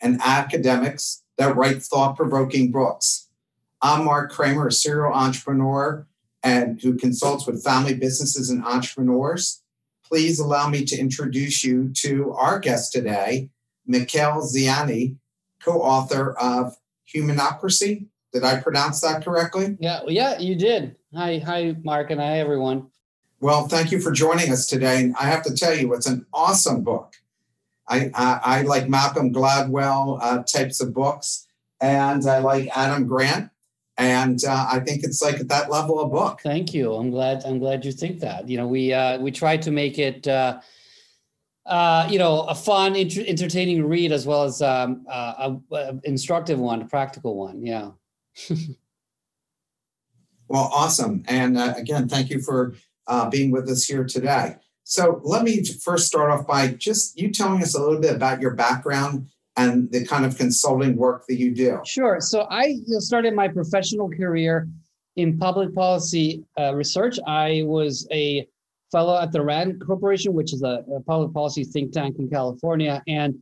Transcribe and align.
and 0.00 0.20
academics 0.24 1.22
that 1.38 1.56
write 1.56 1.82
thought 1.82 2.16
provoking 2.16 2.70
books. 2.70 3.28
I'm 3.82 4.04
Mark 4.04 4.30
Kramer, 4.30 4.68
a 4.68 4.72
serial 4.72 5.12
entrepreneur 5.12 6.06
and 6.42 6.80
who 6.80 6.96
consults 6.96 7.46
with 7.46 7.62
family 7.62 7.94
businesses 7.94 8.50
and 8.50 8.64
entrepreneurs. 8.64 9.62
Please 10.04 10.38
allow 10.38 10.68
me 10.68 10.84
to 10.84 10.98
introduce 10.98 11.62
you 11.62 11.90
to 11.94 12.32
our 12.32 12.58
guest 12.58 12.92
today, 12.92 13.50
Michele 13.86 14.42
Zanini, 14.42 15.16
co 15.62 15.80
author 15.82 16.32
of 16.38 16.76
Humanocracy. 17.14 18.06
Did 18.32 18.44
I 18.44 18.60
pronounce 18.60 19.00
that 19.00 19.24
correctly? 19.24 19.76
Yeah, 19.80 20.00
yeah, 20.06 20.38
you 20.38 20.54
did. 20.54 20.96
Hi, 21.14 21.38
hi, 21.38 21.76
Mark, 21.82 22.10
and 22.10 22.20
hi, 22.20 22.38
everyone. 22.38 22.88
Well, 23.40 23.68
thank 23.68 23.90
you 23.90 24.00
for 24.00 24.12
joining 24.12 24.52
us 24.52 24.66
today. 24.66 25.02
And 25.02 25.16
I 25.18 25.24
have 25.24 25.42
to 25.44 25.54
tell 25.54 25.74
you, 25.74 25.92
it's 25.94 26.06
an 26.06 26.26
awesome 26.32 26.82
book. 26.82 27.14
I, 27.90 28.10
I, 28.14 28.40
I 28.42 28.62
like 28.62 28.88
Malcolm 28.88 29.34
Gladwell 29.34 30.18
uh, 30.22 30.42
types 30.44 30.80
of 30.80 30.94
books, 30.94 31.48
and 31.80 32.24
I 32.26 32.38
like 32.38 32.68
Adam 32.76 33.06
Grant, 33.06 33.50
and 33.98 34.38
uh, 34.44 34.68
I 34.70 34.78
think 34.80 35.02
it's 35.02 35.20
like 35.20 35.40
at 35.40 35.48
that 35.48 35.70
level 35.70 35.98
of 36.00 36.12
book. 36.12 36.40
Thank 36.40 36.72
you. 36.72 36.94
I'm 36.94 37.10
glad. 37.10 37.44
I'm 37.44 37.58
glad 37.58 37.84
you 37.84 37.90
think 37.90 38.20
that. 38.20 38.48
You 38.48 38.58
know, 38.58 38.68
we 38.68 38.92
uh, 38.92 39.18
we 39.18 39.32
try 39.32 39.56
to 39.56 39.70
make 39.70 39.98
it. 39.98 40.26
Uh, 40.26 40.60
uh, 41.66 42.08
you 42.10 42.18
know, 42.18 42.42
a 42.42 42.54
fun, 42.54 42.96
inter- 42.96 43.24
entertaining 43.26 43.84
read 43.84 44.12
as 44.12 44.26
well 44.26 44.42
as 44.42 44.62
um, 44.62 45.04
uh, 45.08 45.56
a, 45.70 45.76
a 45.76 46.00
instructive 46.04 46.58
one, 46.58 46.82
a 46.82 46.86
practical 46.86 47.36
one. 47.36 47.64
Yeah. 47.64 47.90
well, 50.48 50.70
awesome. 50.72 51.22
And 51.28 51.56
uh, 51.58 51.74
again, 51.76 52.08
thank 52.08 52.30
you 52.30 52.40
for 52.40 52.74
uh, 53.06 53.28
being 53.30 53.50
with 53.52 53.68
us 53.68 53.84
here 53.84 54.04
today. 54.04 54.56
So 54.84 55.20
let 55.22 55.44
me 55.44 55.62
first 55.64 56.06
start 56.06 56.30
off 56.30 56.46
by 56.46 56.68
just 56.68 57.18
you 57.18 57.30
telling 57.30 57.62
us 57.62 57.74
a 57.74 57.80
little 57.80 58.00
bit 58.00 58.14
about 58.14 58.40
your 58.40 58.54
background 58.54 59.28
and 59.56 59.90
the 59.92 60.04
kind 60.04 60.24
of 60.24 60.36
consulting 60.36 60.96
work 60.96 61.24
that 61.28 61.36
you 61.36 61.54
do. 61.54 61.80
Sure. 61.84 62.20
So 62.20 62.46
I 62.50 62.76
started 62.98 63.34
my 63.34 63.48
professional 63.48 64.08
career 64.08 64.68
in 65.16 65.38
public 65.38 65.74
policy 65.74 66.44
uh, 66.58 66.74
research. 66.74 67.18
I 67.26 67.62
was 67.64 68.06
a 68.10 68.48
fellow 68.90 69.20
at 69.20 69.32
the 69.32 69.42
RAND 69.42 69.84
Corporation, 69.84 70.32
which 70.32 70.52
is 70.52 70.62
a, 70.62 70.84
a 70.94 71.00
public 71.00 71.32
policy 71.32 71.64
think 71.64 71.92
tank 71.92 72.16
in 72.18 72.28
California. 72.28 73.02
And 73.06 73.38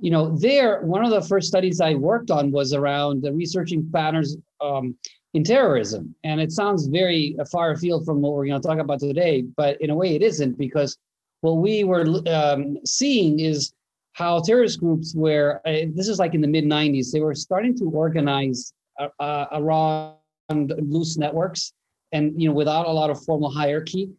you 0.00 0.10
know, 0.10 0.36
there, 0.36 0.82
one 0.82 1.04
of 1.04 1.10
the 1.10 1.22
first 1.22 1.46
studies 1.46 1.80
I 1.80 1.94
worked 1.94 2.30
on 2.30 2.50
was 2.50 2.72
around 2.72 3.24
researching 3.32 3.88
patterns 3.92 4.36
um, 4.60 4.96
in 5.34 5.42
terrorism. 5.42 6.14
And 6.24 6.40
it 6.40 6.52
sounds 6.52 6.86
very 6.86 7.36
far 7.50 7.72
afield 7.72 8.06
from 8.06 8.22
what 8.22 8.32
we're 8.32 8.46
going 8.46 8.60
to 8.60 8.66
talk 8.66 8.78
about 8.78 9.00
today, 9.00 9.42
but 9.56 9.80
in 9.80 9.90
a 9.90 9.94
way 9.94 10.14
it 10.14 10.22
isn't 10.22 10.56
because 10.56 10.96
what 11.40 11.54
we 11.54 11.84
were 11.84 12.06
um, 12.28 12.78
seeing 12.86 13.40
is 13.40 13.74
how 14.12 14.40
terrorist 14.40 14.78
groups 14.78 15.12
were, 15.14 15.60
uh, 15.66 15.86
this 15.92 16.08
is 16.08 16.20
like 16.20 16.34
in 16.34 16.40
the 16.40 16.46
mid 16.46 16.64
90s, 16.64 17.10
they 17.10 17.20
were 17.20 17.34
starting 17.34 17.76
to 17.78 17.84
organize 17.90 18.72
uh, 18.98 19.08
uh, 19.18 19.46
around 19.52 20.14
loose 20.50 21.18
networks 21.18 21.72
and, 22.12 22.40
you 22.40 22.48
know, 22.48 22.54
without 22.54 22.86
a 22.86 22.92
lot 22.92 23.10
of 23.10 23.22
formal 23.24 23.50
hierarchy. 23.50 24.10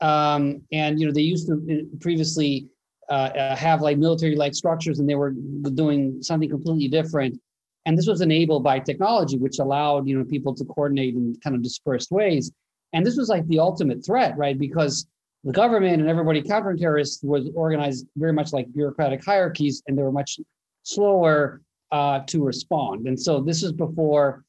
Um, 0.00 0.62
and, 0.70 0.98
you 0.98 1.06
know, 1.06 1.12
they 1.12 1.22
used 1.22 1.48
to 1.48 1.54
uh, 1.54 1.96
previously 2.00 2.68
uh, 3.08 3.12
uh, 3.12 3.56
have 3.56 3.82
like 3.82 3.98
military 3.98 4.36
like 4.36 4.54
structures 4.54 5.00
and 5.00 5.08
they 5.08 5.16
were 5.16 5.30
doing 5.74 6.22
something 6.22 6.48
completely 6.48 6.86
different 6.86 7.38
and 7.86 7.98
this 7.98 8.06
was 8.06 8.20
enabled 8.20 8.62
by 8.62 8.78
technology, 8.78 9.36
which 9.38 9.58
allowed 9.58 10.08
you 10.08 10.18
know 10.18 10.24
people 10.24 10.54
to 10.54 10.64
coordinate 10.64 11.14
in 11.14 11.36
kind 11.42 11.56
of 11.56 11.62
dispersed 11.62 12.10
ways. 12.10 12.52
And 12.92 13.04
this 13.04 13.16
was 13.16 13.28
like 13.28 13.46
the 13.48 13.58
ultimate 13.58 14.04
threat, 14.04 14.36
right? 14.36 14.58
Because 14.58 15.06
the 15.44 15.52
government 15.52 16.00
and 16.00 16.08
everybody 16.08 16.42
countering 16.42 16.78
terrorists 16.78 17.22
was 17.22 17.48
organized 17.54 18.06
very 18.16 18.32
much 18.32 18.52
like 18.52 18.72
bureaucratic 18.72 19.24
hierarchies, 19.24 19.82
and 19.86 19.98
they 19.98 20.02
were 20.02 20.12
much 20.12 20.38
slower 20.84 21.62
uh, 21.90 22.20
to 22.26 22.44
respond. 22.44 23.06
And 23.06 23.20
so 23.20 23.40
this 23.40 23.62
is 23.62 23.72
before, 23.72 24.44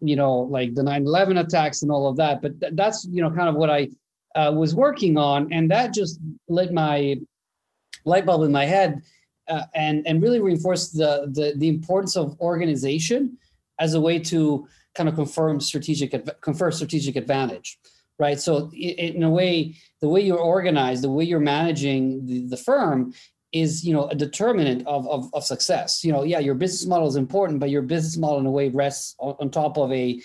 you 0.00 0.16
know, 0.16 0.40
like 0.40 0.74
the 0.74 0.82
9/11 0.82 1.38
attacks 1.38 1.82
and 1.82 1.90
all 1.90 2.08
of 2.08 2.16
that. 2.16 2.42
But 2.42 2.60
th- 2.60 2.72
that's 2.74 3.06
you 3.10 3.22
know 3.22 3.30
kind 3.30 3.48
of 3.48 3.54
what 3.54 3.70
I 3.70 3.88
uh, 4.34 4.52
was 4.52 4.74
working 4.74 5.16
on, 5.16 5.52
and 5.52 5.70
that 5.70 5.94
just 5.94 6.18
lit 6.48 6.72
my 6.72 7.20
light 8.04 8.26
bulb 8.26 8.42
in 8.42 8.50
my 8.50 8.64
head 8.64 9.00
uh, 9.52 9.66
and 9.74 10.06
and 10.06 10.22
really 10.22 10.40
reinforce 10.40 10.88
the, 10.88 11.30
the 11.38 11.52
the 11.56 11.68
importance 11.68 12.16
of 12.16 12.40
organization 12.40 13.36
as 13.78 13.92
a 13.94 14.00
way 14.00 14.18
to 14.18 14.66
kind 14.94 15.08
of 15.08 15.14
confirm 15.14 15.60
strategic 15.60 16.10
confer 16.40 16.70
strategic 16.70 17.16
advantage 17.16 17.78
right 18.18 18.40
so 18.40 18.70
in 18.72 19.22
a 19.22 19.30
way 19.30 19.74
the 20.00 20.08
way 20.08 20.20
you're 20.22 20.38
organized 20.56 21.02
the 21.02 21.10
way 21.10 21.24
you're 21.24 21.48
managing 21.56 22.24
the, 22.26 22.46
the 22.46 22.56
firm 22.56 23.12
is 23.52 23.84
you 23.84 23.92
know 23.92 24.06
a 24.08 24.14
determinant 24.14 24.86
of, 24.86 25.06
of, 25.08 25.28
of 25.34 25.44
success 25.44 26.02
you 26.02 26.12
know 26.12 26.22
yeah 26.22 26.38
your 26.38 26.54
business 26.54 26.86
model 26.86 27.06
is 27.06 27.16
important 27.16 27.60
but 27.60 27.68
your 27.68 27.82
business 27.82 28.16
model 28.16 28.38
in 28.38 28.46
a 28.46 28.50
way 28.50 28.70
rests 28.70 29.14
on, 29.18 29.34
on 29.38 29.50
top 29.50 29.76
of 29.76 29.92
a 29.92 30.18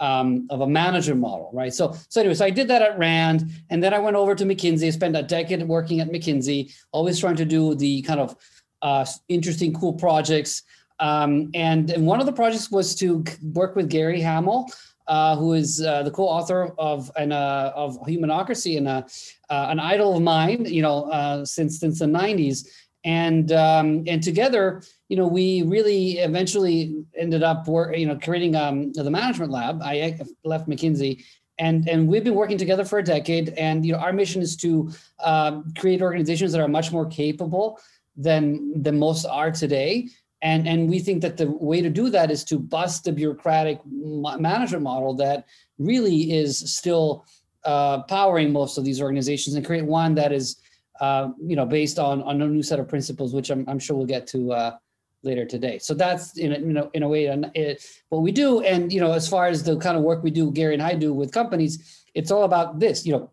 um, 0.00 0.46
of 0.50 0.60
a 0.60 0.66
manager 0.66 1.14
model, 1.14 1.50
right? 1.52 1.72
So, 1.72 1.96
so 2.08 2.20
anyway, 2.20 2.34
so 2.34 2.44
I 2.44 2.50
did 2.50 2.68
that 2.68 2.82
at 2.82 2.98
Rand, 2.98 3.50
and 3.70 3.82
then 3.82 3.92
I 3.92 3.98
went 3.98 4.16
over 4.16 4.34
to 4.34 4.44
McKinsey. 4.44 4.86
I 4.86 4.90
spent 4.90 5.16
a 5.16 5.22
decade 5.22 5.66
working 5.66 6.00
at 6.00 6.10
McKinsey, 6.10 6.72
always 6.92 7.18
trying 7.18 7.36
to 7.36 7.44
do 7.44 7.74
the 7.74 8.02
kind 8.02 8.20
of 8.20 8.36
uh, 8.82 9.04
interesting, 9.28 9.72
cool 9.74 9.92
projects. 9.92 10.62
Um, 11.00 11.50
and, 11.54 11.90
and 11.90 12.06
one 12.06 12.20
of 12.20 12.26
the 12.26 12.32
projects 12.32 12.70
was 12.70 12.94
to 12.96 13.24
work 13.52 13.76
with 13.76 13.88
Gary 13.88 14.20
Hamel, 14.20 14.70
uh, 15.06 15.36
who 15.36 15.54
is 15.54 15.80
uh, 15.80 16.02
the 16.02 16.10
co-author 16.10 16.74
of 16.78 17.10
an 17.16 17.32
uh, 17.32 17.72
of 17.74 17.98
Humanocracy 18.02 18.76
and 18.76 18.88
uh, 18.88 19.02
uh, 19.48 19.66
an 19.70 19.80
idol 19.80 20.16
of 20.16 20.22
mine, 20.22 20.66
you 20.66 20.82
know, 20.82 21.04
uh, 21.10 21.44
since 21.44 21.78
since 21.78 22.00
the 22.00 22.06
'90s. 22.06 22.66
And 23.04 23.52
um, 23.52 24.04
and 24.06 24.22
together, 24.22 24.82
you 25.08 25.16
know, 25.16 25.26
we 25.26 25.62
really 25.62 26.18
eventually 26.18 27.04
ended 27.16 27.42
up, 27.42 27.66
work, 27.68 27.96
you 27.96 28.06
know, 28.06 28.18
creating 28.18 28.54
um, 28.56 28.92
the 28.92 29.10
management 29.10 29.50
lab. 29.50 29.80
I 29.82 30.18
left 30.44 30.68
McKinsey 30.68 31.24
and 31.58 31.88
and 31.88 32.08
we've 32.08 32.24
been 32.24 32.34
working 32.34 32.58
together 32.58 32.84
for 32.84 32.98
a 32.98 33.02
decade 33.02 33.50
and 33.50 33.84
you 33.84 33.92
know 33.92 33.98
our 33.98 34.12
mission 34.12 34.40
is 34.40 34.56
to 34.56 34.90
um, 35.22 35.72
create 35.76 36.00
organizations 36.00 36.52
that 36.52 36.60
are 36.60 36.68
much 36.68 36.92
more 36.92 37.06
capable 37.06 37.78
than 38.18 38.82
than 38.82 38.98
most 38.98 39.24
are 39.24 39.50
today. 39.50 40.08
And, 40.40 40.68
and 40.68 40.88
we 40.88 41.00
think 41.00 41.22
that 41.22 41.36
the 41.36 41.50
way 41.50 41.80
to 41.80 41.90
do 41.90 42.10
that 42.10 42.30
is 42.30 42.44
to 42.44 42.58
bust 42.58 43.04
the 43.04 43.12
bureaucratic 43.12 43.80
management 43.84 44.84
model 44.84 45.14
that 45.14 45.46
really 45.78 46.32
is 46.32 46.58
still 46.72 47.24
uh, 47.64 48.02
powering 48.02 48.52
most 48.52 48.78
of 48.78 48.84
these 48.84 49.02
organizations 49.02 49.56
and 49.56 49.66
create 49.66 49.84
one 49.84 50.14
that 50.14 50.32
is 50.32 50.60
uh, 51.00 51.30
you 51.44 51.56
know 51.56 51.66
based 51.66 51.98
on 51.98 52.22
on 52.22 52.40
a 52.42 52.46
new 52.46 52.62
set 52.62 52.78
of 52.78 52.88
principles, 52.88 53.34
which 53.34 53.50
I'm, 53.50 53.64
I'm 53.68 53.78
sure 53.78 53.96
we'll 53.96 54.06
get 54.06 54.26
to 54.28 54.52
uh, 54.52 54.76
later 55.22 55.44
today. 55.44 55.78
So 55.78 55.94
that's 55.94 56.38
in 56.38 56.52
a, 56.52 56.58
you 56.58 56.72
know 56.72 56.90
in 56.94 57.02
a 57.02 57.08
way 57.08 57.26
it, 57.54 57.84
what 58.08 58.22
we 58.22 58.32
do. 58.32 58.60
And 58.62 58.92
you 58.92 59.00
know 59.00 59.12
as 59.12 59.28
far 59.28 59.46
as 59.46 59.62
the 59.62 59.76
kind 59.76 59.96
of 59.96 60.02
work 60.02 60.22
we 60.22 60.30
do, 60.30 60.50
Gary 60.50 60.74
and 60.74 60.82
I 60.82 60.94
do 60.94 61.12
with 61.12 61.32
companies, 61.32 62.04
it's 62.14 62.30
all 62.30 62.44
about 62.44 62.78
this. 62.78 63.04
You 63.04 63.12
know, 63.12 63.30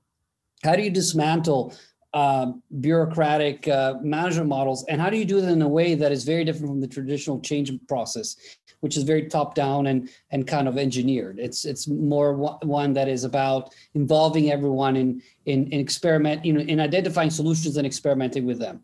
how 0.63 0.75
do 0.75 0.81
you 0.81 0.89
dismantle 0.89 1.75
uh, 2.15 2.53
bureaucratic 2.79 3.67
uh, 3.67 3.95
management 4.01 4.47
models. 4.47 4.85
And 4.85 5.01
how 5.01 5.09
do 5.09 5.17
you 5.17 5.25
do 5.25 5.41
that 5.41 5.51
in 5.51 5.61
a 5.61 5.67
way 5.67 5.95
that 5.95 6.13
is 6.13 6.23
very 6.23 6.45
different 6.45 6.69
from 6.69 6.79
the 6.79 6.87
traditional 6.87 7.39
change 7.41 7.71
process 7.87 8.37
which 8.81 8.97
is 8.97 9.03
very 9.03 9.27
top 9.27 9.55
down 9.55 9.87
and 9.87 10.09
and 10.31 10.47
kind 10.47 10.67
of 10.67 10.77
engineered? 10.77 11.39
It's 11.39 11.65
it's 11.65 11.87
more 11.89 12.33
one 12.63 12.93
that 12.93 13.09
is 13.09 13.25
about 13.25 13.75
involving 13.95 14.51
everyone 14.51 14.95
in 14.95 15.21
in, 15.45 15.67
in 15.67 15.79
experiment 15.79 16.45
you 16.45 16.53
know 16.53 16.61
in 16.61 16.79
identifying 16.79 17.31
solutions 17.31 17.75
and 17.75 17.85
experimenting 17.85 18.45
with 18.45 18.59
them. 18.59 18.81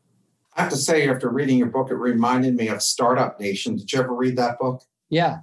I 0.57 0.63
have 0.63 0.71
to 0.71 0.77
say 0.77 1.07
after 1.07 1.29
reading 1.29 1.57
your 1.57 1.67
book 1.67 1.89
it 1.89 1.95
reminded 1.95 2.55
me 2.55 2.67
of 2.67 2.81
startup 2.81 3.39
nation. 3.39 3.77
Did 3.77 3.93
you 3.93 3.99
ever 3.99 4.13
read 4.13 4.35
that 4.35 4.59
book? 4.59 4.83
Yeah. 5.09 5.37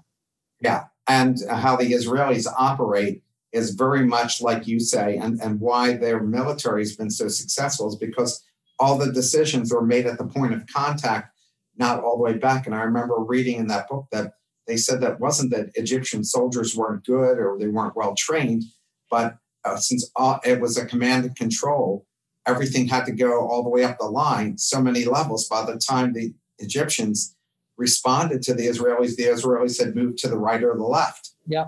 Yeah. 0.61 0.85
And 1.07 1.39
how 1.51 1.77
the 1.77 1.93
israelis 1.93 2.47
operate 2.59 3.23
is 3.53 3.71
very 3.71 4.05
much 4.05 4.43
like 4.43 4.67
you 4.67 4.79
say, 4.79 5.17
and, 5.17 5.41
and 5.41 5.61
why 5.61 5.97
their 5.97 6.21
military 6.21 6.83
has 6.83 6.97
been 6.97 7.11
so 7.11 7.29
successful 7.29 7.89
is 7.89 7.97
because 7.97 8.45
all 8.79 8.99
the 8.99 9.13
decisions 9.13 9.73
were 9.73 9.85
made 9.85 10.07
at 10.07 10.19
the 10.19 10.27
point 10.27 10.55
of 10.55 10.67
contact, 10.67 11.35
not 11.77 12.03
all 12.03 12.17
the 12.17 12.23
way 12.23 12.35
back. 12.35 12.67
And 12.67 12.75
I 12.75 12.83
remember 12.83 13.17
reading 13.19 13.59
in 13.59 13.67
that 13.69 13.89
book 13.89 14.07
that 14.13 14.35
they 14.67 14.77
said 14.77 15.01
that 15.01 15.19
wasn't 15.19 15.51
that 15.53 15.71
Egyptian 15.75 16.23
soldiers 16.23 16.77
weren't 16.77 17.05
good 17.05 17.39
or 17.39 17.57
they 17.59 17.69
weren't 17.69 17.97
well 17.97 18.15
trained, 18.15 18.65
but 19.11 19.39
uh, 19.65 19.77
since 19.77 20.11
all, 20.15 20.41
it 20.45 20.61
was 20.61 20.77
a 20.77 20.87
command 20.87 21.25
and 21.25 21.37
control, 21.37 22.07
everything 22.47 22.87
had 22.87 23.05
to 23.07 23.13
go 23.13 23.47
all 23.49 23.63
the 23.63 23.69
way 23.71 23.85
up 23.85 23.99
the 23.99 24.07
line, 24.07 24.59
so 24.59 24.81
many 24.81 25.05
levels. 25.05 25.49
By 25.49 25.65
the 25.65 25.79
time 25.79 26.13
the 26.13 26.35
Egyptians 26.59 27.35
responded 27.77 28.43
to 28.43 28.55
the 28.55 28.67
Israelis, 28.67 29.17
the 29.17 29.25
Israelis 29.25 29.83
had 29.83 29.97
moved 29.97 30.19
to 30.19 30.29
the 30.29 30.39
right 30.39 30.63
or 30.63 30.77
the 30.77 30.85
left. 30.85 31.31
Yeah. 31.47 31.67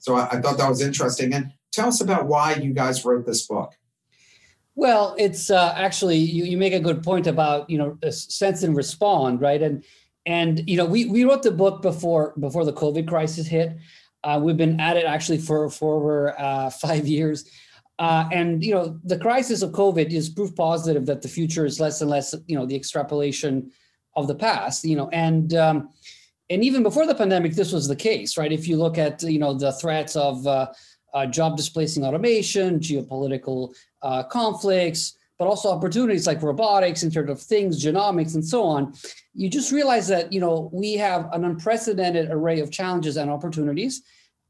So 0.00 0.16
I, 0.16 0.26
I 0.26 0.40
thought 0.40 0.58
that 0.58 0.68
was 0.68 0.80
interesting. 0.80 1.32
And 1.32 1.52
tell 1.72 1.88
us 1.88 2.00
about 2.00 2.26
why 2.26 2.54
you 2.54 2.72
guys 2.72 3.04
wrote 3.04 3.26
this 3.26 3.46
book. 3.46 3.74
Well, 4.74 5.14
it's 5.18 5.50
uh, 5.50 5.74
actually 5.76 6.16
you, 6.16 6.44
you 6.44 6.56
make 6.56 6.72
a 6.72 6.80
good 6.80 7.02
point 7.02 7.26
about 7.26 7.68
you 7.68 7.78
know 7.78 7.98
sense 8.10 8.62
and 8.62 8.74
respond, 8.74 9.40
right? 9.40 9.62
And 9.62 9.84
and 10.26 10.68
you 10.68 10.76
know 10.76 10.86
we 10.86 11.04
we 11.04 11.24
wrote 11.24 11.42
the 11.42 11.50
book 11.50 11.82
before 11.82 12.34
before 12.40 12.64
the 12.64 12.72
COVID 12.72 13.06
crisis 13.06 13.46
hit. 13.46 13.76
Uh, 14.22 14.40
we've 14.42 14.56
been 14.56 14.80
at 14.80 14.96
it 14.96 15.04
actually 15.04 15.38
for 15.38 15.68
for 15.70 15.96
over 15.96 16.40
uh, 16.40 16.70
five 16.86 17.06
years. 17.06 17.44
Uh, 17.98 18.26
and 18.32 18.64
you 18.64 18.72
know 18.72 18.98
the 19.04 19.18
crisis 19.18 19.60
of 19.60 19.72
COVID 19.72 20.10
is 20.10 20.30
proof 20.30 20.56
positive 20.56 21.04
that 21.04 21.20
the 21.20 21.28
future 21.28 21.66
is 21.66 21.78
less 21.78 22.00
and 22.00 22.08
less 22.08 22.34
you 22.46 22.56
know 22.56 22.64
the 22.64 22.76
extrapolation 22.76 23.70
of 24.16 24.26
the 24.28 24.34
past. 24.34 24.84
You 24.84 24.96
know, 24.96 25.10
and 25.10 25.52
um, 25.54 25.90
and 26.50 26.64
even 26.64 26.82
before 26.82 27.06
the 27.06 27.14
pandemic, 27.14 27.54
this 27.54 27.72
was 27.72 27.86
the 27.86 27.96
case, 27.96 28.36
right? 28.36 28.50
If 28.50 28.66
you 28.66 28.76
look 28.76 28.98
at 28.98 29.22
you 29.22 29.38
know 29.38 29.54
the 29.54 29.72
threats 29.72 30.16
of 30.16 30.46
uh, 30.46 30.66
uh, 31.14 31.26
job 31.26 31.56
displacing 31.56 32.04
automation, 32.04 32.80
geopolitical 32.80 33.74
uh, 34.02 34.24
conflicts, 34.24 35.16
but 35.38 35.46
also 35.46 35.70
opportunities 35.70 36.26
like 36.26 36.42
robotics, 36.42 37.04
Internet 37.04 37.30
of 37.30 37.40
Things, 37.40 37.82
genomics, 37.82 38.34
and 38.34 38.44
so 38.44 38.64
on, 38.64 38.92
you 39.32 39.48
just 39.48 39.70
realize 39.70 40.08
that 40.08 40.32
you 40.32 40.40
know 40.40 40.68
we 40.72 40.94
have 40.94 41.32
an 41.32 41.44
unprecedented 41.44 42.30
array 42.30 42.58
of 42.58 42.72
challenges 42.72 43.16
and 43.16 43.30
opportunities, 43.30 44.02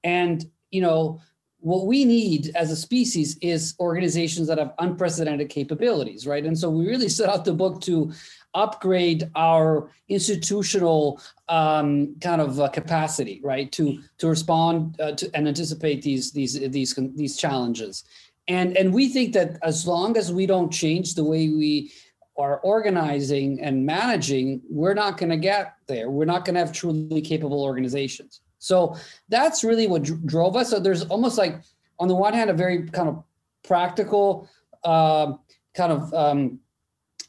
and 0.02 0.47
you 0.70 0.81
know 0.81 1.20
what 1.61 1.87
we 1.87 2.06
need 2.06 2.50
as 2.55 2.70
a 2.70 2.76
species 2.76 3.37
is 3.43 3.75
organizations 3.81 4.49
that 4.49 4.56
have 4.56 4.73
unprecedented 4.79 5.50
capabilities, 5.50 6.26
right? 6.26 6.47
And 6.47 6.58
so 6.58 6.70
we 6.70 6.87
really 6.87 7.11
set 7.11 7.29
out 7.29 7.44
the 7.44 7.52
book 7.52 7.82
to 7.82 8.11
upgrade 8.55 9.31
our 9.35 9.91
institutional 10.08 11.20
um, 11.49 12.17
kind 12.20 12.41
of 12.41 12.61
uh, 12.61 12.69
capacity, 12.69 13.41
right, 13.43 13.70
to 13.73 14.00
to 14.19 14.29
respond 14.29 15.00
uh, 15.00 15.12
to 15.12 15.31
and 15.35 15.47
anticipate 15.49 16.02
these 16.02 16.32
these 16.32 16.58
these 16.70 16.94
these 17.14 17.37
challenges. 17.37 18.05
And 18.49 18.76
and 18.76 18.93
we 18.93 19.08
think 19.08 19.32
that 19.35 19.58
as 19.62 19.87
long 19.87 20.17
as 20.17 20.32
we 20.32 20.47
don't 20.47 20.70
change 20.70 21.14
the 21.14 21.25
way 21.25 21.49
we 21.49 21.93
are 22.37 22.58
organizing 22.61 23.61
and 23.61 23.85
managing, 23.85 24.62
we're 24.70 24.94
not 24.94 25.19
going 25.19 25.31
to 25.31 25.37
get 25.37 25.75
there. 25.87 26.11
We're 26.11 26.25
not 26.25 26.44
going 26.44 26.55
to 26.55 26.61
have 26.61 26.73
truly 26.73 27.20
capable 27.20 27.62
organizations. 27.62 28.41
So 28.58 28.97
that's 29.29 29.62
really 29.62 29.87
what 29.87 30.02
dr- 30.05 30.26
drove 30.26 30.56
us. 30.56 30.70
So 30.70 30.81
there's 30.81 31.05
almost 31.05 31.38
like, 31.38 31.61
on 31.99 32.08
the 32.08 32.14
one 32.14 32.32
hand, 32.32 32.50
a 32.50 32.55
very 32.55 32.88
kind 32.88 33.08
of 33.08 33.23
practical 33.62 34.49
uh, 34.85 35.35
kind 35.75 35.93
of 35.93 36.14
um, 36.14 36.61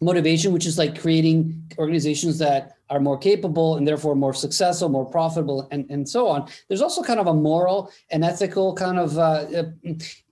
motivation, 0.01 0.51
which 0.51 0.65
is 0.65 0.77
like 0.77 0.99
creating 0.99 1.71
organizations 1.77 2.39
that 2.39 2.77
are 2.89 2.99
more 2.99 3.17
capable 3.17 3.77
and 3.77 3.87
therefore 3.87 4.15
more 4.15 4.33
successful, 4.33 4.89
more 4.89 5.05
profitable, 5.05 5.67
and, 5.71 5.89
and 5.89 6.07
so 6.09 6.27
on. 6.27 6.49
There's 6.67 6.81
also 6.81 7.03
kind 7.03 7.19
of 7.19 7.27
a 7.27 7.33
moral 7.33 7.91
and 8.09 8.25
ethical 8.25 8.73
kind 8.73 8.99
of 8.99 9.17
uh, 9.17 9.45
uh, 9.55 9.63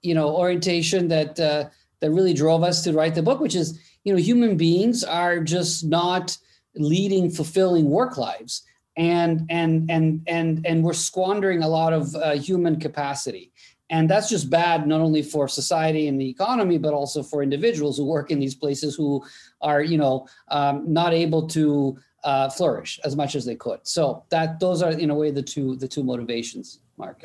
you 0.01 0.15
know 0.15 0.35
orientation 0.35 1.07
that 1.09 1.39
uh, 1.39 1.69
that 2.01 2.11
really 2.11 2.33
drove 2.33 2.63
us 2.63 2.83
to 2.83 2.93
write 2.93 3.15
the 3.15 3.23
book, 3.23 3.39
which 3.39 3.55
is 3.55 3.79
you 4.03 4.11
know 4.11 4.19
human 4.19 4.57
beings 4.57 5.03
are 5.03 5.39
just 5.39 5.85
not 5.85 6.37
leading 6.75 7.29
fulfilling 7.29 7.89
work 7.89 8.17
lives 8.17 8.63
and 8.97 9.45
and 9.49 9.89
and 9.89 10.21
and 10.27 10.65
and 10.65 10.83
we're 10.83 10.93
squandering 10.93 11.63
a 11.63 11.67
lot 11.67 11.93
of 11.93 12.13
uh, 12.15 12.31
human 12.31 12.79
capacity 12.79 13.51
and 13.89 14.09
that's 14.09 14.29
just 14.29 14.49
bad 14.49 14.87
not 14.87 15.01
only 15.01 15.21
for 15.21 15.47
society 15.47 16.07
and 16.07 16.19
the 16.19 16.29
economy 16.29 16.77
but 16.77 16.93
also 16.93 17.23
for 17.23 17.41
individuals 17.41 17.97
who 17.97 18.05
work 18.05 18.31
in 18.31 18.39
these 18.39 18.55
places 18.55 18.95
who 18.95 19.23
are 19.61 19.81
you 19.81 19.97
know 19.97 20.27
um, 20.49 20.83
not 20.91 21.13
able 21.13 21.47
to 21.47 21.97
uh, 22.23 22.49
flourish 22.49 22.99
as 23.03 23.15
much 23.15 23.35
as 23.35 23.45
they 23.45 23.55
could. 23.55 23.79
So 23.83 24.23
that 24.29 24.59
those 24.59 24.81
are 24.81 24.91
in 24.91 25.09
a 25.09 25.15
way 25.15 25.31
the 25.31 25.41
two 25.41 25.75
the 25.75 25.87
two 25.87 26.03
motivations 26.03 26.79
mark. 26.97 27.19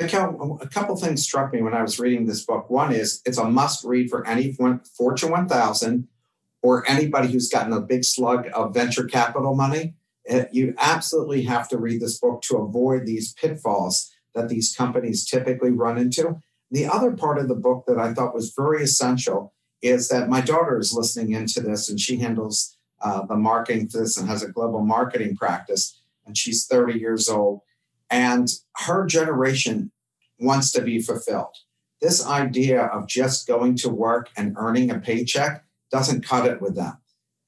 A 0.62 0.68
couple 0.68 0.96
things 0.96 1.22
struck 1.22 1.52
me 1.52 1.62
when 1.62 1.74
i 1.74 1.82
was 1.82 1.98
reading 1.98 2.26
this 2.26 2.44
book. 2.44 2.70
One 2.70 2.92
is 2.92 3.20
it's 3.24 3.38
a 3.38 3.44
must 3.44 3.84
read 3.84 4.10
for 4.10 4.26
any 4.26 4.56
fortune 4.96 5.30
1000 5.30 6.08
or 6.62 6.88
anybody 6.88 7.30
who's 7.30 7.48
gotten 7.48 7.72
a 7.72 7.80
big 7.80 8.04
slug 8.04 8.48
of 8.54 8.72
venture 8.72 9.04
capital 9.04 9.54
money. 9.54 9.94
You 10.52 10.74
absolutely 10.78 11.42
have 11.42 11.68
to 11.68 11.76
read 11.76 12.00
this 12.00 12.18
book 12.18 12.40
to 12.42 12.56
avoid 12.56 13.04
these 13.04 13.34
pitfalls 13.34 14.10
that 14.34 14.48
these 14.48 14.74
companies 14.74 15.26
typically 15.26 15.70
run 15.70 15.98
into 15.98 16.40
the 16.74 16.86
other 16.86 17.12
part 17.12 17.38
of 17.38 17.46
the 17.46 17.54
book 17.54 17.84
that 17.86 17.98
I 17.98 18.12
thought 18.12 18.34
was 18.34 18.52
very 18.56 18.82
essential 18.82 19.54
is 19.80 20.08
that 20.08 20.28
my 20.28 20.40
daughter 20.40 20.78
is 20.78 20.92
listening 20.92 21.32
into 21.32 21.60
this 21.60 21.88
and 21.88 22.00
she 22.00 22.16
handles 22.16 22.76
uh, 23.00 23.24
the 23.26 23.36
marketing 23.36 23.88
for 23.88 23.98
this 23.98 24.16
and 24.16 24.28
has 24.28 24.42
a 24.42 24.50
global 24.50 24.84
marketing 24.84 25.36
practice. 25.36 26.00
And 26.26 26.36
she's 26.36 26.66
30 26.66 26.98
years 26.98 27.28
old. 27.28 27.60
And 28.10 28.48
her 28.78 29.06
generation 29.06 29.92
wants 30.40 30.72
to 30.72 30.82
be 30.82 31.00
fulfilled. 31.00 31.54
This 32.00 32.26
idea 32.26 32.82
of 32.82 33.06
just 33.06 33.46
going 33.46 33.76
to 33.76 33.88
work 33.88 34.30
and 34.36 34.56
earning 34.58 34.90
a 34.90 34.98
paycheck 34.98 35.64
doesn't 35.92 36.26
cut 36.26 36.46
it 36.46 36.60
with 36.60 36.74
them. 36.74 36.98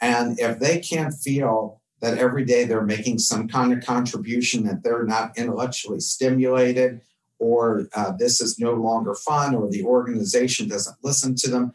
And 0.01 0.39
if 0.39 0.61
they 0.61 0.79
can't 0.79 1.13
feel 1.13 1.83
that 2.01 2.19
every 2.19 2.45
day 2.45 2.65
they're 2.65 2.83
making 2.83 3.19
some 3.19 3.49
kind 3.49 3.73
of 3.73 3.85
contribution, 3.85 4.65
that 4.67 4.85
they're 4.85 5.05
not 5.05 5.37
intellectually 5.37 6.01
stimulated, 6.01 7.01
or 7.39 7.89
uh, 7.95 8.13
this 8.13 8.41
is 8.41 8.59
no 8.59 8.73
longer 8.73 9.15
fun, 9.15 9.55
or 9.55 9.69
the 9.69 9.85
organization 9.85 10.69
doesn't 10.69 10.97
listen 11.03 11.35
to 11.37 11.51
them. 11.51 11.75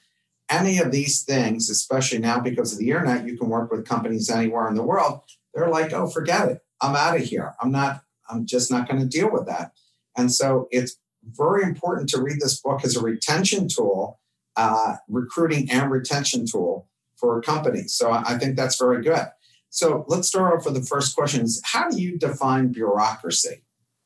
Any 0.49 0.79
of 0.79 0.91
these 0.91 1.23
things, 1.23 1.69
especially 1.69 2.19
now 2.19 2.39
because 2.39 2.73
of 2.73 2.79
the 2.79 2.89
internet, 2.89 3.25
you 3.25 3.37
can 3.37 3.49
work 3.49 3.71
with 3.71 3.87
companies 3.87 4.29
anywhere 4.29 4.67
in 4.67 4.75
the 4.75 4.83
world. 4.83 5.21
They're 5.53 5.69
like, 5.69 5.93
oh, 5.93 6.07
forget 6.07 6.49
it. 6.49 6.61
I'm 6.81 6.95
out 6.95 7.15
of 7.15 7.23
here. 7.23 7.53
I'm 7.61 7.71
not, 7.71 8.01
I'm 8.29 8.45
just 8.45 8.71
not 8.71 8.87
going 8.87 8.99
to 8.99 9.07
deal 9.07 9.31
with 9.31 9.45
that. 9.47 9.71
And 10.17 10.31
so 10.31 10.67
it's 10.71 10.97
very 11.23 11.63
important 11.63 12.09
to 12.09 12.21
read 12.21 12.39
this 12.39 12.59
book 12.59 12.83
as 12.83 12.95
a 12.95 13.01
retention 13.01 13.67
tool, 13.67 14.19
uh, 14.57 14.95
recruiting 15.07 15.69
and 15.71 15.91
retention 15.91 16.45
tool 16.45 16.87
for 17.15 17.41
companies. 17.41 17.93
So 17.93 18.11
I 18.11 18.37
think 18.37 18.55
that's 18.57 18.77
very 18.77 19.03
good. 19.03 19.27
So 19.69 20.03
let's 20.07 20.27
start 20.27 20.53
off 20.53 20.65
with 20.65 20.73
the 20.73 20.81
first 20.81 21.15
question 21.15 21.43
is 21.43 21.61
how 21.63 21.89
do 21.89 22.01
you 22.01 22.17
define 22.17 22.73
bureaucracy? 22.73 23.63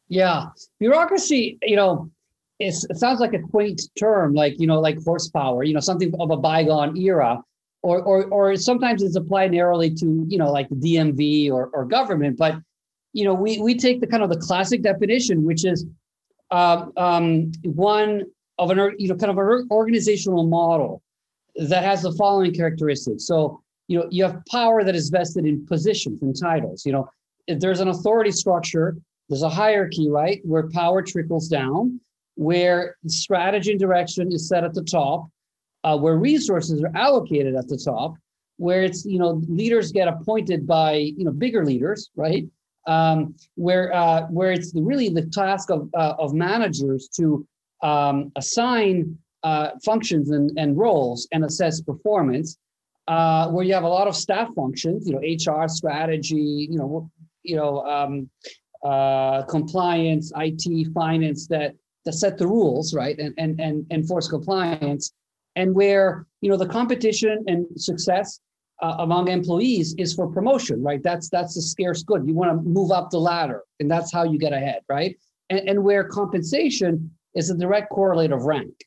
Yeah, 0.07 0.47
bureaucracy. 0.79 1.57
You 1.63 1.75
know, 1.75 2.11
it 2.59 2.73
sounds 2.73 3.19
like 3.19 3.33
a 3.33 3.39
quaint 3.39 3.81
term, 3.97 4.33
like 4.33 4.59
you 4.59 4.67
know, 4.67 4.79
like 4.79 5.03
horsepower. 5.03 5.63
You 5.63 5.73
know, 5.73 5.79
something 5.79 6.13
of 6.19 6.31
a 6.31 6.37
bygone 6.37 6.95
era, 6.97 7.41
or 7.81 8.01
or 8.01 8.25
or 8.25 8.55
sometimes 8.55 9.01
it's 9.01 9.15
applied 9.15 9.51
narrowly 9.51 9.93
to 9.95 10.25
you 10.27 10.37
know, 10.37 10.51
like 10.51 10.69
the 10.69 10.75
DMV 10.75 11.51
or 11.51 11.69
or 11.73 11.85
government. 11.85 12.37
But 12.37 12.57
you 13.13 13.25
know, 13.25 13.33
we 13.33 13.59
we 13.59 13.75
take 13.75 13.99
the 13.99 14.07
kind 14.07 14.23
of 14.23 14.29
the 14.29 14.37
classic 14.37 14.83
definition, 14.83 15.43
which 15.43 15.65
is 15.65 15.85
um, 16.51 16.91
um, 16.97 17.51
one 17.63 18.23
of 18.59 18.69
an 18.71 18.95
you 18.99 19.07
know 19.07 19.15
kind 19.15 19.31
of 19.31 19.37
an 19.37 19.67
organizational 19.71 20.45
model 20.45 21.01
that 21.55 21.83
has 21.83 22.03
the 22.03 22.11
following 22.13 22.53
characteristics. 22.53 23.25
So 23.25 23.61
you 23.87 23.99
know, 23.99 24.07
you 24.11 24.23
have 24.23 24.41
power 24.51 24.83
that 24.83 24.95
is 24.95 25.09
vested 25.09 25.45
in 25.45 25.65
positions 25.65 26.21
and 26.21 26.39
titles. 26.39 26.85
You 26.85 26.91
know, 26.91 27.09
if 27.47 27.59
there's 27.59 27.79
an 27.79 27.87
authority 27.87 28.31
structure 28.31 28.97
there's 29.29 29.41
a 29.41 29.49
hierarchy, 29.49 30.09
right, 30.09 30.41
where 30.43 30.69
power 30.69 31.01
trickles 31.01 31.47
down, 31.47 31.99
where 32.35 32.97
strategy 33.07 33.71
and 33.71 33.79
direction 33.79 34.31
is 34.31 34.47
set 34.47 34.63
at 34.63 34.73
the 34.73 34.83
top, 34.83 35.27
uh, 35.83 35.97
where 35.97 36.17
resources 36.17 36.83
are 36.83 36.95
allocated 36.95 37.55
at 37.55 37.67
the 37.67 37.77
top, 37.77 38.15
where 38.57 38.83
it's 38.83 39.05
you 39.05 39.19
know 39.19 39.41
leaders 39.47 39.91
get 39.91 40.07
appointed 40.07 40.67
by 40.67 40.93
you 40.93 41.25
know 41.25 41.31
bigger 41.31 41.65
leaders, 41.65 42.09
right? 42.15 42.45
Um, 42.87 43.35
where 43.55 43.93
uh, 43.93 44.27
where 44.27 44.51
it's 44.51 44.71
really 44.75 45.09
the 45.09 45.23
task 45.23 45.71
of 45.71 45.89
uh, 45.95 46.15
of 46.19 46.33
managers 46.33 47.09
to 47.15 47.47
um, 47.81 48.31
assign 48.35 49.17
uh, 49.43 49.71
functions 49.83 50.29
and, 50.29 50.51
and 50.57 50.77
roles 50.77 51.27
and 51.31 51.43
assess 51.45 51.81
performance. 51.81 52.57
Uh, 53.07 53.49
where 53.49 53.63
you 53.63 53.71
have 53.71 53.83
a 53.83 53.87
lot 53.87 54.07
of 54.07 54.15
staff 54.15 54.49
functions, 54.55 55.07
you 55.07 55.13
know, 55.13 55.19
HR, 55.19 55.67
strategy, 55.67 56.67
you 56.71 56.75
know, 56.75 57.07
you 57.43 57.55
know, 57.55 57.85
um, 57.85 58.27
uh, 58.85 59.41
compliance, 59.43 60.31
IT, 60.35 60.93
finance 60.93 61.47
that 61.47 61.73
that 62.05 62.13
set 62.13 62.37
the 62.37 62.47
rules, 62.47 62.93
right, 62.93 63.17
and 63.17 63.33
and 63.37 63.59
and 63.59 63.85
enforce 63.89 64.27
compliance, 64.27 65.11
and 65.55 65.73
where 65.73 66.27
you 66.41 66.49
know 66.51 66.57
the 66.57 66.67
competition 66.67 67.43
and 67.47 67.65
success 67.81 68.39
uh, 68.83 68.97
among 68.99 69.27
employees 69.27 69.95
is 69.97 70.13
for 70.13 70.27
promotion, 70.27 70.83
right? 70.83 71.01
That's 71.01 71.29
that's 71.29 71.57
a 71.57 71.63
scarce 71.63 72.03
good. 72.03 72.27
You 72.27 72.35
want 72.35 72.51
to 72.51 72.69
move 72.69 72.91
up 72.91 73.09
the 73.09 73.17
ladder, 73.17 73.63
and 73.79 73.89
that's 73.89 74.13
how 74.13 74.23
you 74.23 74.37
get 74.37 74.53
ahead, 74.53 74.81
right? 74.87 75.17
And, 75.49 75.67
and 75.67 75.83
where 75.83 76.03
compensation 76.03 77.09
is 77.33 77.49
a 77.49 77.57
direct 77.57 77.89
correlate 77.89 78.31
of 78.31 78.43
rank, 78.43 78.85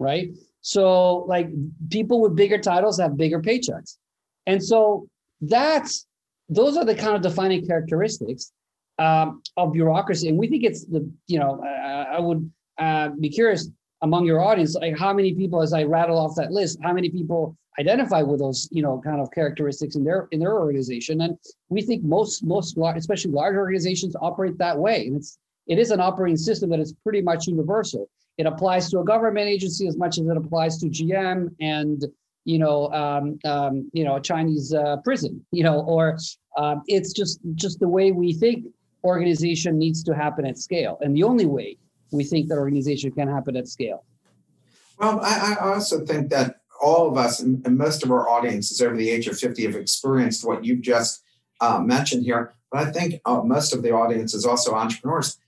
right? 0.00 0.30
So 0.60 1.18
like 1.28 1.48
people 1.88 2.20
with 2.20 2.34
bigger 2.34 2.58
titles 2.58 2.98
have 2.98 3.16
bigger 3.16 3.40
paychecks, 3.40 3.96
and 4.46 4.60
so 4.62 5.06
that's 5.40 6.06
those 6.48 6.76
are 6.76 6.84
the 6.84 6.96
kind 6.96 7.14
of 7.14 7.22
defining 7.22 7.64
characteristics 7.64 8.50
um, 9.00 9.42
of 9.56 9.72
bureaucracy. 9.72 10.28
And 10.28 10.38
we 10.38 10.46
think 10.46 10.62
it's 10.62 10.84
the, 10.84 11.10
you 11.26 11.38
know, 11.38 11.60
uh, 11.64 12.16
I 12.16 12.20
would 12.20 12.50
uh, 12.78 13.08
be 13.18 13.30
curious 13.30 13.68
among 14.02 14.26
your 14.26 14.40
audience, 14.40 14.74
like 14.74 14.96
how 14.96 15.12
many 15.12 15.34
people, 15.34 15.62
as 15.62 15.72
I 15.72 15.84
rattle 15.84 16.18
off 16.18 16.36
that 16.36 16.52
list, 16.52 16.78
how 16.82 16.92
many 16.92 17.08
people 17.08 17.56
identify 17.78 18.22
with 18.22 18.40
those, 18.40 18.68
you 18.70 18.82
know, 18.82 19.00
kind 19.02 19.20
of 19.20 19.30
characteristics 19.30 19.96
in 19.96 20.04
their 20.04 20.28
in 20.32 20.38
their 20.38 20.58
organization? 20.58 21.22
And 21.22 21.36
we 21.70 21.82
think 21.82 22.04
most 22.04 22.44
most 22.44 22.76
especially 22.78 23.32
large 23.32 23.56
organizations 23.56 24.14
operate 24.20 24.58
that 24.58 24.78
way, 24.78 25.06
and 25.06 25.16
it's 25.16 25.38
it 25.66 25.78
is 25.78 25.90
an 25.90 26.00
operating 26.00 26.36
system 26.36 26.70
that 26.70 26.80
is 26.80 26.94
pretty 27.02 27.22
much 27.22 27.46
universal. 27.46 28.08
It 28.38 28.46
applies 28.46 28.90
to 28.90 29.00
a 29.00 29.04
government 29.04 29.48
agency 29.48 29.86
as 29.86 29.96
much 29.96 30.18
as 30.18 30.26
it 30.26 30.36
applies 30.36 30.78
to 30.78 30.86
GM 30.86 31.54
and 31.60 32.04
you 32.44 32.58
know 32.58 32.90
um, 32.92 33.38
um, 33.44 33.90
you 33.92 34.04
know 34.04 34.16
a 34.16 34.20
Chinese 34.20 34.74
uh, 34.74 34.96
prison, 35.04 35.44
you 35.52 35.62
know, 35.62 35.80
or 35.80 36.18
um, 36.56 36.82
it's 36.86 37.12
just 37.12 37.40
just 37.54 37.80
the 37.80 37.88
way 37.88 38.12
we 38.12 38.32
think 38.32 38.66
organization 39.04 39.78
needs 39.78 40.02
to 40.04 40.14
happen 40.14 40.46
at 40.46 40.58
scale, 40.58 40.98
and 41.00 41.16
the 41.16 41.22
only 41.22 41.46
way 41.46 41.76
we 42.12 42.24
think 42.24 42.48
that 42.48 42.58
organization 42.58 43.10
can 43.12 43.28
happen 43.28 43.56
at 43.56 43.68
scale. 43.68 44.04
Well, 44.98 45.20
I, 45.20 45.56
I 45.60 45.72
also 45.74 46.04
think 46.04 46.30
that 46.30 46.56
all 46.80 47.08
of 47.08 47.16
us 47.16 47.40
and, 47.40 47.64
most 47.76 48.02
of 48.02 48.10
our 48.10 48.28
audiences 48.28 48.80
over 48.80 48.96
the 48.96 49.10
age 49.10 49.26
of 49.28 49.38
50 49.38 49.64
have 49.64 49.76
experienced 49.76 50.46
what 50.46 50.64
you've 50.64 50.82
just 50.82 51.22
uh, 51.60 51.78
mentioned 51.78 52.24
here. 52.24 52.52
But 52.72 52.88
I 52.88 52.92
think 52.92 53.20
uh, 53.24 53.42
most 53.42 53.74
of 53.74 53.82
the 53.82 53.92
audience 53.92 54.34
is 54.34 54.44
also 54.44 54.74
entrepreneurs. 54.74 55.38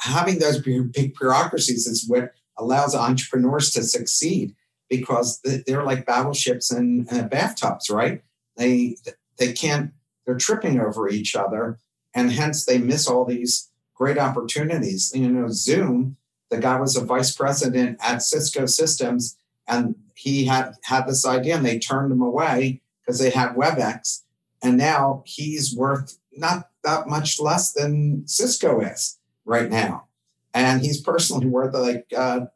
Having 0.00 0.38
those 0.38 0.60
big 0.60 1.14
bureaucracies 1.18 1.86
is 1.86 2.08
what 2.08 2.32
allows 2.58 2.94
entrepreneurs 2.94 3.70
to 3.72 3.82
succeed 3.82 4.54
because 4.88 5.40
they're 5.66 5.84
like 5.84 6.04
battleships 6.04 6.70
and 6.70 7.06
bathtubs, 7.30 7.88
right? 7.88 8.22
They 8.56 8.96
they 9.38 9.52
can't. 9.52 9.92
They're 10.26 10.36
tripping 10.36 10.80
over 10.80 11.08
each 11.08 11.34
other, 11.36 11.78
and 12.14 12.32
hence 12.32 12.64
they 12.64 12.78
miss 12.78 13.06
all 13.06 13.24
these 13.24 13.70
great 13.94 14.18
opportunities. 14.18 15.12
You 15.14 15.28
know, 15.28 15.48
Zoom, 15.50 16.16
the 16.50 16.58
guy 16.58 16.80
was 16.80 16.96
a 16.96 17.04
vice 17.04 17.34
president 17.34 17.98
at 18.00 18.22
Cisco 18.22 18.66
Systems, 18.66 19.36
and 19.68 19.94
he 20.14 20.44
had 20.44 20.74
had 20.84 21.06
this 21.06 21.26
idea, 21.26 21.56
and 21.56 21.64
they 21.64 21.78
turned 21.78 22.12
him 22.12 22.22
away 22.22 22.80
because 23.00 23.18
they 23.18 23.30
had 23.30 23.54
WebEx, 23.54 24.22
and 24.62 24.76
now 24.76 25.22
he's 25.26 25.74
worth 25.74 26.18
not 26.32 26.70
that 26.84 27.08
much 27.08 27.38
less 27.40 27.72
than 27.72 28.26
Cisco 28.26 28.80
is 28.80 29.18
right 29.44 29.70
now, 29.70 30.06
and 30.54 30.80
he's 30.80 31.00
personally 31.00 31.46
worth 31.46 31.74
like 31.74 32.06
uh, 32.16 32.46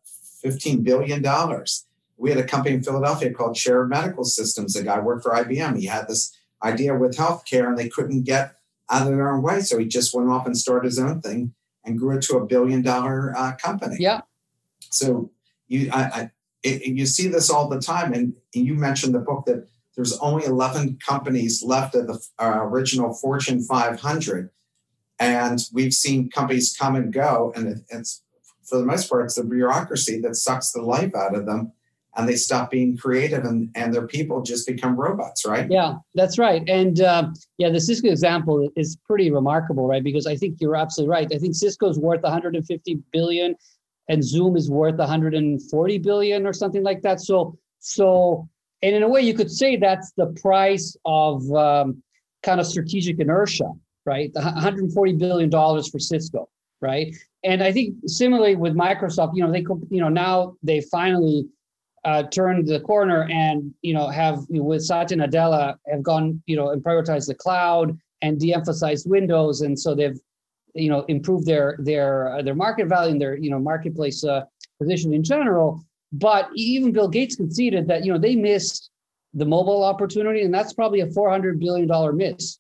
fifteen 0.43 0.83
billion 0.83 1.23
dollars. 1.23 1.87
We 2.17 2.31
had 2.31 2.39
a 2.39 2.47
company 2.47 2.77
in 2.77 2.83
Philadelphia 2.83 3.33
called 3.33 3.57
Shared 3.57 3.91
Medical 3.91 4.25
Systems. 4.25 4.77
A 4.77 4.83
guy 4.83 5.01
worked 5.01 5.25
for 5.25 5.33
IBM. 5.33 5.79
He 5.79 5.87
had 5.87 6.09
this 6.09 6.37
idea 6.63 6.95
with 6.95 7.17
healthcare, 7.17 7.69
and 7.69 7.79
they 7.79 7.89
couldn't 7.89 8.23
get 8.23 8.57
out 8.91 9.03
of 9.03 9.09
their 9.09 9.33
own 9.33 9.43
way. 9.43 9.61
So 9.61 9.79
he 9.79 9.87
just 9.87 10.15
went 10.15 10.29
off 10.29 10.47
and 10.47 10.57
started 10.57 10.87
his 10.87 10.99
own 10.99 11.21
thing 11.21 11.55
and 11.85 11.99
grew 11.99 12.17
it 12.17 12.23
to 12.23 12.37
a 12.37 12.47
billion 12.47 12.83
dollar 12.83 13.35
uh, 13.37 13.53
company. 13.57 13.97
Yeah. 13.99 14.23
So 14.91 15.31
you 15.69 15.91
I, 15.93 16.01
I 16.03 16.31
it, 16.63 16.87
you 16.87 17.07
see 17.07 17.29
this 17.29 17.51
all 17.51 17.69
the 17.69 17.81
time, 17.81 18.15
and, 18.15 18.35
and, 18.55 18.67
you 18.67 18.75
mentioned 18.75 19.15
the 19.15 19.19
book 19.19 19.45
that 19.45 19.69
there's 19.95 20.17
only 20.21 20.47
11 20.47 20.99
companies 21.07 21.63
left 21.63 21.95
of 21.95 22.07
the 22.07 22.19
uh, 22.39 22.61
original 22.63 23.13
Fortune 23.13 23.63
500, 23.63 24.49
and 25.19 25.59
we've 25.75 25.93
seen 25.93 26.31
companies 26.31 26.75
come 26.75 26.97
and 26.97 27.13
go, 27.13 27.53
and 27.55 27.69
it, 27.69 27.79
it's 27.91 28.23
for 28.65 28.79
the 28.79 28.87
most 28.87 29.11
part 29.11 29.27
it's 29.27 29.35
the 29.35 29.45
bureaucracy 29.45 30.21
that 30.23 30.37
sucks 30.37 30.73
the 30.73 30.81
life 30.81 31.15
out 31.15 31.35
of 31.35 31.45
them 31.45 31.73
and 32.17 32.29
they 32.29 32.37
stop 32.37 32.71
being 32.71 32.97
creative 32.97 33.45
and, 33.45 33.71
and 33.75 33.93
their 33.93 34.07
people 34.07 34.41
just 34.43 34.67
become 34.67 34.97
robots, 34.97 35.45
right? 35.45 35.69
Yeah, 35.71 35.95
that's 36.15 36.39
right. 36.39 36.63
And 36.69 37.01
uh, 37.01 37.31
yeah, 37.59 37.71
the 37.71 37.81
Cisco 37.81 38.09
example 38.09 38.71
is 38.77 38.97
pretty 39.05 39.31
remarkable, 39.31 39.87
right? 39.87 40.03
Because 40.03 40.27
I 40.27 40.37
think 40.37 40.61
you're 40.61 40.77
absolutely 40.77 41.11
right. 41.11 41.33
I 41.33 41.39
think 41.39 41.55
Cisco's 41.55 41.99
worth 41.99 42.23
150 42.23 42.99
billion 43.13 43.57
and 44.09 44.23
Zoom 44.23 44.57
is 44.57 44.71
worth 44.71 44.97
140 44.97 45.99
billion 45.99 46.47
or 46.47 46.53
something 46.53 46.83
like 46.83 47.03
that. 47.03 47.21
So, 47.21 47.59
so, 47.81 48.49
and 48.83 48.95
in 48.95 49.03
a 49.03 49.09
way, 49.09 49.23
you 49.23 49.35
could 49.35 49.51
say 49.51 49.77
that's 49.77 50.13
the 50.17 50.27
price 50.41 50.97
of 51.05 51.51
um, 51.53 52.03
kind 52.43 52.61
of 52.61 52.67
strategic 52.67 53.19
inertia, 53.19 53.73
right? 54.07 54.31
140 54.35 55.13
billion 55.15 55.51
dollars 55.51 55.89
for 55.89 55.99
Cisco, 55.99 56.49
right? 56.81 57.15
And 57.43 57.63
I 57.63 57.73
think 57.73 57.97
similarly 58.07 58.57
with 58.57 58.75
Microsoft, 58.75 59.33
you 59.35 59.45
know, 59.45 59.51
they, 59.51 59.65
you 59.91 60.01
know, 60.01 60.09
now 60.11 60.57
they 60.63 60.81
finally 60.83 61.47
uh, 62.05 62.23
turned 62.25 62.67
the 62.69 62.81
corner 62.81 63.27
and 63.31 63.73
you 63.83 63.95
know 63.95 64.09
have 64.09 64.41
you 64.49 64.63
with 64.63 64.85
Satya 64.85 65.17
Nadella 65.17 65.77
have 65.87 66.03
gone 66.03 66.43
you 66.47 66.57
know 66.57 66.71
and 66.71 66.83
prioritized 66.83 67.27
the 67.27 67.35
cloud 67.35 67.99
and 68.23 68.41
de-emphasized 68.41 69.09
Windows, 69.09 69.61
and 69.61 69.79
so 69.79 69.95
they've 69.95 70.19
you 70.75 70.89
know 70.89 71.03
improved 71.09 71.47
their 71.47 71.77
their 71.79 72.37
uh, 72.37 72.43
their 72.43 72.55
market 72.55 72.89
value 72.89 73.13
and 73.13 73.21
their 73.21 73.37
you 73.37 73.51
know 73.51 73.59
marketplace 73.59 74.25
uh, 74.25 74.43
position 74.79 75.15
in 75.15 75.23
general. 75.23 75.85
But 76.13 76.49
even 76.55 76.93
Bill 76.93 77.09
Gates 77.09 77.37
conceded 77.37 77.89
that 77.89 78.05
you 78.05 78.13
know 78.13 78.19
they 78.19 78.37
missed 78.37 78.91
the 79.33 79.45
mobile 79.47 79.83
opportunity, 79.83 80.43
and 80.43 80.53
that's 80.53 80.73
probably 80.73 81.01
a 81.01 81.11
four 81.11 81.31
hundred 81.31 81.61
billion 81.61 81.89
dollar 81.89 82.13
miss. 82.13 82.59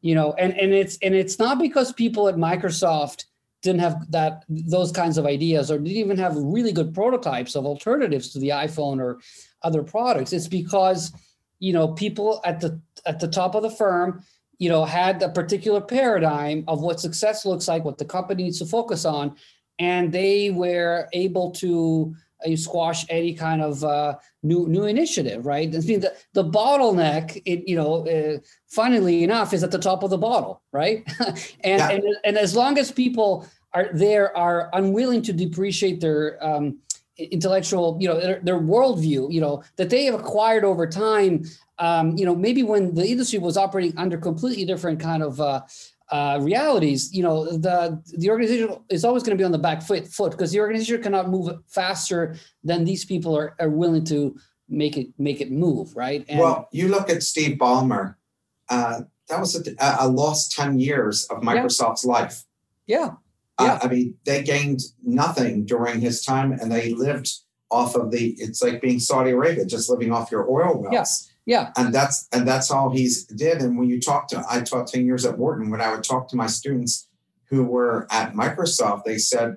You 0.00 0.14
know, 0.14 0.32
and 0.34 0.58
and 0.58 0.72
it's 0.72 0.98
and 1.02 1.14
it's 1.14 1.38
not 1.38 1.58
because 1.58 1.92
people 1.92 2.28
at 2.28 2.36
Microsoft 2.36 3.24
didn't 3.62 3.80
have 3.80 4.10
that 4.10 4.44
those 4.48 4.90
kinds 4.90 5.18
of 5.18 5.26
ideas 5.26 5.70
or 5.70 5.78
didn't 5.78 5.96
even 5.96 6.16
have 6.16 6.36
really 6.36 6.72
good 6.72 6.94
prototypes 6.94 7.54
of 7.54 7.66
alternatives 7.66 8.30
to 8.32 8.38
the 8.38 8.50
iphone 8.50 9.00
or 9.00 9.20
other 9.62 9.82
products. 9.82 10.32
It's 10.32 10.48
because 10.48 11.12
you 11.58 11.72
know 11.72 11.88
people 11.88 12.40
at 12.44 12.60
the 12.60 12.80
at 13.06 13.20
the 13.20 13.28
top 13.28 13.54
of 13.54 13.62
the 13.62 13.70
firm 13.70 14.22
you 14.58 14.68
know 14.68 14.84
had 14.84 15.22
a 15.22 15.28
particular 15.28 15.80
paradigm 15.80 16.64
of 16.68 16.80
what 16.80 17.00
success 17.00 17.44
looks 17.44 17.68
like 17.68 17.84
what 17.84 17.98
the 17.98 18.04
company 18.04 18.44
needs 18.44 18.58
to 18.58 18.66
focus 18.66 19.04
on 19.04 19.36
and 19.78 20.12
they 20.12 20.50
were 20.50 21.08
able 21.12 21.50
to 21.50 22.14
uh, 22.46 22.56
squash 22.56 23.04
any 23.08 23.34
kind 23.34 23.62
of 23.62 23.84
uh, 23.84 24.16
new 24.42 24.66
new 24.68 24.84
initiative, 24.84 25.46
right? 25.46 25.74
I 25.74 25.78
mean, 25.80 26.00
the, 26.00 26.14
the 26.32 26.44
bottleneck, 26.44 27.40
it, 27.44 27.68
you 27.68 27.76
know, 27.76 28.06
uh, 28.06 28.38
funnily 28.68 29.24
enough, 29.24 29.52
is 29.52 29.62
at 29.62 29.70
the 29.70 29.78
top 29.78 30.02
of 30.02 30.10
the 30.10 30.18
bottle, 30.18 30.62
right? 30.72 31.04
and, 31.20 31.78
yeah. 31.78 31.90
and 31.90 32.04
and 32.24 32.38
as 32.38 32.54
long 32.54 32.78
as 32.78 32.90
people 32.90 33.46
are 33.72 33.90
there 33.92 34.36
are 34.36 34.70
unwilling 34.72 35.22
to 35.22 35.32
depreciate 35.32 36.00
their 36.00 36.42
um, 36.44 36.78
intellectual, 37.18 37.96
you 38.00 38.08
know, 38.08 38.20
their, 38.20 38.40
their 38.40 38.58
worldview, 38.58 39.32
you 39.32 39.40
know, 39.40 39.62
that 39.76 39.90
they 39.90 40.04
have 40.06 40.14
acquired 40.14 40.64
over 40.64 40.86
time. 40.86 41.44
Um, 41.78 42.16
you 42.16 42.26
know, 42.26 42.34
maybe 42.34 42.62
when 42.62 42.94
the 42.94 43.06
industry 43.06 43.38
was 43.38 43.56
operating 43.56 43.96
under 43.96 44.18
completely 44.18 44.64
different 44.64 45.00
kind 45.00 45.22
of 45.22 45.40
uh, 45.40 45.62
uh, 46.10 46.38
realities, 46.40 47.12
you 47.12 47.22
know, 47.22 47.44
the 47.56 48.02
the 48.18 48.30
organization 48.30 48.76
is 48.88 49.04
always 49.04 49.22
going 49.22 49.36
to 49.36 49.40
be 49.40 49.44
on 49.44 49.52
the 49.52 49.58
back 49.58 49.82
foot 49.82 50.08
foot 50.08 50.32
because 50.32 50.50
the 50.50 50.60
organization 50.60 51.02
cannot 51.02 51.28
move 51.28 51.56
faster 51.68 52.36
than 52.64 52.84
these 52.84 53.04
people 53.04 53.36
are, 53.36 53.54
are 53.60 53.70
willing 53.70 54.04
to 54.04 54.36
make 54.68 54.96
it 54.96 55.08
make 55.18 55.40
it 55.40 55.50
move, 55.52 55.94
right? 55.94 56.24
And 56.28 56.40
well, 56.40 56.68
you 56.72 56.88
look 56.88 57.10
at 57.10 57.22
Steve 57.22 57.58
Ballmer. 57.58 58.16
Uh, 58.68 59.02
that 59.28 59.40
was 59.40 59.54
a, 59.56 59.74
a, 60.00 60.08
lost 60.08 60.52
ten 60.52 60.78
years 60.78 61.26
of 61.30 61.38
Microsoft's 61.42 62.04
yeah. 62.04 62.12
life. 62.12 62.44
Yeah. 62.86 63.10
Uh, 63.58 63.64
yeah. 63.64 63.78
I 63.82 63.88
mean, 63.88 64.14
they 64.24 64.42
gained 64.42 64.80
nothing 65.02 65.64
during 65.64 66.00
his 66.00 66.24
time, 66.24 66.52
and 66.52 66.72
they 66.72 66.94
lived 66.94 67.30
off 67.70 67.94
of 67.94 68.10
the. 68.10 68.34
It's 68.38 68.62
like 68.62 68.80
being 68.80 68.98
Saudi 68.98 69.30
Arabia, 69.30 69.64
just 69.64 69.88
living 69.88 70.12
off 70.12 70.32
your 70.32 70.50
oil 70.50 70.80
wells. 70.80 70.92
Yeah. 70.92 71.29
Yeah. 71.46 71.72
And 71.76 71.92
that's 71.94 72.28
and 72.32 72.46
that's 72.46 72.70
all 72.70 72.90
he's 72.90 73.24
did. 73.24 73.58
And 73.60 73.78
when 73.78 73.88
you 73.88 74.00
talk 74.00 74.28
to 74.28 74.44
I 74.48 74.60
taught 74.60 74.88
10 74.88 75.04
years 75.06 75.24
at 75.24 75.38
Wharton, 75.38 75.70
when 75.70 75.80
I 75.80 75.92
would 75.92 76.04
talk 76.04 76.28
to 76.28 76.36
my 76.36 76.46
students 76.46 77.08
who 77.48 77.64
were 77.64 78.06
at 78.10 78.34
Microsoft, 78.34 79.04
they 79.04 79.18
said 79.18 79.56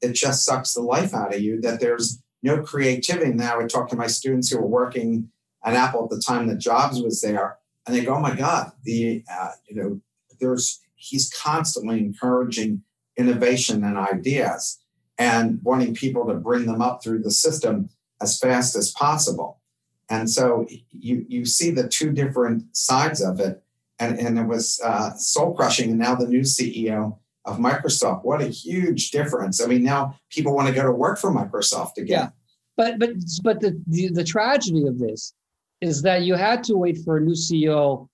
it 0.00 0.12
just 0.12 0.44
sucks 0.44 0.74
the 0.74 0.82
life 0.82 1.14
out 1.14 1.34
of 1.34 1.40
you 1.40 1.60
that 1.60 1.80
there's 1.80 2.22
no 2.42 2.62
creativity. 2.62 3.30
And 3.30 3.40
then 3.40 3.50
I 3.50 3.56
would 3.56 3.70
talk 3.70 3.88
to 3.90 3.96
my 3.96 4.06
students 4.08 4.50
who 4.50 4.58
were 4.58 4.66
working 4.66 5.30
at 5.64 5.74
Apple 5.74 6.04
at 6.04 6.10
the 6.10 6.20
time 6.20 6.48
that 6.48 6.58
Jobs 6.58 7.00
was 7.00 7.20
there, 7.20 7.58
and 7.86 7.94
they 7.94 8.04
go, 8.04 8.14
"Oh 8.14 8.20
my 8.20 8.34
God, 8.34 8.72
the 8.82 9.24
uh, 9.30 9.52
you 9.68 9.76
know, 9.76 10.00
there's 10.40 10.80
he's 10.94 11.30
constantly 11.30 12.00
encouraging 12.00 12.82
innovation 13.16 13.84
and 13.84 13.96
ideas 13.96 14.78
and 15.18 15.60
wanting 15.62 15.94
people 15.94 16.26
to 16.26 16.34
bring 16.34 16.66
them 16.66 16.82
up 16.82 17.02
through 17.02 17.22
the 17.22 17.30
system 17.30 17.90
as 18.20 18.38
fast 18.38 18.74
as 18.76 18.90
possible." 18.90 19.60
And 20.08 20.28
so 20.28 20.66
you 20.90 21.24
you 21.28 21.44
see 21.46 21.70
the 21.70 21.88
two 21.88 22.12
different 22.12 22.76
sides 22.76 23.22
of 23.22 23.40
it, 23.40 23.62
and 23.98 24.18
and 24.18 24.38
it 24.38 24.46
was 24.46 24.80
uh, 24.84 25.14
soul 25.14 25.54
crushing. 25.54 25.90
And 25.90 25.98
now 25.98 26.14
the 26.14 26.26
new 26.26 26.40
CEO 26.40 27.16
of 27.44 27.58
Microsoft, 27.58 28.24
what 28.24 28.42
a 28.42 28.48
huge 28.48 29.10
difference! 29.10 29.62
I 29.62 29.66
mean, 29.66 29.82
now 29.82 30.18
people 30.30 30.54
want 30.54 30.68
to 30.68 30.74
go 30.74 30.82
to 30.82 30.92
work 30.92 31.18
for 31.18 31.32
Microsoft 31.32 31.96
again. 31.96 32.06
Yeah. 32.06 32.28
But 32.76 32.98
but 32.98 33.10
but 33.42 33.60
the, 33.60 33.80
the 33.86 34.08
the 34.08 34.24
tragedy 34.24 34.86
of 34.86 34.98
this 34.98 35.34
is 35.80 36.02
that 36.02 36.22
you 36.22 36.34
had 36.34 36.62
to 36.64 36.76
wait 36.76 36.98
for 37.04 37.16
a 37.16 37.20
new 37.20 37.34
CEO 37.34 38.08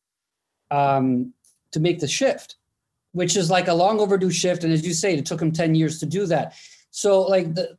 um, 0.71 1.33
to 1.71 1.80
make 1.80 2.00
the 2.00 2.09
shift, 2.09 2.57
which 3.12 3.37
is 3.37 3.50
like 3.50 3.68
a 3.68 3.75
long 3.75 4.00
overdue 4.00 4.30
shift. 4.30 4.64
And 4.64 4.73
as 4.73 4.87
you 4.87 4.95
say, 4.95 5.14
it 5.14 5.26
took 5.26 5.40
him 5.40 5.52
10 5.52 5.75
years 5.75 6.00
to 6.00 6.07
do 6.07 6.26
that. 6.26 6.54
So 6.90 7.23
like 7.23 7.54
the 7.54 7.76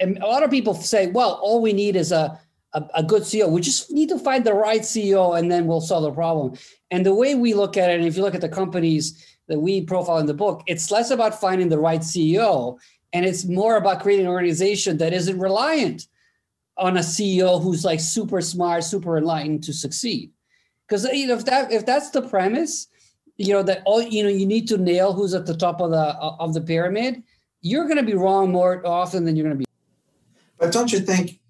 and 0.00 0.18
a 0.18 0.26
lot 0.26 0.44
of 0.44 0.50
people 0.50 0.74
say, 0.74 1.08
well, 1.08 1.40
all 1.42 1.60
we 1.60 1.72
need 1.72 1.96
is 1.96 2.12
a 2.12 2.40
a, 2.78 3.00
a, 3.00 3.02
good 3.02 3.22
CEO. 3.22 3.50
We 3.50 3.60
just 3.60 3.90
need 3.90 4.08
to 4.08 4.18
find 4.18 4.44
the 4.44 4.54
right 4.54 4.82
CEO 4.82 5.38
and 5.38 5.50
then 5.50 5.66
we'll 5.66 5.80
solve 5.80 6.04
the 6.04 6.12
problem. 6.12 6.56
And 6.90 7.04
the 7.04 7.14
way 7.14 7.34
we 7.34 7.54
look 7.54 7.76
at 7.76 7.90
it, 7.90 7.98
and 7.98 8.08
if 8.08 8.16
you 8.16 8.22
look 8.22 8.34
at 8.34 8.40
the 8.40 8.48
companies 8.48 9.24
that 9.48 9.58
we 9.58 9.82
profile 9.82 10.18
in 10.18 10.26
the 10.26 10.34
book, 10.34 10.62
it's 10.66 10.90
less 10.90 11.10
about 11.10 11.40
finding 11.40 11.68
the 11.68 11.78
right 11.78 12.00
CEO 12.00 12.78
and 13.12 13.24
it's 13.24 13.44
more 13.44 13.76
about 13.76 14.02
creating 14.02 14.26
an 14.26 14.32
organization 14.32 14.98
that 14.98 15.12
isn't 15.12 15.38
reliant 15.38 16.06
on 16.76 16.96
a 16.96 17.00
CEO 17.00 17.62
who's 17.62 17.84
like 17.84 18.00
super 18.00 18.40
smart, 18.40 18.84
super 18.84 19.18
enlightened 19.18 19.64
to 19.64 19.72
succeed. 19.72 20.30
Because 20.86 21.04
you 21.04 21.26
know, 21.26 21.34
if 21.34 21.44
that 21.46 21.72
if 21.72 21.84
that's 21.84 22.10
the 22.10 22.22
premise, 22.22 22.86
you 23.36 23.52
know 23.52 23.62
that 23.62 23.82
all 23.84 24.00
you 24.00 24.22
know 24.22 24.28
you 24.28 24.46
need 24.46 24.68
to 24.68 24.78
nail 24.78 25.12
who's 25.12 25.34
at 25.34 25.46
the 25.46 25.56
top 25.56 25.80
of 25.80 25.90
the 25.90 26.14
of 26.16 26.54
the 26.54 26.60
pyramid. 26.60 27.22
You're 27.60 27.84
going 27.84 27.96
to 27.96 28.04
be 28.04 28.14
wrong 28.14 28.52
more 28.52 28.86
often 28.86 29.24
than 29.24 29.34
you're 29.34 29.44
going 29.44 29.56
to 29.56 29.58
be. 29.58 29.64
But 30.58 30.72
don't 30.72 30.92
you 30.92 31.00
think? 31.00 31.40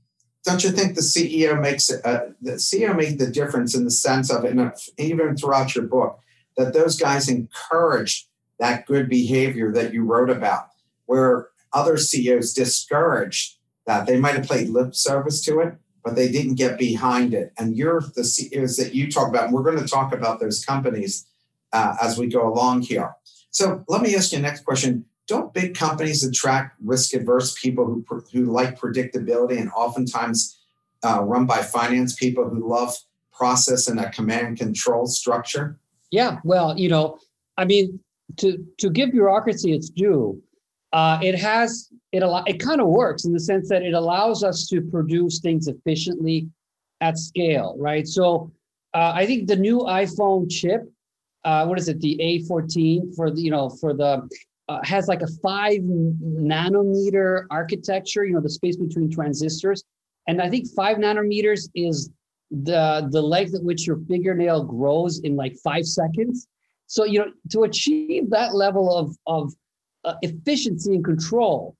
Don't 0.44 0.64
you 0.64 0.70
think 0.70 0.94
the 0.94 1.02
CEO 1.02 1.60
makes 1.60 1.90
uh, 1.90 2.30
the 2.40 2.52
CEO 2.52 2.96
made 2.96 3.18
the 3.18 3.30
difference 3.30 3.74
in 3.74 3.84
the 3.84 3.90
sense 3.90 4.30
of, 4.30 4.44
and 4.44 4.72
even 4.96 5.36
throughout 5.36 5.74
your 5.74 5.84
book, 5.84 6.20
that 6.56 6.72
those 6.72 6.98
guys 6.98 7.28
encouraged 7.28 8.28
that 8.58 8.86
good 8.86 9.08
behavior 9.08 9.72
that 9.72 9.92
you 9.92 10.04
wrote 10.04 10.30
about, 10.30 10.68
where 11.06 11.48
other 11.72 11.96
CEOs 11.96 12.52
discouraged 12.52 13.56
that. 13.86 14.06
They 14.06 14.18
might 14.18 14.36
have 14.36 14.46
played 14.46 14.68
lip 14.68 14.94
service 14.94 15.42
to 15.44 15.60
it, 15.60 15.74
but 16.04 16.16
they 16.16 16.30
didn't 16.30 16.54
get 16.54 16.78
behind 16.78 17.34
it. 17.34 17.52
And 17.58 17.76
you're 17.76 18.02
the 18.14 18.24
CEOs 18.24 18.76
that 18.76 18.94
you 18.94 19.10
talk 19.10 19.28
about, 19.28 19.44
and 19.44 19.52
we're 19.52 19.62
going 19.62 19.78
to 19.78 19.86
talk 19.86 20.12
about 20.12 20.40
those 20.40 20.64
companies 20.64 21.26
uh, 21.72 21.96
as 22.00 22.18
we 22.18 22.28
go 22.28 22.46
along 22.48 22.82
here. 22.82 23.14
So 23.50 23.84
let 23.88 24.02
me 24.02 24.14
ask 24.14 24.32
you 24.32 24.38
next 24.38 24.64
question. 24.64 25.04
Don't 25.28 25.52
big 25.52 25.74
companies 25.74 26.24
attract 26.24 26.76
risk 26.82 27.14
adverse 27.14 27.54
people 27.60 27.84
who, 27.84 28.04
who 28.32 28.46
like 28.46 28.80
predictability 28.80 29.60
and 29.60 29.70
oftentimes 29.76 30.58
uh, 31.04 31.22
run 31.22 31.46
by 31.46 31.62
finance 31.62 32.14
people 32.14 32.48
who 32.48 32.68
love 32.68 32.94
process 33.32 33.88
and 33.88 34.00
a 34.00 34.10
command 34.10 34.58
control 34.58 35.06
structure? 35.06 35.78
Yeah, 36.10 36.38
well, 36.44 36.78
you 36.78 36.88
know, 36.88 37.18
I 37.58 37.64
mean, 37.66 38.00
to 38.38 38.64
to 38.78 38.90
give 38.90 39.12
bureaucracy 39.12 39.72
its 39.72 39.90
due, 39.90 40.42
uh, 40.92 41.18
it 41.22 41.34
has 41.34 41.90
it 42.12 42.22
it 42.46 42.58
kind 42.58 42.80
of 42.80 42.88
works 42.88 43.24
in 43.24 43.32
the 43.32 43.40
sense 43.40 43.68
that 43.68 43.82
it 43.82 43.94
allows 43.94 44.42
us 44.42 44.66
to 44.68 44.80
produce 44.80 45.40
things 45.40 45.68
efficiently 45.68 46.48
at 47.00 47.18
scale, 47.18 47.76
right? 47.78 48.06
So 48.06 48.50
uh, 48.94 49.12
I 49.14 49.26
think 49.26 49.48
the 49.48 49.56
new 49.56 49.80
iPhone 49.80 50.50
chip, 50.50 50.90
uh, 51.44 51.66
what 51.66 51.78
is 51.78 51.88
it, 51.88 52.00
the 52.00 52.16
A14 52.18 53.14
for 53.14 53.30
the 53.30 53.40
you 53.40 53.50
know 53.50 53.68
for 53.68 53.92
the 53.92 54.28
uh, 54.68 54.80
has 54.84 55.08
like 55.08 55.22
a 55.22 55.28
five 55.42 55.80
nanometer 55.80 57.44
architecture, 57.50 58.24
you 58.24 58.34
know, 58.34 58.40
the 58.40 58.50
space 58.50 58.76
between 58.76 59.10
transistors, 59.10 59.82
and 60.26 60.42
I 60.42 60.50
think 60.50 60.68
five 60.76 60.98
nanometers 60.98 61.68
is 61.74 62.10
the 62.50 63.08
the 63.10 63.22
length 63.22 63.54
at 63.54 63.62
which 63.62 63.86
your 63.86 63.98
fingernail 64.08 64.64
grows 64.64 65.20
in 65.20 65.36
like 65.36 65.56
five 65.64 65.86
seconds. 65.86 66.46
So 66.86 67.04
you 67.04 67.18
know 67.18 67.32
to 67.50 67.62
achieve 67.62 68.30
that 68.30 68.54
level 68.54 68.94
of 68.94 69.16
of 69.26 69.52
uh, 70.04 70.14
efficiency 70.22 70.94
and 70.94 71.04
control, 71.04 71.76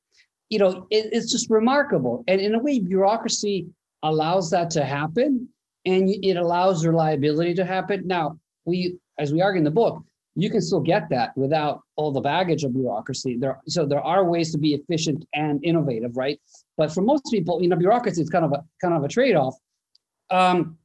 you 0.48 0.58
know 0.58 0.86
it, 0.90 1.08
it's 1.12 1.30
just 1.30 1.50
remarkable. 1.50 2.24
And 2.26 2.40
in 2.40 2.54
a 2.54 2.58
way, 2.58 2.78
bureaucracy 2.80 3.68
allows 4.02 4.50
that 4.50 4.70
to 4.70 4.84
happen, 4.84 5.48
and 5.84 6.08
it 6.08 6.36
allows 6.36 6.86
reliability 6.86 7.54
to 7.54 7.64
happen. 7.64 8.06
Now 8.06 8.38
we, 8.64 8.96
as 9.18 9.32
we 9.32 9.40
argue 9.40 9.58
in 9.58 9.64
the 9.64 9.70
book, 9.70 10.04
you 10.40 10.50
can 10.50 10.60
still 10.60 10.80
get 10.80 11.08
that 11.10 11.36
without 11.36 11.82
all 11.96 12.12
the 12.12 12.20
baggage 12.20 12.62
of 12.62 12.72
bureaucracy. 12.72 13.36
There, 13.36 13.60
so 13.66 13.84
there 13.84 14.00
are 14.00 14.24
ways 14.24 14.52
to 14.52 14.58
be 14.58 14.72
efficient 14.74 15.26
and 15.34 15.58
innovative, 15.64 16.16
right? 16.16 16.40
But 16.76 16.92
for 16.92 17.02
most 17.02 17.24
people, 17.28 17.60
you 17.60 17.68
know, 17.68 17.74
bureaucracy 17.74 18.22
is 18.22 18.30
kind 18.30 18.44
of 18.44 18.52
a 18.52 18.64
kind 18.80 18.94
of 18.94 19.02
a 19.02 19.08
trade-off. 19.08 19.56
Um, 20.30 20.78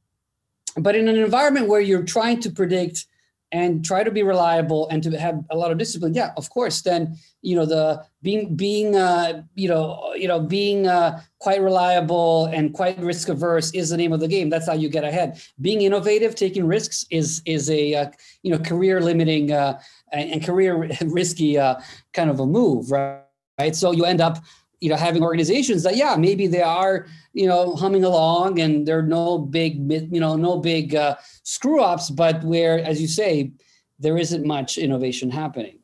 but 0.76 0.96
in 0.96 1.06
an 1.06 1.16
environment 1.16 1.68
where 1.68 1.80
you're 1.80 2.02
trying 2.02 2.40
to 2.40 2.50
predict 2.50 3.06
and 3.52 3.84
try 3.84 4.02
to 4.02 4.10
be 4.10 4.22
reliable 4.22 4.88
and 4.88 5.02
to 5.02 5.16
have 5.18 5.44
a 5.50 5.56
lot 5.56 5.70
of 5.70 5.78
discipline. 5.78 6.14
Yeah 6.14 6.32
of 6.36 6.50
course 6.50 6.82
then 6.82 7.16
you 7.42 7.56
know 7.56 7.66
the 7.66 8.04
being 8.22 8.54
being 8.56 8.96
uh, 8.96 9.42
you 9.54 9.68
know 9.68 10.12
you 10.14 10.28
know 10.28 10.40
being 10.40 10.86
uh, 10.86 11.20
quite 11.38 11.60
reliable 11.60 12.46
and 12.46 12.72
quite 12.72 12.98
risk 12.98 13.28
averse 13.28 13.70
is 13.72 13.90
the 13.90 13.96
name 13.96 14.12
of 14.12 14.20
the 14.20 14.28
game. 14.28 14.50
That's 14.50 14.66
how 14.66 14.74
you 14.74 14.88
get 14.88 15.04
ahead. 15.04 15.40
Being 15.60 15.82
innovative 15.82 16.34
taking 16.34 16.66
risks 16.66 17.06
is 17.10 17.42
is 17.44 17.70
a 17.70 17.94
uh, 17.94 18.10
you 18.42 18.50
know 18.50 18.58
career 18.58 19.00
limiting 19.00 19.52
uh, 19.52 19.80
and, 20.12 20.44
career 20.44 20.88
risky 21.02 21.58
uh, 21.58 21.76
kind 22.12 22.30
of 22.30 22.40
a 22.40 22.46
move 22.46 22.90
right 22.90 23.24
right? 23.58 23.74
So 23.74 23.92
you 23.92 24.04
end 24.04 24.20
up 24.20 24.38
you 24.84 24.90
know 24.90 24.96
having 24.96 25.22
organizations 25.22 25.82
that 25.82 25.96
yeah 25.96 26.14
maybe 26.14 26.46
they 26.46 26.60
are 26.60 27.06
you 27.32 27.46
know 27.46 27.74
humming 27.74 28.04
along 28.04 28.60
and 28.60 28.86
there 28.86 28.98
are 28.98 29.10
no 29.20 29.38
big 29.38 29.90
you 30.12 30.20
know 30.20 30.36
no 30.36 30.58
big 30.58 30.94
uh, 30.94 31.16
screw 31.42 31.80
ups 31.80 32.10
but 32.10 32.44
where 32.44 32.84
as 32.84 33.00
you 33.00 33.08
say 33.08 33.50
there 33.98 34.18
isn't 34.18 34.44
much 34.44 34.76
innovation 34.76 35.30
happening. 35.30 35.78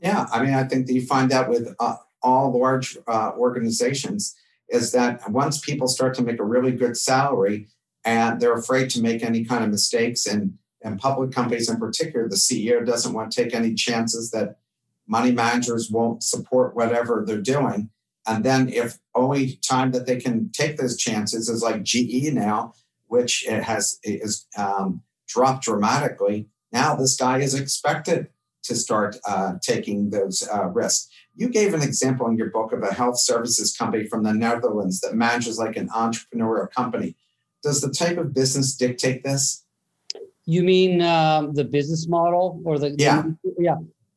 Yeah 0.00 0.26
i 0.32 0.42
mean 0.42 0.54
i 0.54 0.64
think 0.64 0.86
that 0.86 0.94
you 0.94 1.04
find 1.04 1.30
that 1.30 1.50
with 1.50 1.74
uh, 1.78 1.96
all 2.22 2.58
large 2.58 2.96
uh, 3.06 3.32
organizations 3.36 4.34
is 4.70 4.92
that 4.92 5.30
once 5.30 5.60
people 5.60 5.86
start 5.86 6.14
to 6.14 6.22
make 6.22 6.40
a 6.40 6.44
really 6.54 6.72
good 6.72 6.96
salary 6.96 7.68
and 8.06 8.40
they're 8.40 8.60
afraid 8.64 8.88
to 8.90 9.02
make 9.02 9.22
any 9.22 9.44
kind 9.44 9.62
of 9.62 9.70
mistakes 9.70 10.24
and 10.24 10.54
and 10.82 10.98
public 10.98 11.30
companies 11.30 11.68
in 11.68 11.76
particular 11.76 12.26
the 12.26 12.42
ceo 12.46 12.84
doesn't 12.86 13.12
want 13.12 13.30
to 13.30 13.42
take 13.42 13.54
any 13.54 13.74
chances 13.74 14.30
that 14.30 14.56
money 15.06 15.32
managers 15.32 15.90
won't 15.90 16.22
support 16.22 16.74
whatever 16.74 17.22
they're 17.26 17.50
doing 17.56 17.90
and 18.26 18.44
then 18.44 18.68
if 18.68 18.98
only 19.14 19.56
time 19.56 19.92
that 19.92 20.06
they 20.06 20.20
can 20.20 20.50
take 20.50 20.76
those 20.76 20.96
chances 20.96 21.48
is 21.48 21.62
like 21.62 21.82
GE 21.82 22.32
now, 22.32 22.74
which 23.06 23.46
it 23.46 23.62
has 23.62 23.98
is 24.02 24.46
um, 24.56 25.02
dropped 25.28 25.64
dramatically. 25.64 26.48
Now 26.72 26.94
this 26.96 27.16
guy 27.16 27.38
is 27.38 27.54
expected 27.54 28.28
to 28.64 28.74
start 28.74 29.16
uh, 29.28 29.54
taking 29.62 30.10
those 30.10 30.48
uh, 30.52 30.66
risks. 30.66 31.08
You 31.36 31.48
gave 31.48 31.74
an 31.74 31.82
example 31.82 32.26
in 32.28 32.36
your 32.36 32.50
book 32.50 32.72
of 32.72 32.82
a 32.82 32.94
health 32.94 33.18
services 33.18 33.76
company 33.76 34.06
from 34.06 34.22
the 34.22 34.32
Netherlands 34.32 35.00
that 35.00 35.14
manages 35.14 35.58
like 35.58 35.76
an 35.76 35.88
entrepreneurial 35.88 36.70
company. 36.70 37.16
Does 37.62 37.80
the 37.80 37.90
type 37.90 38.16
of 38.18 38.34
business 38.34 38.74
dictate 38.74 39.22
this? 39.22 39.64
You 40.46 40.62
mean 40.62 41.00
uh, 41.00 41.48
the 41.52 41.64
business 41.64 42.06
model 42.06 42.60
or 42.64 42.78
the 42.78 42.94
yeah 42.98 43.22
the, 43.42 43.54
yeah? 43.58 43.76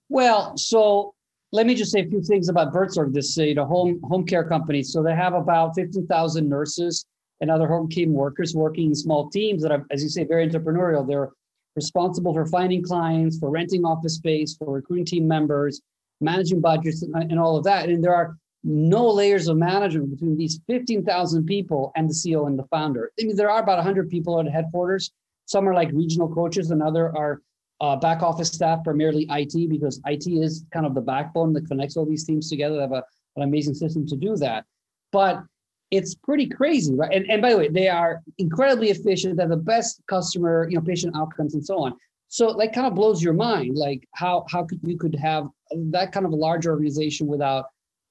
Well, 0.10 0.58
so 0.58 1.14
let 1.52 1.66
me 1.66 1.76
just 1.76 1.92
say 1.92 2.02
a 2.02 2.08
few 2.08 2.22
things 2.22 2.50
about 2.50 2.74
Buurtzorg, 2.74 3.14
this 3.14 3.38
you 3.38 3.56
know, 3.56 3.66
home 3.66 4.02
home 4.04 4.26
care 4.26 4.44
company. 4.44 4.84
So 4.84 5.02
they 5.02 5.16
have 5.16 5.34
about 5.34 5.76
15,000 5.76 6.48
nurses 6.48 7.06
and 7.40 7.50
other 7.50 7.68
home 7.68 7.88
care 7.90 8.08
workers 8.08 8.56
working 8.56 8.88
in 8.88 8.96
small 8.96 9.30
teams 9.30 9.62
that 9.64 9.72
are, 9.72 9.86
as 9.92 10.04
you 10.04 10.10
say, 10.10 10.24
very 10.24 10.48
entrepreneurial. 10.48 11.08
They're 11.08 11.30
responsible 11.76 12.34
for 12.34 12.46
finding 12.46 12.84
clients, 12.84 13.38
for 13.40 13.50
renting 13.50 13.86
office 13.86 14.16
space, 14.16 14.56
for 14.58 14.74
recruiting 14.74 15.06
team 15.06 15.28
members, 15.28 15.82
managing 16.20 16.60
budgets, 16.60 17.04
and, 17.04 17.16
and 17.16 17.40
all 17.40 17.56
of 17.56 17.64
that. 17.66 17.88
And 17.88 18.04
there 18.04 18.16
are 18.16 18.36
no 18.64 19.08
layers 19.08 19.48
of 19.48 19.56
management 19.56 20.10
between 20.12 20.36
these 20.36 20.60
15,000 20.68 21.46
people 21.46 21.92
and 21.96 22.10
the 22.10 22.14
CEO 22.14 22.48
and 22.48 22.60
the 22.60 22.66
founder. 22.66 23.12
I 23.20 23.26
mean, 23.26 23.36
there 23.36 23.50
are 23.50 23.62
about 23.62 23.78
100 23.78 24.10
people 24.10 24.40
at 24.40 24.48
headquarters. 24.48 25.12
Some 25.46 25.70
are 25.70 25.74
like 25.74 25.90
regional 25.94 26.34
coaches, 26.34 26.72
and 26.72 26.84
other 26.84 27.16
are 27.16 27.42
uh, 27.82 27.96
back 27.96 28.24
office 28.24 28.50
staff, 28.50 28.84
primarily 28.84 29.28
IT, 29.30 29.70
because 29.70 30.02
IT 30.06 30.28
is 30.28 30.66
kind 30.74 30.86
of 30.86 30.96
the 30.96 31.02
backbone 31.02 31.54
that 31.54 31.68
connects 31.68 31.98
all 31.98 32.06
these 32.06 32.26
teams 32.26 32.50
together. 32.50 32.76
They 32.76 32.82
have 32.82 32.92
a, 32.92 33.04
an 33.36 33.44
amazing 33.44 33.76
system 33.76 34.08
to 34.08 34.16
do 34.16 34.36
that. 34.38 34.66
But 35.12 35.44
it's 35.92 36.16
pretty 36.16 36.48
crazy, 36.48 36.96
right? 36.96 37.14
And, 37.14 37.30
and 37.30 37.42
by 37.42 37.52
the 37.52 37.58
way, 37.58 37.70
they 37.70 37.88
are 37.88 38.22
incredibly 38.38 38.90
efficient. 38.90 39.38
They 39.38 39.44
have 39.44 39.50
the 39.50 39.58
best 39.58 40.02
customer, 40.08 40.68
you 40.70 40.76
know, 40.76 40.82
patient 40.82 41.16
outcomes 41.16 41.54
and 41.54 41.66
so 41.66 41.78
on. 41.80 41.96
So 42.30 42.48
like 42.48 42.74
kind 42.74 42.88
of 42.88 42.96
blows 42.96 43.24
your 43.24 43.34
mind, 43.34 43.78
like 43.78 44.06
how 44.14 44.46
how 44.50 44.64
could 44.66 44.80
you 44.84 44.98
could 44.98 45.16
have 45.16 45.48
that 45.72 46.12
kind 46.12 46.26
of 46.26 46.34
a 46.34 46.36
large 46.36 46.68
organization 46.68 47.26
without 47.26 47.68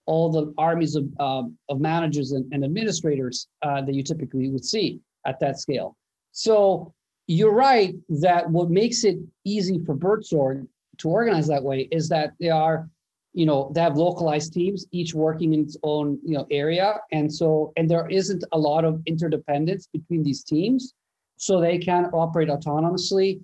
all 0.06 0.30
the 0.30 0.54
armies 0.56 0.96
of 0.96 1.06
uh, 1.20 1.42
of 1.68 1.80
managers 1.80 2.32
and, 2.32 2.50
and 2.52 2.64
administrators 2.64 3.48
uh, 3.62 3.82
that 3.82 3.94
you 3.94 4.02
typically 4.02 4.48
would 4.48 4.64
see 4.64 5.00
at 5.26 5.38
that 5.40 5.60
scale. 5.60 5.96
So 6.32 6.94
you're 7.26 7.52
right 7.52 7.94
that 8.08 8.48
what 8.50 8.70
makes 8.70 9.04
it 9.04 9.18
easy 9.44 9.78
for 9.84 9.96
Buurtzorg 9.96 10.66
to 10.98 11.08
organize 11.08 11.46
that 11.48 11.62
way 11.62 11.88
is 11.90 12.08
that 12.08 12.32
they 12.40 12.50
are, 12.50 12.88
you 13.34 13.46
know, 13.46 13.70
they 13.74 13.80
have 13.80 13.96
localized 13.96 14.52
teams, 14.52 14.86
each 14.92 15.12
working 15.12 15.52
in 15.52 15.60
its 15.60 15.76
own, 15.82 16.18
you 16.24 16.34
know, 16.34 16.46
area. 16.50 16.94
And 17.12 17.32
so, 17.32 17.72
and 17.76 17.90
there 17.90 18.08
isn't 18.08 18.44
a 18.52 18.58
lot 18.58 18.84
of 18.84 19.02
interdependence 19.06 19.88
between 19.92 20.22
these 20.22 20.44
teams. 20.44 20.94
So 21.36 21.60
they 21.60 21.78
can 21.78 22.06
operate 22.06 22.48
autonomously, 22.48 23.40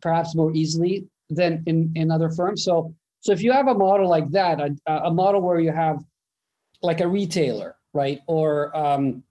perhaps 0.00 0.34
more 0.34 0.54
easily 0.54 1.06
than 1.28 1.62
in, 1.66 1.92
in 1.94 2.10
other 2.10 2.30
firms. 2.30 2.64
So, 2.64 2.94
so 3.20 3.32
if 3.32 3.42
you 3.42 3.52
have 3.52 3.68
a 3.68 3.74
model 3.74 4.08
like 4.08 4.30
that, 4.30 4.60
a, 4.60 4.92
a 4.92 5.12
model 5.12 5.42
where 5.42 5.58
you 5.58 5.72
have 5.72 6.02
like 6.82 7.00
a 7.00 7.08
retailer, 7.08 7.76
right? 7.92 8.20
Or, 8.26 8.74
um, 8.76 9.24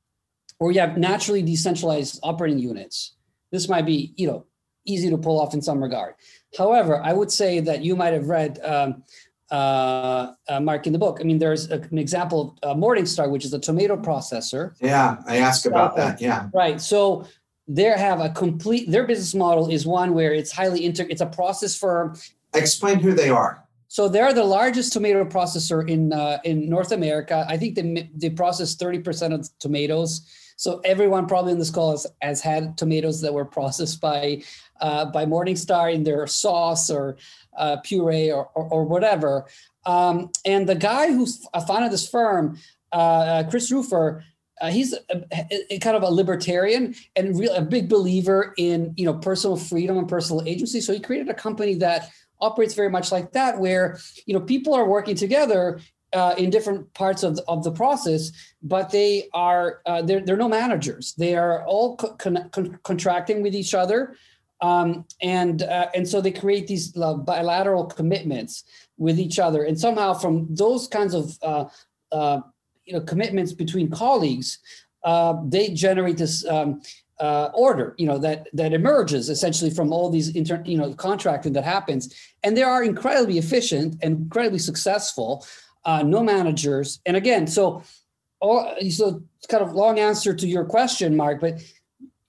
or 0.59 0.71
you 0.71 0.79
have 0.79 0.97
naturally 0.97 1.41
decentralized 1.41 2.19
operating 2.21 2.59
units 2.59 3.15
this 3.53 3.69
might 3.69 3.85
be, 3.85 4.13
you 4.17 4.27
know, 4.27 4.45
easy 4.85 5.09
to 5.09 5.17
pull 5.17 5.39
off 5.39 5.53
in 5.53 5.61
some 5.61 5.81
regard. 5.81 6.15
However, 6.57 6.99
I 7.01 7.13
would 7.13 7.31
say 7.31 7.61
that 7.61 7.83
you 7.83 7.95
might 7.95 8.11
have 8.11 8.27
read 8.27 8.59
um, 8.65 9.03
uh, 9.49 10.33
uh, 10.49 10.59
Mark 10.59 10.87
in 10.87 10.93
the 10.93 10.99
book. 10.99 11.19
I 11.21 11.23
mean, 11.23 11.37
there's 11.37 11.71
a, 11.71 11.79
an 11.79 11.99
example 11.99 12.57
of 12.63 12.71
uh, 12.71 12.79
Morningstar, 12.79 13.29
which 13.29 13.45
is 13.45 13.53
a 13.53 13.59
tomato 13.59 13.95
processor. 13.95 14.73
Yeah, 14.81 15.17
I 15.27 15.37
asked 15.37 15.65
about 15.67 15.95
that. 15.95 16.19
Yeah. 16.19 16.49
Right. 16.53 16.81
So 16.81 17.27
they 17.67 17.83
have 17.83 18.19
a 18.19 18.29
complete. 18.29 18.89
Their 18.89 19.05
business 19.05 19.35
model 19.35 19.69
is 19.69 19.85
one 19.85 20.13
where 20.15 20.33
it's 20.33 20.51
highly 20.51 20.83
inter. 20.83 21.05
It's 21.07 21.21
a 21.21 21.27
process 21.27 21.77
firm. 21.77 22.17
Explain 22.55 22.99
who 22.99 23.13
they 23.13 23.29
are. 23.29 23.63
So 23.87 24.09
they're 24.09 24.33
the 24.33 24.43
largest 24.43 24.91
tomato 24.91 25.23
processor 25.23 25.87
in 25.87 26.11
uh, 26.11 26.39
in 26.43 26.67
North 26.67 26.91
America. 26.91 27.45
I 27.47 27.57
think 27.57 27.75
they 27.75 28.09
they 28.15 28.31
process 28.31 28.73
thirty 28.75 28.99
percent 28.99 29.33
of 29.33 29.47
tomatoes. 29.59 30.27
So 30.55 30.79
everyone 30.85 31.27
probably 31.27 31.51
in 31.51 31.59
this 31.59 31.69
call 31.69 31.91
has, 31.91 32.07
has 32.21 32.41
had 32.41 32.77
tomatoes 32.77 33.21
that 33.21 33.33
were 33.33 33.45
processed 33.45 34.01
by 34.01 34.43
uh, 34.81 35.05
by 35.05 35.25
Morningstar 35.25 35.93
in 35.93 36.03
their 36.03 36.27
sauce 36.27 36.89
or 36.89 37.17
uh, 37.57 37.77
puree 37.83 38.31
or, 38.31 38.49
or, 38.53 38.65
or 38.65 38.83
whatever. 38.83 39.45
Um, 39.85 40.31
and 40.45 40.67
the 40.67 40.75
guy 40.75 41.07
who 41.07 41.25
founded 41.67 41.91
this 41.91 42.07
firm, 42.07 42.57
uh, 42.91 43.43
Chris 43.49 43.71
Rufer, 43.71 44.23
uh, 44.61 44.69
he's 44.69 44.93
a, 44.93 45.23
a, 45.71 45.79
kind 45.79 45.95
of 45.95 46.03
a 46.03 46.09
libertarian 46.09 46.95
and 47.15 47.37
real, 47.37 47.53
a 47.53 47.61
big 47.61 47.89
believer 47.89 48.53
in 48.57 48.93
you 48.95 49.05
know 49.05 49.15
personal 49.15 49.57
freedom 49.57 49.97
and 49.97 50.07
personal 50.07 50.45
agency. 50.47 50.79
So 50.79 50.93
he 50.93 50.99
created 50.99 51.29
a 51.29 51.33
company 51.33 51.75
that 51.75 52.09
operates 52.39 52.73
very 52.73 52.89
much 52.89 53.11
like 53.11 53.31
that, 53.33 53.59
where 53.59 53.97
you 54.25 54.33
know 54.33 54.41
people 54.41 54.73
are 54.73 54.87
working 54.87 55.15
together 55.15 55.79
uh, 56.13 56.35
in 56.37 56.49
different 56.49 56.93
parts 56.93 57.23
of 57.23 57.35
the, 57.35 57.43
of 57.47 57.63
the 57.63 57.71
process, 57.71 58.31
but 58.61 58.91
they 58.91 59.29
are 59.33 59.81
uh, 59.85 60.01
they're, 60.01 60.21
they're 60.21 60.37
no 60.37 60.49
managers. 60.49 61.13
They 61.17 61.35
are 61.35 61.65
all 61.65 61.95
con- 61.97 62.49
con- 62.51 62.79
contracting 62.83 63.41
with 63.41 63.55
each 63.55 63.73
other, 63.73 64.15
um, 64.61 65.05
and 65.21 65.63
uh, 65.63 65.89
and 65.95 66.07
so 66.07 66.21
they 66.21 66.31
create 66.31 66.67
these 66.67 66.95
uh, 66.97 67.15
bilateral 67.15 67.85
commitments 67.85 68.63
with 68.97 69.19
each 69.19 69.39
other, 69.39 69.63
and 69.63 69.79
somehow 69.79 70.13
from 70.13 70.47
those 70.49 70.87
kinds 70.87 71.13
of 71.13 71.37
uh, 71.41 71.65
uh, 72.11 72.41
you 72.85 72.93
know 72.93 73.01
commitments 73.01 73.51
between 73.51 73.89
colleagues, 73.89 74.59
they 75.45 75.69
generate 75.69 76.17
this. 76.17 76.45
Um, 76.47 76.81
uh, 77.19 77.51
order, 77.53 77.95
you 77.97 78.05
know, 78.05 78.17
that 78.17 78.47
that 78.53 78.73
emerges 78.73 79.29
essentially 79.29 79.69
from 79.69 79.93
all 79.93 80.09
these 80.09 80.35
inter, 80.35 80.61
you 80.65 80.77
know, 80.77 80.93
contracting 80.93 81.53
that 81.53 81.63
happens, 81.63 82.13
and 82.43 82.57
they 82.57 82.63
are 82.63 82.83
incredibly 82.83 83.37
efficient 83.37 83.95
and 84.01 84.23
incredibly 84.23 84.59
successful. 84.59 85.45
Uh, 85.85 86.01
no 86.01 86.23
managers, 86.23 86.99
and 87.05 87.17
again, 87.17 87.45
so 87.45 87.83
all 88.39 88.73
so 88.89 89.21
it's 89.37 89.47
kind 89.47 89.63
of 89.63 89.73
long 89.73 89.99
answer 89.99 90.33
to 90.33 90.47
your 90.47 90.65
question, 90.65 91.15
Mark, 91.15 91.41
but 91.41 91.61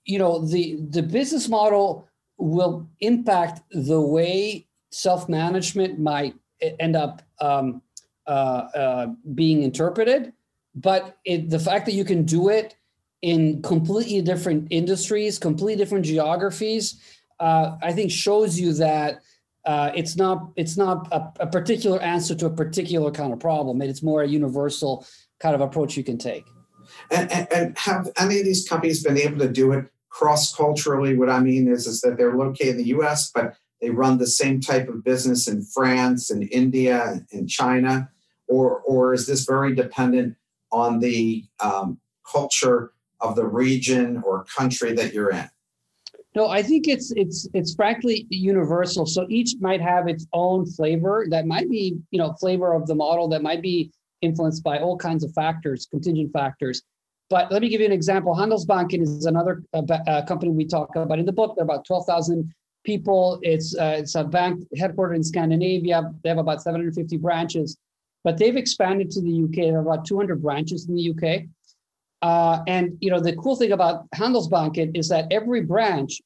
you 0.05 0.19
know, 0.19 0.45
the 0.45 0.79
the 0.91 1.03
business 1.03 1.49
model 1.49 2.09
will 2.37 2.89
impact 3.01 3.63
the 3.71 4.01
way 4.01 4.67
self 4.91 5.29
management 5.29 5.99
might 5.99 6.35
end 6.79 6.97
up 6.97 7.23
um, 7.41 7.83
uh, 8.27 8.31
uh, 8.75 9.07
being 9.35 9.63
interpreted, 9.63 10.33
but 10.75 11.19
it, 11.25 11.51
the 11.51 11.59
fact 11.59 11.87
that 11.87 11.93
you 11.93 12.05
can 12.05 12.25
do 12.25 12.49
it 12.49 12.77
in 13.23 13.63
completely 13.63 14.21
different 14.21 14.69
industries, 14.71 15.39
completely 15.39 15.77
different 15.77 16.05
geographies, 16.05 17.01
uh, 17.41 17.77
I 17.83 17.93
think 17.93 18.11
shows 18.11 18.59
you 18.59 18.73
that 18.75 19.21
uh, 19.67 19.91
it's 19.95 20.17
not 20.17 20.51
it's 20.57 20.77
not 20.77 21.09
a, 21.13 21.33
a, 21.41 21.47
particular 21.47 22.01
answer 22.03 22.35
to 22.35 22.47
a 22.47 22.51
particular 22.51 23.11
kind 23.11 23.33
of 23.33 23.41
problem. 23.41 23.81
It's 23.81 24.03
more 24.03 24.23
a 24.23 24.29
universal 24.29 25.07
kind 25.41 25.55
of 25.55 25.61
approach 25.61 25.97
you 25.97 26.05
can 26.05 26.19
take. 26.19 26.45
And, 27.11 27.31
and, 27.33 27.49
and 27.53 27.79
have 27.79 28.11
any 28.19 28.39
of 28.39 28.45
these 28.45 28.69
companies 28.69 29.03
been 29.03 29.17
able 29.17 29.39
to 29.39 29.49
do 29.49 29.73
it 29.73 29.87
cross 30.15 30.55
culturally? 30.55 31.17
What 31.17 31.29
I 31.29 31.41
mean 31.41 31.67
is 31.69 31.87
is 31.87 32.01
that 32.03 32.17
they're 32.17 32.37
located 32.37 32.69
in 32.69 32.77
the 32.77 32.89
U.S., 32.99 33.31
but 33.35 33.57
they 33.81 33.91
run 33.91 34.19
the 34.19 34.27
same 34.27 34.61
type 34.61 34.89
of 34.89 35.03
business 35.03 35.49
in 35.49 35.63
France 35.63 36.31
and 36.31 36.49
India 36.53 37.21
and 37.33 37.49
China, 37.49 38.09
or 38.47 38.81
or 38.83 39.13
is 39.13 39.27
this 39.27 39.45
very 39.45 39.75
dependent 39.75 40.37
on 40.71 41.01
the 41.01 41.45
um, 41.61 41.99
culture 42.31 42.93
of 43.21 43.35
the 43.35 43.47
region 43.47 44.23
or 44.25 44.45
country 44.45 44.93
that 44.93 45.13
you're 45.13 45.31
in? 45.31 45.51
No, 46.35 46.49
I 46.49 46.63
think 46.63 46.89
it's 46.89 47.13
it's 47.13 47.49
it's 47.55 47.75
frankly 47.75 48.27
universal. 48.29 49.07
So 49.07 49.27
each 49.29 49.55
might 49.61 49.81
have 49.81 50.09
its 50.09 50.27
own 50.33 50.67
flavor 50.67 51.27
that 51.31 51.47
might 51.47 51.71
be, 51.71 51.97
you 52.11 52.19
know, 52.19 52.33
flavor 52.41 52.73
of 52.75 52.87
the 52.87 52.95
model 52.95 53.29
that 53.29 53.43
might 53.43 53.63
be 53.63 53.93
influenced 54.21 54.65
by 54.65 54.79
all 54.79 54.97
kinds 54.97 55.23
of 55.23 55.33
factors, 55.33 55.87
contingent 55.87 56.33
factors. 56.33 56.83
But 57.31 57.53
let 57.53 57.63
me 57.63 57.69
give 57.69 57.81
you 57.81 57.87
an 57.87 57.93
example. 57.93 58.35
Handelsbanken 58.35 59.01
is 59.01 59.27
another 59.27 59.63
uh, 59.73 59.83
uh, 60.07 60.25
company 60.27 60.51
we 60.51 60.67
talk 60.67 60.95
about 60.97 61.19
in 61.19 61.27
the 61.27 61.33
book. 61.33 61.55
They're 61.57 61.65
about 61.65 61.87
12,000 61.87 62.53
people. 62.85 63.39
It's 63.43 63.77
uh, 63.77 63.97
it's 63.99 64.15
a 64.15 64.25
bank 64.25 64.63
headquartered 64.77 65.17
in 65.17 65.23
Scandinavia. 65.23 66.13
They 66.23 66.29
have 66.29 66.39
about 66.39 66.63
750 66.63 67.17
branches, 67.19 67.77
but 68.25 68.39
they've 68.39 68.57
expanded 68.57 69.11
to 69.13 69.23
the 69.23 69.45
UK. 69.45 69.55
They 69.55 69.67
have 69.67 69.87
about 69.87 70.05
200 70.05 70.43
branches 70.43 70.89
in 70.89 70.97
the 70.97 71.11
UK. 71.11 71.47
Uh, 72.25 72.63
and 72.67 72.97
you 73.01 73.11
know 73.11 73.21
the 73.21 73.37
cool 73.37 73.55
thing 73.55 73.73
about 73.73 74.11
Handelsbanken 74.13 74.97
is 74.97 75.11
that 75.11 75.27
every 75.31 75.61
branch, 75.61 76.23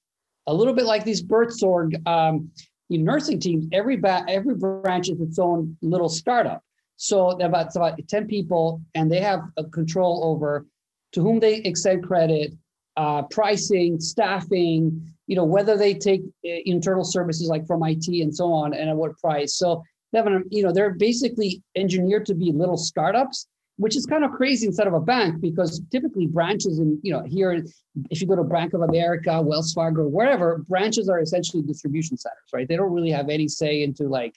a 0.47 0.55
little 0.55 0.73
bit 0.73 0.85
like 0.85 1.03
these 1.03 1.21
Buurtzorg 1.21 2.07
um, 2.07 2.53
nursing 2.89 3.41
teams, 3.41 3.67
every 3.73 3.97
ba- 3.97 4.25
every 4.29 4.55
branch 4.55 5.09
is 5.09 5.21
its 5.21 5.41
own 5.41 5.77
little 5.83 6.09
startup. 6.09 6.63
So 6.99 7.31
about 7.31 7.67
it's 7.67 7.77
about 7.77 7.99
10 8.09 8.29
people, 8.29 8.81
and 8.95 9.11
they 9.11 9.21
have 9.21 9.41
a 9.57 9.65
control 9.65 10.23
over 10.23 10.67
to 11.15 11.21
whom 11.21 11.41
they 11.41 11.57
extend 11.57 12.07
credit, 12.07 12.55
uh, 12.97 13.23
pricing, 13.23 13.99
staffing, 13.99 15.13
you 15.27 15.35
know, 15.35 15.45
whether 15.45 15.77
they 15.77 15.95
take 15.95 16.23
uh, 16.23 16.63
internal 16.65 17.05
services 17.05 17.49
like 17.49 17.67
from 17.67 17.83
IT 17.83 18.07
and 18.07 18.33
so 18.33 18.53
on, 18.53 18.73
and 18.73 18.89
at 18.89 18.97
what 18.97 19.19
price. 19.19 19.57
So 19.57 19.83
you 20.13 20.63
know, 20.63 20.73
they're 20.73 20.95
basically 20.95 21.61
engineered 21.75 22.25
to 22.27 22.37
be 22.37 22.53
little 22.53 22.79
startups 22.79 23.49
which 23.79 23.97
is 23.97 24.05
kind 24.07 24.25
of 24.25 24.33
crazy 24.33 24.67
instead 24.67 24.87
of 24.87 24.93
a 24.93 25.01
bank 25.01 25.41
because 25.41 25.81
typically 25.91 26.27
branches 26.27 26.79
in 26.79 27.01
you 27.03 27.12
know 27.12 27.23
here 27.23 27.64
if 28.11 28.21
you 28.21 28.27
go 28.27 28.37
to 28.37 28.45
bank 28.45 28.75
of 28.75 28.83
america 28.83 29.41
wells 29.41 29.73
fargo 29.73 30.07
wherever 30.07 30.59
branches 30.69 31.09
are 31.09 31.21
essentially 31.21 31.62
distribution 31.62 32.17
centers 32.17 32.38
right? 32.53 32.69
They 32.69 32.77
don't 32.77 32.93
really 32.93 33.11
have 33.11 33.29
any 33.29 33.49
say 33.49 33.83
into 33.83 34.05
like 34.05 34.35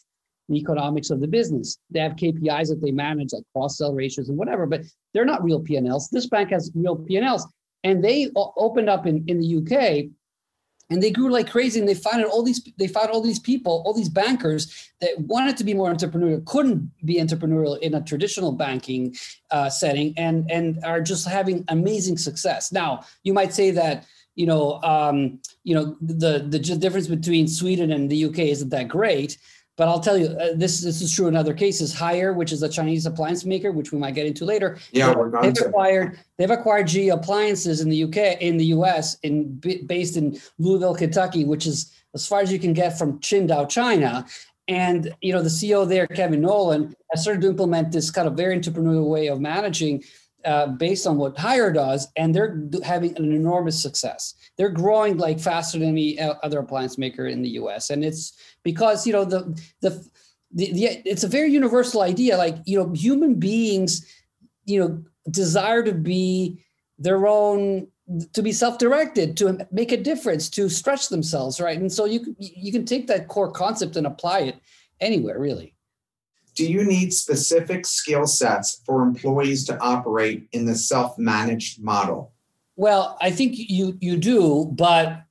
the 0.50 0.58
economics 0.58 1.12
of 1.12 1.22
the 1.22 1.28
business. 1.28 1.78
They 1.90 2.00
have 2.00 2.14
kpis 2.14 2.70
that 2.70 2.82
they 2.82 2.92
manage 2.92 3.34
like 3.34 3.44
cross 3.54 3.78
sell 3.78 3.94
ratios 3.94 4.30
and 4.30 4.38
whatever 4.38 4.66
but 4.66 4.82
they're 5.14 5.26
not 5.26 5.44
real 5.44 5.60
p&l's 5.60 6.10
this 6.10 6.28
bank 6.28 6.52
has 6.52 6.72
real 6.76 6.96
p&l's 6.96 7.48
and 7.84 8.04
they 8.04 8.30
opened 8.36 8.90
up 8.90 9.08
in, 9.08 9.24
in 9.28 9.40
the 9.40 9.58
uk 9.58 10.12
and 10.92 11.02
they 11.02 11.10
grew 11.10 11.32
like 11.32 11.50
crazy 11.50 11.80
and 11.80 11.88
they 11.88 11.96
found 11.96 12.24
all 12.26 12.44
these 12.44 12.62
they 12.78 12.88
found 12.88 13.10
all 13.10 13.22
these 13.22 13.40
people 13.40 13.82
all 13.86 13.94
these 13.94 14.10
bankers 14.10 14.92
that 15.00 15.18
wanted 15.20 15.58
to 15.58 15.64
be 15.64 15.74
more 15.74 15.92
entrepreneurial 15.92 16.46
couldn't 16.46 16.92
be 17.06 17.16
entrepreneurial 17.16 17.80
in 17.80 17.94
a 17.96 18.02
traditional 18.02 18.52
banking 18.52 19.16
uh, 19.50 19.70
setting 19.70 20.14
and 20.18 20.50
and 20.52 20.84
are 20.84 21.02
just 21.02 21.28
having 21.28 21.64
amazing 21.70 22.18
success. 22.18 22.72
Now 22.72 23.04
you 23.24 23.34
might 23.34 23.54
say 23.54 23.72
that 23.72 24.06
you 24.36 24.46
know 24.46 24.82
um, 24.84 25.40
you 25.64 25.74
know 25.74 25.96
the 26.02 26.46
the 26.48 26.60
difference 26.60 27.08
between 27.08 27.48
sweden 27.48 27.92
and 27.92 28.10
the 28.10 28.26
uk 28.26 28.38
isn't 28.38 28.70
that 28.70 28.88
great 28.88 29.38
but 29.78 29.88
I'll 29.88 30.00
tell 30.00 30.18
you, 30.18 30.28
uh, 30.28 30.50
this 30.56 30.82
this 30.82 31.02
is 31.02 31.14
true 31.14 31.28
in 31.28 31.36
other 31.36 31.54
cases. 31.54 31.96
Haier, 31.96 32.36
which 32.36 32.52
is 32.52 32.62
a 32.62 32.70
Chinese 32.70 33.06
appliance 33.06 33.46
maker, 33.46 33.72
which 33.72 33.92
we 33.92 33.98
might 33.98 34.16
get 34.16 34.26
into 34.26 34.46
later. 34.46 34.78
Yeah, 34.92 35.16
we're 35.16 35.42
they've 35.42 35.54
to. 35.54 35.66
acquired 35.66 36.20
they've 36.38 36.52
acquired 36.52 36.88
GE 36.88 37.08
Appliances 37.08 37.82
in 37.82 37.90
the 37.90 38.04
UK, 38.04 38.42
in 38.42 38.58
the 38.58 38.66
US, 38.66 39.18
in 39.24 39.56
based 39.86 40.18
in 40.18 40.38
Louisville, 40.60 40.96
Kentucky, 40.96 41.46
which 41.46 41.66
is 41.66 41.92
as 42.14 42.28
far 42.28 42.42
as 42.42 42.52
you 42.52 42.60
can 42.60 42.74
get 42.74 42.98
from 42.98 43.20
Qingdao, 43.20 43.70
China. 43.70 44.26
And 44.68 45.14
you 45.22 45.34
know, 45.34 45.42
the 45.42 45.50
CEO 45.50 45.88
there, 45.88 46.08
Kevin 46.08 46.42
Nolan, 46.42 46.94
has 47.12 47.24
started 47.24 47.42
to 47.42 47.48
implement 47.48 47.92
this 47.92 48.12
kind 48.12 48.28
of 48.28 48.36
very 48.36 48.58
entrepreneurial 48.58 49.10
way 49.10 49.28
of 49.28 49.40
managing 49.40 50.04
uh, 50.46 50.68
based 50.68 51.08
on 51.08 51.18
what 51.18 51.36
Haier 51.36 51.74
does, 51.74 52.08
and 52.16 52.34
they're 52.34 52.64
having 52.84 53.16
an 53.18 53.32
enormous 53.32 53.82
success. 53.82 54.36
They're 54.58 54.70
growing 54.70 55.18
like 55.18 55.40
faster 55.40 55.80
than 55.80 55.90
any 55.90 56.20
other 56.20 56.60
appliance 56.60 56.98
maker 56.98 57.28
in 57.28 57.42
the 57.42 57.50
U.S. 57.50 57.90
And 57.90 58.04
it's 58.04 58.34
because 58.64 59.06
you 59.08 59.14
know 59.14 59.26
the 59.26 59.60
the 59.82 59.90
the, 60.52 60.72
the 60.74 60.86
it's 61.06 61.24
a 61.24 61.28
very 61.28 61.52
universal 61.52 62.02
idea. 62.02 62.38
Like 62.38 62.58
you 62.66 62.78
know, 62.78 62.92
human 62.94 63.36
beings, 63.36 64.06
you 64.66 64.80
know, 64.80 65.04
desire 65.30 65.84
to 65.84 65.94
be 65.94 66.64
their 66.98 67.28
own 67.28 67.88
to 68.34 68.42
be 68.42 68.52
self-directed 68.52 69.38
to 69.38 69.66
make 69.72 69.92
a 69.92 69.98
difference 69.98 70.50
to 70.50 70.68
stretch 70.68 71.08
themselves 71.08 71.62
right 71.62 71.80
and 71.80 71.92
so 71.92 72.04
you 72.06 72.36
you 72.38 72.72
can 72.72 72.86
take 72.86 73.08
that 73.08 73.28
core 73.30 73.52
concept 73.52 73.96
and 73.96 74.06
apply 74.06 74.40
it 74.40 74.56
anywhere 75.00 75.40
really 75.40 75.74
do 76.56 76.70
you 76.70 76.84
need 76.84 77.14
specific 77.14 77.86
skill 77.86 78.28
sets 78.28 78.82
for 78.86 79.04
employees 79.04 79.66
to 79.66 79.80
operate 79.80 80.48
in 80.52 80.66
the 80.66 80.76
self-managed 80.76 81.82
model? 81.82 82.34
Well, 82.76 83.18
I 83.22 83.32
think 83.32 83.54
you 83.58 83.98
you 84.02 84.18
do, 84.18 84.70
but 84.72 85.24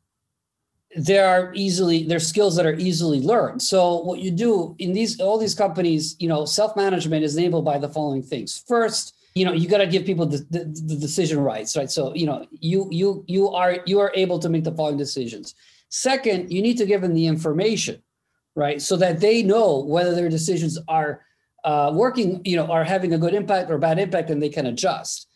there 0.96 1.26
are 1.26 1.52
easily 1.54 2.04
there's 2.04 2.26
skills 2.26 2.56
that 2.56 2.66
are 2.66 2.74
easily 2.74 3.20
learned. 3.20 3.62
So 3.62 4.00
what 4.02 4.20
you 4.20 4.30
do 4.30 4.74
in 4.78 4.92
these 4.92 5.20
all 5.20 5.38
these 5.38 5.54
companies, 5.54 6.16
you 6.18 6.28
know, 6.28 6.44
self-management 6.44 7.24
is 7.24 7.36
enabled 7.36 7.64
by 7.64 7.78
the 7.78 7.88
following 7.88 8.22
things. 8.22 8.64
First, 8.66 9.14
you 9.34 9.44
know, 9.44 9.52
you 9.52 9.68
got 9.68 9.78
to 9.78 9.86
give 9.86 10.04
people 10.04 10.26
the, 10.26 10.38
the, 10.50 10.64
the 10.64 10.96
decision 10.96 11.40
rights, 11.40 11.76
right? 11.76 11.90
So, 11.90 12.14
you 12.14 12.26
know, 12.26 12.46
you 12.50 12.88
you 12.90 13.24
you 13.26 13.48
are 13.50 13.78
you 13.86 14.00
are 14.00 14.12
able 14.14 14.38
to 14.40 14.48
make 14.48 14.64
the 14.64 14.72
following 14.72 14.96
decisions. 14.96 15.54
Second, 15.88 16.52
you 16.52 16.62
need 16.62 16.78
to 16.78 16.86
give 16.86 17.02
them 17.02 17.14
the 17.14 17.26
information 17.26 18.02
right? 18.60 18.80
So 18.82 18.96
that 18.98 19.20
they 19.20 19.42
know 19.42 19.80
whether 19.80 20.14
their 20.14 20.28
decisions 20.28 20.78
are 20.86 21.24
uh, 21.64 21.90
working, 21.94 22.42
you 22.44 22.56
know, 22.56 22.66
are 22.66 22.84
having 22.84 23.14
a 23.14 23.18
good 23.18 23.34
impact 23.34 23.70
or 23.70 23.78
bad 23.78 23.98
impact, 23.98 24.28
and 24.28 24.42
they 24.42 24.50
can 24.50 24.66
adjust. 24.66 25.28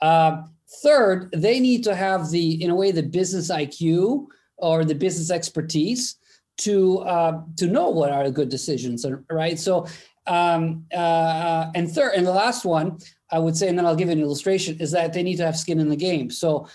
Uh, 0.00 0.42
third, 0.82 1.30
they 1.32 1.60
need 1.60 1.84
to 1.84 1.94
have 1.94 2.30
the, 2.30 2.62
in 2.64 2.70
a 2.70 2.74
way, 2.74 2.90
the 2.90 3.02
business 3.02 3.50
IQ 3.50 4.26
or 4.56 4.84
the 4.84 4.94
business 4.94 5.30
expertise 5.30 6.16
to 6.58 6.98
uh, 7.00 7.40
to 7.56 7.66
know 7.66 7.88
what 7.88 8.10
are 8.12 8.30
good 8.30 8.48
decisions, 8.48 9.06
right? 9.30 9.58
So, 9.58 9.86
um, 10.26 10.86
uh, 10.94 11.70
and 11.74 11.90
third, 11.90 12.12
and 12.14 12.26
the 12.26 12.32
last 12.32 12.64
one 12.64 12.98
I 13.30 13.38
would 13.38 13.56
say, 13.56 13.68
and 13.68 13.78
then 13.78 13.86
I'll 13.86 13.96
give 13.96 14.08
an 14.08 14.20
illustration, 14.20 14.78
is 14.80 14.90
that 14.92 15.12
they 15.12 15.22
need 15.22 15.36
to 15.36 15.46
have 15.46 15.56
skin 15.56 15.80
in 15.80 15.88
the 15.88 15.96
game. 15.96 16.30
So 16.30 16.68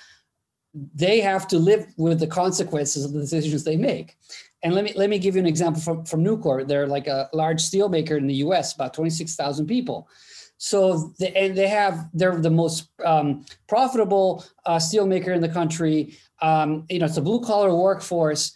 they 0.74 1.22
have 1.22 1.48
to 1.48 1.58
live 1.58 1.86
with 1.98 2.20
the 2.20 2.28
consequences 2.28 3.06
of 3.06 3.14
the 3.14 3.20
decisions 3.20 3.64
they 3.64 3.78
make. 3.78 4.18
And 4.66 4.74
let 4.74 4.84
me 4.84 4.94
let 4.96 5.12
me 5.12 5.20
give 5.20 5.36
you 5.36 5.42
an 5.42 5.46
example 5.46 5.80
from, 5.80 6.06
from 6.06 6.24
Nucor. 6.24 6.68
They're 6.68 6.88
like 6.88 7.06
a 7.06 7.30
large 7.34 7.62
steel 7.62 7.88
maker 7.88 8.18
in 8.18 8.26
the 8.26 8.34
US, 8.46 8.74
about 8.74 8.96
26,000 8.96 9.68
people. 9.68 10.10
So 10.58 11.14
and 11.36 11.56
they 11.56 11.68
have 11.68 12.10
they're 12.16 12.36
the 12.36 12.50
most 12.50 12.90
um, 13.06 13.46
profitable 13.68 14.44
uh, 14.66 14.80
steel 14.80 15.06
maker 15.06 15.34
in 15.34 15.42
the 15.42 15.50
country. 15.50 16.18
Um, 16.42 16.86
you 16.90 16.98
know, 16.98 17.06
it's 17.06 17.18
a 17.18 17.22
blue 17.22 17.42
collar 17.42 17.76
workforce, 17.76 18.54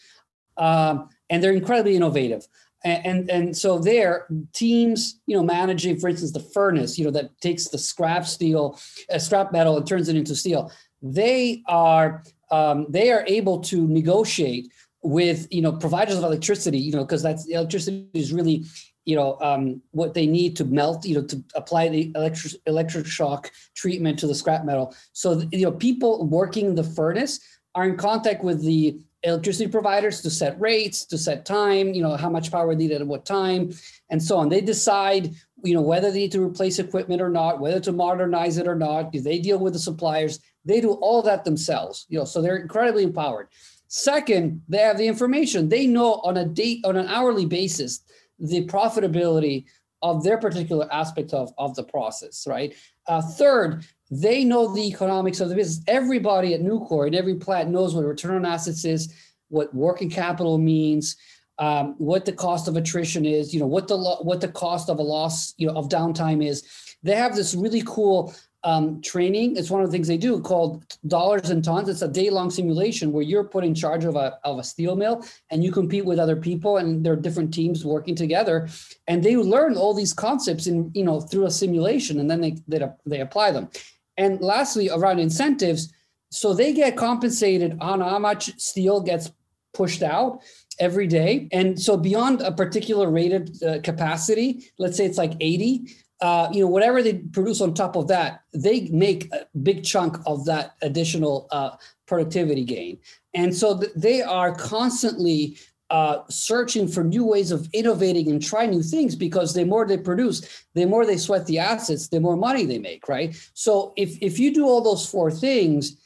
um, 0.58 1.10
and 1.30 1.44
they're 1.44 1.54
incredibly 1.54 1.96
innovative. 1.96 2.48
And, 2.84 3.06
and, 3.06 3.30
and 3.30 3.58
so 3.58 3.78
there 3.78 4.26
teams 4.54 5.20
you 5.28 5.36
know 5.36 5.44
managing 5.44 6.00
for 6.00 6.10
instance 6.10 6.32
the 6.32 6.40
furnace 6.40 6.98
you 6.98 7.04
know 7.04 7.12
that 7.12 7.40
takes 7.42 7.68
the 7.68 7.78
scrap 7.78 8.26
steel 8.26 8.80
uh, 9.14 9.20
scrap 9.20 9.52
metal 9.52 9.76
and 9.78 9.86
turns 9.86 10.08
it 10.08 10.16
into 10.16 10.34
steel 10.34 10.72
they 11.02 11.62
are 11.68 12.24
um, 12.52 12.86
they 12.90 13.12
are 13.12 13.26
able 13.28 13.60
to 13.60 13.86
negotiate 13.88 14.72
with 15.02 15.48
you 15.50 15.62
know 15.62 15.72
providers 15.72 16.18
of 16.18 16.24
electricity 16.24 16.78
you 16.78 16.92
know 16.92 17.06
because 17.06 17.24
that's 17.24 17.48
electricity 17.48 18.06
is 18.14 18.34
really 18.34 18.66
you 19.06 19.16
know 19.16 19.38
um, 19.42 19.82
what 19.92 20.14
they 20.14 20.28
need 20.28 20.56
to 20.56 20.66
melt 20.66 21.06
you 21.06 21.16
know 21.16 21.26
to 21.26 21.44
apply 21.56 21.90
the 21.90 22.12
electric 22.16 22.54
electric 22.68 23.08
shock 23.08 23.52
treatment 23.76 24.20
to 24.20 24.28
the 24.28 24.36
scrap 24.36 24.66
metal. 24.66 24.96
So 25.14 25.42
you 25.52 25.64
know 25.64 25.72
people 25.72 26.28
working 26.28 26.76
the 26.76 26.84
furnace 26.84 27.40
are 27.74 27.88
in 27.88 27.98
contact 27.98 28.44
with 28.44 28.62
the 28.62 29.00
electricity 29.24 29.70
providers 29.70 30.22
to 30.22 30.30
set 30.30 30.60
rates 30.62 31.06
to 31.06 31.18
set 31.18 31.46
time 31.46 31.94
you 31.94 32.02
know 32.02 32.16
how 32.16 32.30
much 32.30 32.52
power 32.52 32.74
needed 32.74 33.02
at 33.02 33.08
what 33.08 33.26
time 33.26 33.74
and 34.12 34.22
so 34.22 34.38
on. 34.38 34.48
They 34.50 34.62
decide 34.62 35.34
you 35.64 35.74
know 35.74 35.82
whether 35.82 36.12
they 36.12 36.20
need 36.20 36.32
to 36.34 36.44
replace 36.44 36.78
equipment 36.78 37.22
or 37.22 37.30
not 37.30 37.60
whether 37.60 37.80
to 37.80 37.92
modernize 37.92 38.58
it 38.58 38.68
or 38.68 38.76
not. 38.76 39.12
Do 39.12 39.22
they 39.22 39.40
deal 39.40 39.60
with 39.60 39.74
the 39.74 39.80
suppliers? 39.80 40.40
They 40.66 40.82
do 40.82 40.92
all 40.92 41.22
that 41.24 41.46
themselves 41.46 42.06
you 42.10 42.20
know 42.20 42.26
so 42.26 42.42
they're 42.42 42.58
incredibly 42.58 43.04
empowered 43.04 43.48
Second, 43.90 44.62
they 44.70 44.78
have 44.78 45.00
the 45.00 45.08
information. 45.08 45.68
They 45.68 45.88
know 45.88 46.22
on 46.24 46.38
a 46.38 46.46
date 46.46 46.86
on 46.86 46.96
an 46.96 47.08
hourly 47.08 47.46
basis 47.46 48.02
the 48.38 48.66
profitability 48.68 49.66
of 50.04 50.24
their 50.24 50.38
particular 50.38 50.88
aspect 50.94 51.34
of, 51.34 51.52
of 51.58 51.76
the 51.76 51.84
process, 51.84 52.46
right? 52.48 52.74
Uh, 53.08 53.22
third, 53.22 53.84
they 54.12 54.46
know 54.46 54.74
the 54.74 54.88
economics 54.88 55.40
of 55.40 55.50
the 55.50 55.56
business. 55.56 55.84
Everybody 55.88 56.54
at 56.54 56.62
Nucor 56.62 57.08
and 57.08 57.16
every 57.16 57.36
plant 57.36 57.70
knows 57.72 57.96
what 57.96 58.06
return 58.06 58.36
on 58.36 58.46
assets 58.46 58.86
is, 58.86 59.14
what 59.50 59.74
working 59.74 60.10
capital 60.10 60.60
means, 60.60 61.18
um, 61.58 61.96
what 61.98 62.26
the 62.26 62.32
cost 62.32 62.68
of 62.68 62.78
attrition 62.78 63.26
is, 63.26 63.54
you 63.54 63.60
know, 63.60 63.68
what 63.68 63.88
the 63.88 63.98
lo- 63.98 64.22
what 64.22 64.40
the 64.40 64.48
cost 64.48 64.90
of 64.90 65.00
a 65.00 65.04
loss, 65.04 65.54
you 65.58 65.68
know, 65.68 65.74
of 65.74 65.90
downtime 65.90 66.46
is. 66.46 66.64
They 67.02 67.16
have 67.16 67.36
this 67.36 67.56
really 67.56 67.84
cool 67.86 68.34
um, 68.64 69.02
training. 69.02 69.56
It's 69.56 69.70
one 69.70 69.82
of 69.82 69.88
the 69.88 69.92
things 69.92 70.08
they 70.08 70.18
do 70.18 70.40
called 70.42 70.84
dollars 71.08 71.50
and 71.50 71.64
tons. 71.64 71.88
It's 71.90 72.02
a 72.02 72.08
day 72.08 72.30
long 72.30 72.50
simulation 72.50 73.12
where 73.12 73.24
you're 73.24 73.44
put 73.44 73.64
in 73.64 73.74
charge 73.74 74.04
of 74.04 74.16
a, 74.16 74.38
of 74.44 74.60
a 74.60 74.64
steel 74.64 74.96
mill 74.96 75.24
and 75.50 75.64
you 75.64 75.72
compete 75.72 76.06
with 76.06 76.20
other 76.20 76.36
people 76.36 76.78
and 76.78 77.06
there 77.06 77.14
are 77.14 77.18
different 77.18 77.54
teams 77.54 77.86
working 77.86 78.16
together. 78.16 78.68
And 79.08 79.24
they 79.24 79.38
learn 79.38 79.78
all 79.78 79.94
these 79.94 80.14
concepts 80.14 80.68
in, 80.68 80.92
you 80.94 81.04
know, 81.04 81.22
through 81.22 81.46
a 81.46 81.52
simulation 81.52 82.20
and 82.20 82.30
then 82.30 82.42
they, 82.42 82.58
they, 82.68 82.86
they 83.06 83.22
apply 83.22 83.52
them. 83.52 83.70
And 84.18 84.42
lastly, 84.42 84.90
around 84.90 85.20
incentives. 85.20 85.94
So 86.32 86.54
they 86.54 86.74
get 86.74 86.98
compensated 86.98 87.78
on 87.80 88.02
how 88.02 88.20
much 88.20 88.60
steel 88.60 89.00
gets 89.00 89.32
pushed 89.74 90.04
out 90.04 90.42
every 90.80 91.08
day. 91.08 91.48
And 91.52 91.80
so 91.80 91.98
beyond 91.98 92.42
a 92.42 92.52
particular 92.52 93.10
rated 93.10 93.64
uh, 93.64 93.80
capacity, 93.82 94.72
let's 94.78 94.98
say 94.98 95.06
it's 95.06 95.18
like 95.18 95.34
80, 95.40 95.88
uh, 96.22 96.50
you 96.52 96.62
know, 96.62 96.68
whatever 96.68 97.02
they 97.02 97.14
produce 97.14 97.62
on 97.62 97.74
top 97.74 97.96
of 97.96 98.08
that, 98.08 98.42
they 98.54 98.88
make 98.90 99.34
a 99.34 99.48
big 99.64 99.84
chunk 99.84 100.18
of 100.26 100.46
that 100.46 100.76
additional 100.82 101.48
uh, 101.52 101.72
productivity 102.08 102.66
gain. 102.66 102.98
And 103.34 103.56
so 103.56 103.80
th- 103.80 103.94
they 103.96 104.22
are 104.22 104.54
constantly 104.54 105.58
uh, 105.90 106.24
searching 106.30 106.88
for 106.88 107.04
new 107.04 107.26
ways 107.26 107.52
of 107.52 107.68
innovating 107.74 108.30
and 108.30 108.44
try 108.44 108.66
new 108.66 108.84
things 108.84 109.16
because 109.16 109.54
the 109.54 109.64
more 109.64 109.88
they 109.88 109.98
produce, 109.98 110.66
the 110.74 110.86
more 110.86 111.06
they 111.06 111.18
sweat 111.18 111.48
the 111.48 111.58
assets, 111.58 112.10
the 112.10 112.20
more 112.20 112.36
money 112.36 112.66
they 112.66 112.80
make, 112.80 113.08
right? 113.08 113.36
So 113.54 113.94
if 113.96 114.18
if 114.22 114.38
you 114.38 114.54
do 114.54 114.66
all 114.66 114.82
those 114.82 115.10
four 115.10 115.32
things, 115.32 115.98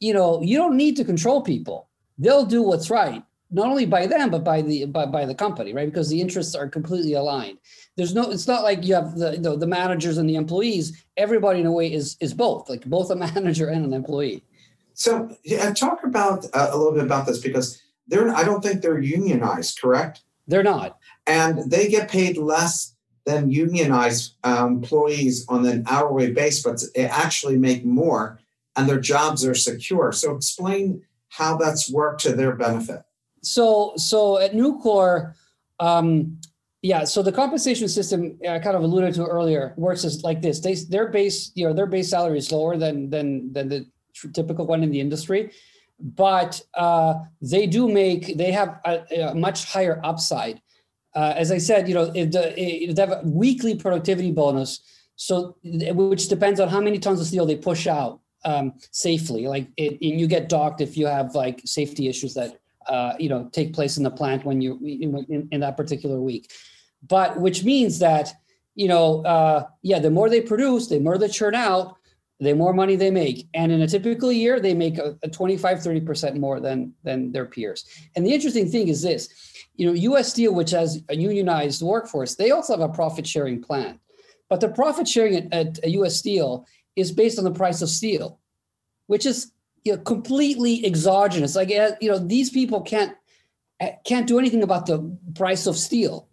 you 0.00 0.14
know, 0.14 0.40
you 0.42 0.56
don't 0.56 0.76
need 0.76 0.96
to 0.96 1.04
control 1.04 1.42
people. 1.42 1.88
They'll 2.18 2.46
do 2.46 2.62
what's 2.62 2.88
right 2.88 3.22
not 3.50 3.68
only 3.68 3.86
by 3.86 4.06
them 4.06 4.30
but 4.30 4.42
by 4.42 4.60
the 4.60 4.84
by, 4.86 5.06
by 5.06 5.24
the 5.24 5.34
company 5.34 5.72
right 5.72 5.86
because 5.86 6.08
the 6.08 6.20
interests 6.20 6.54
are 6.54 6.68
completely 6.68 7.14
aligned 7.14 7.58
there's 7.96 8.14
no 8.14 8.30
it's 8.30 8.46
not 8.46 8.62
like 8.62 8.84
you 8.84 8.94
have 8.94 9.16
the 9.16 9.32
you 9.32 9.40
know, 9.40 9.56
the 9.56 9.66
managers 9.66 10.18
and 10.18 10.28
the 10.28 10.36
employees. 10.36 11.04
Everybody 11.16 11.60
in 11.60 11.66
a 11.66 11.72
way 11.72 11.92
is 11.92 12.16
is 12.20 12.34
both 12.34 12.68
like 12.68 12.84
both 12.84 13.10
a 13.10 13.16
manager 13.26 13.68
and 13.68 13.84
an 13.84 13.92
employee. 13.92 14.44
So 14.94 15.36
yeah, 15.44 15.72
talk 15.72 16.04
about 16.04 16.44
uh, 16.54 16.70
a 16.72 16.76
little 16.76 16.92
bit 16.92 17.04
about 17.04 17.26
this 17.26 17.38
because 17.38 17.82
they're 18.06 18.34
i 18.34 18.44
don't 18.44 18.62
think 18.62 18.82
they're 18.82 19.00
unionized 19.00 19.80
correct? 19.80 20.22
They're 20.46 20.62
not. 20.62 20.98
And 21.26 21.70
they 21.70 21.88
get 21.88 22.08
paid 22.08 22.36
less 22.36 22.94
than 23.24 23.50
unionized 23.50 24.34
um, 24.44 24.74
employees 24.74 25.44
on 25.48 25.66
an 25.66 25.84
hourly 25.88 26.30
basis 26.32 26.62
but 26.62 26.80
they 26.94 27.06
actually 27.06 27.58
make 27.58 27.84
more 27.84 28.38
and 28.76 28.88
their 28.88 29.00
jobs 29.00 29.44
are 29.44 29.54
secure. 29.54 30.12
So 30.12 30.36
explain 30.36 31.02
how 31.30 31.56
that's 31.56 31.90
worked 31.90 32.20
to 32.22 32.34
their 32.34 32.54
benefit. 32.54 33.02
So 33.42 33.94
so 33.96 34.38
at 34.38 34.52
Nucor, 34.52 35.34
um, 35.80 36.38
yeah. 36.86 37.02
So 37.02 37.20
the 37.20 37.32
compensation 37.32 37.88
system 37.88 38.38
I 38.48 38.60
kind 38.60 38.76
of 38.76 38.82
alluded 38.84 39.14
to 39.14 39.26
earlier 39.26 39.74
works 39.76 40.04
as 40.04 40.22
like 40.22 40.40
this. 40.40 40.60
They 40.60 40.74
their 40.74 41.08
base 41.08 41.50
you 41.56 41.66
know 41.66 41.74
their 41.74 41.86
base 41.86 42.10
salary 42.10 42.38
is 42.38 42.52
lower 42.52 42.76
than 42.76 43.10
than 43.10 43.52
than 43.52 43.68
the 43.68 43.86
typical 44.32 44.66
one 44.66 44.84
in 44.84 44.90
the 44.92 45.00
industry, 45.00 45.50
but 45.98 46.60
uh, 46.74 47.14
they 47.42 47.66
do 47.66 47.88
make 47.88 48.36
they 48.36 48.52
have 48.52 48.78
a, 48.84 49.30
a 49.30 49.34
much 49.34 49.64
higher 49.64 50.00
upside. 50.04 50.62
Uh, 51.12 51.34
as 51.36 51.50
I 51.50 51.58
said, 51.58 51.88
you 51.88 51.94
know, 51.94 52.06
they 52.06 52.94
have 52.96 53.12
a 53.12 53.22
weekly 53.24 53.74
productivity 53.74 54.30
bonus, 54.30 54.80
so 55.16 55.56
which 55.64 56.28
depends 56.28 56.60
on 56.60 56.68
how 56.68 56.80
many 56.80 56.98
tons 56.98 57.20
of 57.20 57.26
steel 57.26 57.46
they 57.46 57.56
push 57.56 57.86
out 57.86 58.20
um, 58.44 58.74
safely. 58.92 59.48
Like, 59.48 59.66
it, 59.76 59.92
and 60.02 60.20
you 60.20 60.26
get 60.28 60.48
docked 60.48 60.82
if 60.82 60.96
you 60.96 61.06
have 61.06 61.34
like 61.34 61.62
safety 61.64 62.06
issues 62.06 62.34
that 62.34 62.60
uh, 62.86 63.14
you 63.18 63.28
know 63.28 63.48
take 63.50 63.72
place 63.72 63.96
in 63.96 64.04
the 64.04 64.10
plant 64.10 64.44
when 64.44 64.60
you 64.60 64.78
in, 64.84 65.48
in 65.50 65.60
that 65.60 65.76
particular 65.76 66.20
week 66.20 66.52
but 67.02 67.40
which 67.40 67.64
means 67.64 67.98
that 67.98 68.32
you 68.74 68.88
know 68.88 69.24
uh, 69.24 69.66
yeah 69.82 69.98
the 69.98 70.10
more 70.10 70.28
they 70.28 70.40
produce 70.40 70.88
the 70.88 71.00
more 71.00 71.18
they 71.18 71.28
churn 71.28 71.54
out 71.54 71.96
the 72.38 72.54
more 72.54 72.74
money 72.74 72.96
they 72.96 73.10
make 73.10 73.48
and 73.54 73.72
in 73.72 73.80
a 73.80 73.88
typical 73.88 74.30
year 74.30 74.60
they 74.60 74.74
make 74.74 74.98
a, 74.98 75.16
a 75.22 75.28
25 75.28 75.78
30% 75.78 76.36
more 76.36 76.60
than 76.60 76.92
than 77.02 77.32
their 77.32 77.46
peers 77.46 77.84
and 78.14 78.26
the 78.26 78.32
interesting 78.32 78.68
thing 78.68 78.88
is 78.88 79.02
this 79.02 79.28
you 79.76 79.86
know 79.86 80.16
us 80.16 80.28
steel 80.28 80.54
which 80.54 80.70
has 80.70 81.02
a 81.08 81.16
unionized 81.16 81.82
workforce 81.82 82.34
they 82.34 82.50
also 82.50 82.74
have 82.74 82.88
a 82.88 82.92
profit 82.92 83.26
sharing 83.26 83.62
plan 83.62 83.98
but 84.48 84.60
the 84.60 84.68
profit 84.68 85.08
sharing 85.08 85.36
at, 85.52 85.78
at 85.78 85.84
us 85.84 86.16
steel 86.16 86.66
is 86.94 87.12
based 87.12 87.38
on 87.38 87.44
the 87.44 87.50
price 87.50 87.82
of 87.82 87.88
steel 87.88 88.38
which 89.06 89.24
is 89.24 89.52
you 89.86 89.92
know, 89.92 89.98
completely 90.02 90.84
exogenous. 90.84 91.54
Like 91.54 91.70
uh, 91.70 91.92
you 92.00 92.10
know, 92.10 92.18
these 92.18 92.50
people 92.50 92.80
can't 92.80 93.16
uh, 93.80 93.90
can't 94.04 94.26
do 94.26 94.38
anything 94.38 94.62
about 94.62 94.86
the 94.86 95.16
price 95.34 95.66
of 95.66 95.76
steel. 95.76 96.28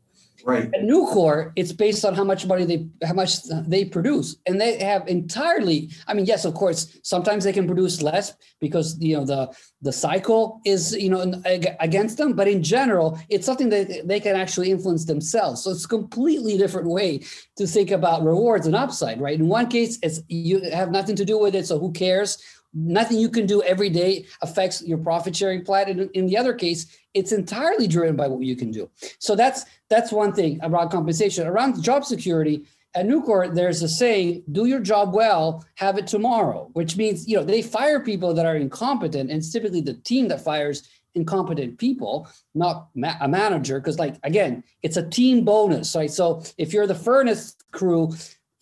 Right. 0.46 0.66
At 0.74 0.82
Nucor, 0.82 1.54
it's 1.56 1.72
based 1.72 2.04
on 2.04 2.16
how 2.16 2.26
much 2.26 2.46
money 2.46 2.66
they 2.66 2.88
how 3.06 3.14
much 3.14 3.44
they 3.66 3.86
produce, 3.86 4.36
and 4.46 4.60
they 4.60 4.78
have 4.84 5.08
entirely. 5.08 5.90
I 6.06 6.14
mean, 6.14 6.26
yes, 6.26 6.44
of 6.44 6.54
course, 6.54 7.00
sometimes 7.04 7.46
they 7.46 7.54
can 7.54 7.66
produce 7.66 8.02
less 8.02 8.36
because 8.60 8.98
you 9.00 9.16
know 9.16 9.26
the 9.26 9.56
the 9.82 9.94
cycle 9.94 10.60
is 10.66 10.94
you 10.96 11.10
know 11.10 11.42
against 11.80 12.18
them. 12.18 12.34
But 12.34 12.50
in 12.50 12.62
general, 12.62 13.18
it's 13.30 13.46
something 13.46 13.70
that 13.70 14.06
they 14.06 14.20
can 14.20 14.36
actually 14.36 14.70
influence 14.70 15.06
themselves. 15.06 15.64
So 15.64 15.72
it's 15.72 15.86
a 15.86 15.88
completely 15.88 16.58
different 16.58 16.90
way 16.90 17.22
to 17.58 17.66
think 17.66 17.92
about 17.92 18.24
rewards 18.24 18.68
and 18.68 18.76
upside. 18.76 19.22
Right. 19.22 19.40
In 19.40 19.48
one 19.48 19.68
case, 19.68 19.98
it's 20.04 20.22
you 20.28 20.60
have 20.72 20.92
nothing 20.92 21.16
to 21.16 21.26
do 21.26 21.40
with 21.40 21.56
it, 21.56 21.68
so 21.68 21.80
who 21.80 21.94
cares? 21.94 22.38
Nothing 22.74 23.18
you 23.18 23.30
can 23.30 23.46
do 23.46 23.62
every 23.64 23.90
day 23.90 24.26
affects 24.42 24.82
your 24.82 24.98
profit 24.98 25.36
sharing 25.36 25.64
plan 25.64 25.90
and 25.90 26.10
in 26.12 26.26
the 26.26 26.38
other 26.38 26.54
case 26.54 26.98
it's 27.14 27.32
entirely 27.32 27.88
driven 27.88 28.16
by 28.16 28.28
what 28.28 28.42
you 28.42 28.56
can 28.56 28.72
do 28.72 28.90
so 29.20 29.36
that's 29.36 29.66
that's 29.90 30.12
one 30.12 30.34
thing 30.34 30.60
around 30.64 30.90
compensation 30.90 31.48
around 31.48 31.82
job 31.84 32.04
security 32.04 32.66
at 32.96 33.08
Nucor, 33.08 33.54
there's 33.54 33.82
a 33.82 33.90
saying, 33.90 34.44
do 34.52 34.66
your 34.66 34.80
job 34.80 35.16
well, 35.16 35.66
have 35.76 35.98
it 35.98 36.06
tomorrow, 36.06 36.70
which 36.74 36.96
means, 36.96 37.28
you 37.28 37.36
know, 37.36 37.44
they 37.44 37.62
fire 37.62 38.00
people 38.00 38.34
that 38.36 38.46
are 38.46 38.56
incompetent. 38.56 39.32
And 39.32 39.40
it's 39.40 39.52
typically 39.52 39.82
the 39.82 39.96
team 39.96 40.28
that 40.28 40.42
fires 40.42 40.88
incompetent 41.16 41.80
people, 41.80 42.28
not 42.54 42.90
ma- 42.96 43.16
a 43.20 43.28
manager. 43.28 43.80
Cause 43.82 43.98
like, 43.98 44.18
again, 44.24 44.64
it's 44.84 44.98
a 44.98 45.08
team 45.10 45.44
bonus, 45.44 45.96
right? 45.96 46.12
So 46.12 46.44
if 46.58 46.74
you're 46.74 46.88
the 46.88 46.96
furnace 46.96 47.56
crew, 47.72 48.14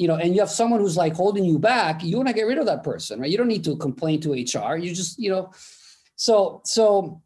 you 0.01 0.07
know, 0.07 0.15
and 0.15 0.33
you 0.33 0.41
have 0.41 0.49
someone 0.49 0.79
who's 0.79 0.97
like 0.97 1.13
holding 1.13 1.45
you 1.45 1.59
back, 1.59 2.03
you 2.03 2.17
want 2.17 2.27
to 2.27 2.33
get 2.33 2.47
rid 2.47 2.57
of 2.57 2.65
that 2.65 2.83
person, 2.83 3.19
right? 3.19 3.29
You 3.29 3.37
don't 3.37 3.47
need 3.47 3.63
to 3.65 3.77
complain 3.77 4.19
to 4.21 4.31
HR. 4.31 4.75
You 4.75 4.95
just, 4.95 5.19
you 5.19 5.29
know, 5.29 5.51
so 6.15 6.61
so 6.65 7.21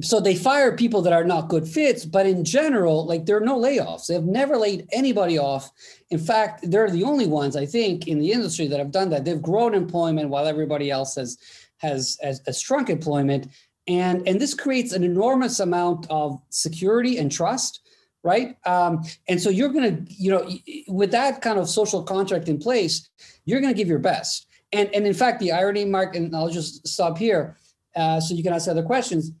so 0.00 0.18
they 0.18 0.34
fire 0.34 0.76
people 0.76 1.02
that 1.02 1.12
are 1.12 1.22
not 1.22 1.48
good 1.48 1.68
fits, 1.68 2.04
but 2.04 2.26
in 2.26 2.44
general, 2.44 3.06
like 3.06 3.24
there 3.24 3.36
are 3.36 3.40
no 3.52 3.56
layoffs. 3.56 4.06
They've 4.06 4.20
never 4.20 4.56
laid 4.56 4.88
anybody 4.90 5.38
off. 5.38 5.70
In 6.10 6.18
fact, 6.18 6.68
they're 6.68 6.90
the 6.90 7.04
only 7.04 7.26
ones 7.26 7.54
I 7.54 7.66
think 7.66 8.08
in 8.08 8.18
the 8.18 8.32
industry 8.32 8.66
that 8.66 8.80
have 8.80 8.90
done 8.90 9.10
that. 9.10 9.24
They've 9.24 9.40
grown 9.40 9.72
employment 9.72 10.28
while 10.28 10.48
everybody 10.48 10.90
else 10.90 11.14
has 11.14 11.38
has 11.78 12.18
has, 12.20 12.40
has 12.46 12.60
shrunk 12.60 12.90
employment, 12.90 13.46
and 13.86 14.26
and 14.26 14.40
this 14.40 14.54
creates 14.54 14.92
an 14.92 15.04
enormous 15.04 15.60
amount 15.60 16.08
of 16.10 16.42
security 16.48 17.18
and 17.18 17.30
trust, 17.30 17.81
right? 18.22 18.56
Um, 18.66 19.02
and 19.28 19.40
so 19.40 19.50
you're 19.50 19.70
gonna, 19.70 19.98
you 20.08 20.30
know, 20.30 20.48
with 20.88 21.10
that 21.12 21.42
kind 21.42 21.58
of 21.58 21.68
social 21.68 22.02
contract 22.02 22.48
in 22.48 22.58
place, 22.58 23.08
you're 23.44 23.60
gonna 23.60 23.74
give 23.74 23.88
your 23.88 23.98
best. 23.98 24.46
And 24.72 24.88
and 24.94 25.06
in 25.06 25.14
fact, 25.14 25.40
the 25.40 25.52
irony, 25.52 25.84
Mark, 25.84 26.16
and 26.16 26.34
I'll 26.34 26.50
just 26.50 26.86
stop 26.86 27.18
here, 27.18 27.56
uh, 27.94 28.20
so 28.20 28.34
you 28.34 28.42
can 28.42 28.52
ask 28.52 28.68
other 28.68 28.82
questions 28.82 29.32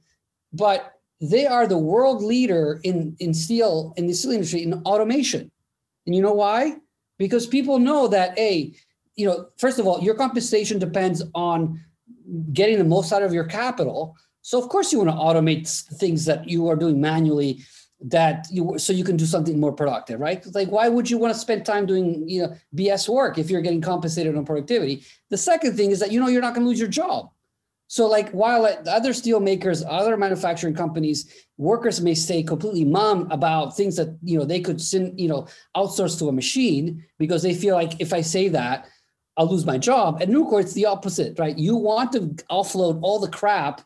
but 0.52 0.94
they 1.20 1.46
are 1.46 1.66
the 1.66 1.78
world 1.78 2.22
leader 2.22 2.80
in, 2.82 3.16
in 3.20 3.32
steel, 3.32 3.94
in 3.96 4.06
the 4.06 4.12
steel 4.12 4.32
industry, 4.32 4.62
in 4.62 4.74
automation. 4.84 5.50
And 6.06 6.14
you 6.14 6.22
know 6.22 6.34
why? 6.34 6.76
Because 7.18 7.46
people 7.46 7.78
know 7.78 8.08
that, 8.08 8.36
a, 8.38 8.72
you 9.14 9.26
know, 9.26 9.48
first 9.56 9.78
of 9.78 9.86
all, 9.86 10.02
your 10.02 10.14
compensation 10.14 10.78
depends 10.78 11.22
on 11.34 11.80
getting 12.52 12.78
the 12.78 12.84
most 12.84 13.12
out 13.12 13.22
of 13.22 13.32
your 13.32 13.44
capital. 13.44 14.16
So 14.42 14.60
of 14.60 14.68
course 14.68 14.92
you 14.92 14.98
want 14.98 15.10
to 15.10 15.16
automate 15.16 15.68
things 15.98 16.24
that 16.24 16.48
you 16.48 16.68
are 16.68 16.76
doing 16.76 17.00
manually 17.00 17.60
that 18.04 18.46
you 18.50 18.78
so 18.78 18.92
you 18.92 19.04
can 19.04 19.16
do 19.16 19.26
something 19.26 19.58
more 19.58 19.72
productive, 19.72 20.20
right? 20.20 20.44
Like 20.54 20.68
why 20.68 20.88
would 20.88 21.08
you 21.10 21.18
want 21.18 21.32
to 21.32 21.38
spend 21.38 21.64
time 21.64 21.86
doing 21.86 22.28
you 22.28 22.42
know 22.42 22.56
BS 22.74 23.08
work 23.08 23.38
if 23.38 23.50
you're 23.50 23.60
getting 23.60 23.80
compensated 23.80 24.36
on 24.36 24.44
productivity? 24.44 25.04
The 25.30 25.38
second 25.38 25.76
thing 25.76 25.90
is 25.90 26.00
that 26.00 26.12
you 26.12 26.20
know 26.20 26.28
you're 26.28 26.42
not 26.42 26.54
going 26.54 26.64
to 26.64 26.68
lose 26.68 26.80
your 26.80 26.88
job. 26.88 27.30
So, 27.92 28.06
like, 28.06 28.30
while 28.30 28.66
other 28.88 29.12
steel 29.12 29.38
makers, 29.38 29.84
other 29.86 30.16
manufacturing 30.16 30.74
companies, 30.74 31.30
workers 31.58 32.00
may 32.00 32.14
stay 32.14 32.42
completely 32.42 32.86
mum 32.86 33.28
about 33.30 33.76
things 33.76 33.96
that 33.96 34.16
you 34.22 34.38
know 34.38 34.46
they 34.46 34.60
could 34.60 34.80
send, 34.80 35.20
you 35.20 35.28
know, 35.28 35.46
outsource 35.76 36.18
to 36.20 36.28
a 36.30 36.32
machine 36.32 37.04
because 37.18 37.42
they 37.42 37.52
feel 37.52 37.74
like 37.74 38.00
if 38.00 38.14
I 38.14 38.22
say 38.22 38.48
that, 38.48 38.88
I'll 39.36 39.50
lose 39.50 39.66
my 39.66 39.76
job. 39.76 40.22
At 40.22 40.30
Nucor, 40.30 40.62
it's 40.62 40.72
the 40.72 40.86
opposite, 40.86 41.38
right? 41.38 41.58
You 41.58 41.76
want 41.76 42.12
to 42.12 42.20
offload 42.50 42.98
all 43.02 43.18
the 43.18 43.28
crap 43.28 43.82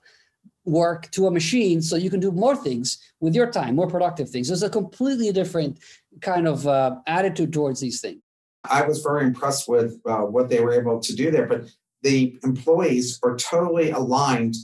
work 0.66 1.10
to 1.12 1.26
a 1.26 1.30
machine 1.30 1.80
so 1.80 1.96
you 1.96 2.10
can 2.10 2.20
do 2.20 2.30
more 2.30 2.56
things 2.56 2.98
with 3.20 3.34
your 3.34 3.50
time, 3.50 3.76
more 3.76 3.86
productive 3.86 4.28
things. 4.28 4.48
There's 4.48 4.64
a 4.64 4.70
completely 4.70 5.32
different 5.32 5.78
kind 6.20 6.46
of 6.46 6.66
uh, 6.66 6.96
attitude 7.06 7.52
towards 7.52 7.80
these 7.80 8.00
things. 8.00 8.20
I 8.68 8.82
was 8.82 9.00
very 9.00 9.24
impressed 9.24 9.68
with 9.68 10.00
uh, 10.04 10.22
what 10.22 10.48
they 10.48 10.60
were 10.60 10.72
able 10.72 11.00
to 11.00 11.14
do 11.14 11.30
there, 11.30 11.46
but 11.46 11.66
the 12.02 12.38
employees 12.42 13.18
are 13.22 13.36
totally 13.36 13.90
aligned 13.90 14.56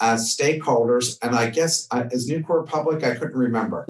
as 0.00 0.34
stakeholders. 0.34 1.18
And 1.22 1.36
I 1.36 1.50
guess 1.50 1.86
uh, 1.90 2.04
is 2.10 2.28
Nucor 2.28 2.66
public? 2.66 3.04
I 3.04 3.14
couldn't 3.14 3.36
remember. 3.36 3.86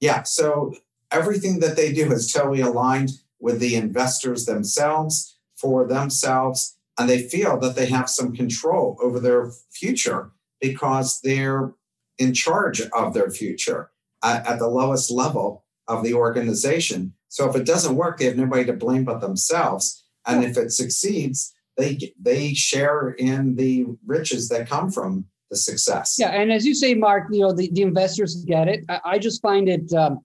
Yeah, 0.00 0.24
so 0.24 0.74
everything 1.12 1.60
that 1.60 1.76
they 1.76 1.92
do 1.92 2.12
is 2.12 2.32
totally 2.32 2.60
aligned 2.60 3.10
with 3.38 3.60
the 3.60 3.76
investors 3.76 4.46
themselves 4.46 5.38
for 5.54 5.86
themselves. 5.86 6.76
And 6.98 7.08
they 7.08 7.22
feel 7.22 7.58
that 7.60 7.76
they 7.76 7.86
have 7.86 8.10
some 8.10 8.34
control 8.34 8.98
over 9.00 9.20
their 9.20 9.52
future 9.70 10.32
because 10.60 11.20
they're 11.22 11.72
in 12.18 12.32
charge 12.32 12.80
of 12.80 13.14
their 13.14 13.30
future 13.30 13.90
at, 14.22 14.46
at 14.46 14.58
the 14.58 14.68
lowest 14.68 15.10
level 15.10 15.64
of 15.88 16.02
the 16.02 16.14
organization. 16.14 17.12
So 17.28 17.48
if 17.48 17.56
it 17.56 17.66
doesn't 17.66 17.96
work, 17.96 18.18
they 18.18 18.24
have 18.26 18.36
nobody 18.36 18.64
to 18.64 18.72
blame 18.72 19.04
but 19.04 19.20
themselves. 19.20 20.04
And 20.26 20.44
if 20.44 20.56
it 20.56 20.72
succeeds, 20.72 21.54
they 21.76 22.12
they 22.20 22.54
share 22.54 23.10
in 23.10 23.56
the 23.56 23.86
riches 24.06 24.48
that 24.48 24.68
come 24.68 24.90
from 24.90 25.26
the 25.50 25.56
success. 25.56 26.16
Yeah, 26.18 26.30
and 26.30 26.50
as 26.50 26.64
you 26.66 26.74
say, 26.74 26.94
Mark, 26.94 27.28
you 27.30 27.40
know 27.40 27.52
the, 27.52 27.70
the 27.72 27.82
investors 27.82 28.44
get 28.46 28.68
it. 28.68 28.84
I, 28.88 29.00
I 29.04 29.18
just 29.18 29.42
find 29.42 29.68
it 29.68 29.92
um, 29.92 30.20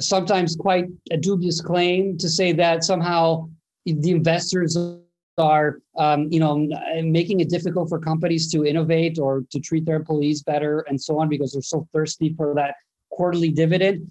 sometimes 0.00 0.56
quite 0.56 0.86
a 1.10 1.16
dubious 1.16 1.60
claim 1.60 2.18
to 2.18 2.28
say 2.28 2.52
that 2.52 2.84
somehow 2.84 3.48
the 3.86 4.10
investors 4.10 4.76
are 5.38 5.80
um, 5.98 6.28
you 6.30 6.40
know 6.40 6.68
making 7.02 7.40
it 7.40 7.48
difficult 7.48 7.88
for 7.88 7.98
companies 7.98 8.50
to 8.52 8.64
innovate 8.64 9.18
or 9.18 9.42
to 9.50 9.60
treat 9.60 9.84
their 9.84 9.96
employees 9.96 10.42
better 10.42 10.80
and 10.88 11.00
so 11.00 11.18
on 11.18 11.28
because 11.28 11.52
they're 11.52 11.62
so 11.62 11.86
thirsty 11.92 12.34
for 12.34 12.54
that 12.54 12.76
quarterly 13.10 13.50
dividend. 13.50 14.10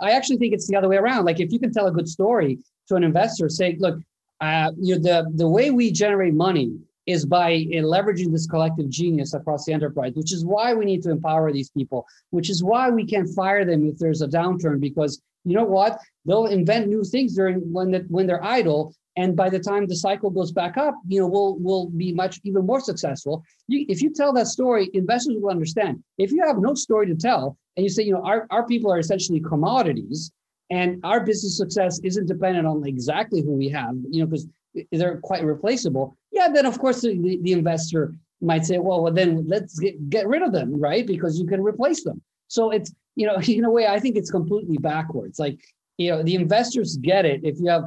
I 0.00 0.12
actually 0.12 0.38
think 0.38 0.54
it's 0.54 0.66
the 0.66 0.76
other 0.76 0.88
way 0.88 0.96
around. 0.96 1.24
Like 1.24 1.40
if 1.40 1.52
you 1.52 1.58
can 1.58 1.72
tell 1.72 1.86
a 1.86 1.92
good 1.92 2.08
story 2.08 2.58
to 2.88 2.96
an 2.96 3.04
investor, 3.04 3.48
say, 3.48 3.76
look, 3.78 4.00
uh, 4.40 4.72
you 4.80 4.96
know, 4.96 5.02
the, 5.02 5.30
the 5.34 5.48
way 5.48 5.70
we 5.70 5.92
generate 5.92 6.34
money 6.34 6.76
is 7.06 7.24
by 7.24 7.52
uh, 7.52 7.82
leveraging 7.82 8.32
this 8.32 8.46
collective 8.46 8.88
genius 8.88 9.34
across 9.34 9.64
the 9.64 9.72
enterprise, 9.72 10.12
which 10.14 10.32
is 10.32 10.44
why 10.44 10.74
we 10.74 10.84
need 10.84 11.02
to 11.02 11.10
empower 11.10 11.52
these 11.52 11.70
people, 11.70 12.06
which 12.30 12.48
is 12.50 12.62
why 12.62 12.90
we 12.90 13.04
can't 13.04 13.28
fire 13.28 13.64
them 13.64 13.88
if 13.88 13.98
there's 13.98 14.22
a 14.22 14.28
downturn, 14.28 14.80
because 14.80 15.20
you 15.44 15.54
know 15.54 15.64
what? 15.64 15.98
They'll 16.24 16.46
invent 16.46 16.88
new 16.88 17.02
things 17.04 17.34
during 17.34 17.72
when, 17.72 17.92
when 18.08 18.26
they're 18.26 18.44
idle. 18.44 18.94
And 19.16 19.36
by 19.36 19.50
the 19.50 19.58
time 19.58 19.86
the 19.86 19.96
cycle 19.96 20.30
goes 20.30 20.52
back 20.52 20.76
up, 20.78 20.94
you 21.06 21.20
know, 21.20 21.26
we'll, 21.26 21.56
we'll 21.58 21.86
be 21.90 22.12
much 22.12 22.40
even 22.44 22.64
more 22.64 22.80
successful. 22.80 23.44
You, 23.68 23.84
if 23.88 24.00
you 24.00 24.10
tell 24.12 24.32
that 24.32 24.46
story, 24.46 24.88
investors 24.94 25.36
will 25.38 25.50
understand. 25.50 26.02
If 26.16 26.32
you 26.32 26.42
have 26.46 26.58
no 26.58 26.74
story 26.74 27.06
to 27.08 27.14
tell 27.14 27.58
and 27.76 27.84
you 27.84 27.90
say, 27.90 28.04
you 28.04 28.12
know, 28.12 28.24
our, 28.24 28.46
our 28.50 28.66
people 28.66 28.90
are 28.90 28.98
essentially 28.98 29.40
commodities, 29.40 30.32
and 30.70 31.00
our 31.04 31.20
business 31.20 31.58
success 31.58 32.00
isn't 32.02 32.26
dependent 32.26 32.66
on 32.66 32.86
exactly 32.86 33.42
who 33.42 33.52
we 33.52 33.68
have, 33.68 33.94
you 34.08 34.20
know, 34.20 34.26
because 34.26 34.46
they're 34.90 35.18
quite 35.18 35.44
replaceable. 35.44 36.16
Yeah, 36.30 36.48
then 36.48 36.64
of 36.64 36.78
course 36.78 37.02
the, 37.02 37.38
the 37.42 37.52
investor 37.52 38.14
might 38.40 38.64
say, 38.64 38.78
well, 38.78 39.02
well, 39.02 39.12
then 39.12 39.46
let's 39.46 39.78
get, 39.78 40.08
get 40.08 40.26
rid 40.26 40.40
of 40.40 40.52
them, 40.52 40.80
right? 40.80 41.06
Because 41.06 41.38
you 41.38 41.46
can 41.46 41.62
replace 41.62 42.04
them. 42.04 42.22
So 42.48 42.70
it's, 42.70 42.92
you 43.16 43.26
know, 43.26 43.36
in 43.46 43.64
a 43.64 43.70
way, 43.70 43.86
I 43.86 44.00
think 44.00 44.16
it's 44.16 44.30
completely 44.30 44.78
backwards. 44.78 45.38
Like, 45.38 45.60
you 45.98 46.10
know, 46.10 46.22
the 46.22 46.34
investors 46.34 46.96
get 46.96 47.26
it. 47.26 47.42
If 47.44 47.60
you 47.60 47.68
have, 47.68 47.84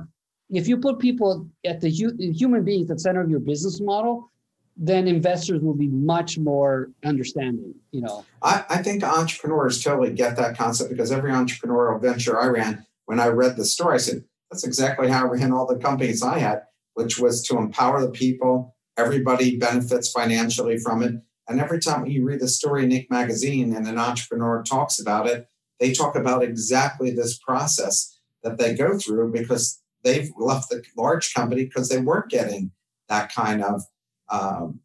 if 0.50 0.68
you 0.68 0.78
put 0.78 1.00
people 1.00 1.48
at 1.66 1.82
the 1.82 1.90
hu- 1.90 2.16
human 2.18 2.64
beings 2.64 2.90
at 2.90 2.98
the 2.98 3.02
center 3.02 3.22
of 3.22 3.30
your 3.30 3.40
business 3.40 3.80
model, 3.82 4.32
then 4.78 5.08
investors 5.08 5.62
will 5.62 5.74
be 5.74 5.88
much 5.88 6.38
more 6.38 6.92
understanding 7.06 7.74
you 7.92 8.02
know? 8.02 8.26
I, 8.44 8.66
I 8.70 8.84
think 8.84 9.06
entrepreneurs 9.06 9.82
totally 9.82 10.12
get 10.12 10.36
that 10.36 10.58
concept 10.58 10.90
because 10.90 11.14
every 11.14 11.32
entrepreneurial 11.32 12.02
venture 12.02 12.38
i 12.42 12.48
ran 12.48 12.86
when 13.06 13.18
i 13.22 13.28
read 13.28 13.56
the 13.56 13.64
story 13.64 13.96
i 13.96 14.00
said 14.00 14.26
that's 14.52 14.66
exactly 14.66 15.10
how 15.10 15.28
i 15.28 15.30
ran 15.30 15.54
all 15.54 15.66
the 15.66 15.78
companies 15.78 16.22
i 16.22 16.40
had 16.40 16.64
which 16.96 17.20
was 17.20 17.44
to 17.44 17.58
empower 17.58 18.02
the 18.02 18.12
people. 18.12 18.76
Everybody 18.98 19.58
benefits 19.58 20.12
financially 20.12 20.78
from 20.78 21.04
it. 21.04 21.14
And 21.48 21.60
every 21.60 21.80
time 21.80 22.08
you 22.08 22.26
read 22.26 22.40
the 22.40 22.48
story 22.48 22.84
in 22.84 22.90
Inc. 22.90 23.08
magazine 23.12 23.76
and 23.76 23.88
an 23.88 24.00
entrepreneur 24.00 24.64
talks 24.64 25.00
about 25.00 25.28
it 25.28 25.48
they 25.78 25.92
talk 25.92 26.16
about 26.16 26.42
exactly 26.42 27.12
this 27.12 27.38
process 27.38 28.18
that 28.44 28.58
they 28.58 28.74
go 28.74 28.98
through 28.98 29.30
because 29.34 29.84
they've 30.06 30.32
left 30.38 30.70
the 30.70 30.82
large 30.96 31.34
company 31.34 31.66
because 31.66 31.90
they 31.90 31.98
weren't 32.00 32.30
getting 32.30 32.72
that 33.10 33.34
kind 33.34 33.62
of 33.62 33.82
um, 34.30 34.80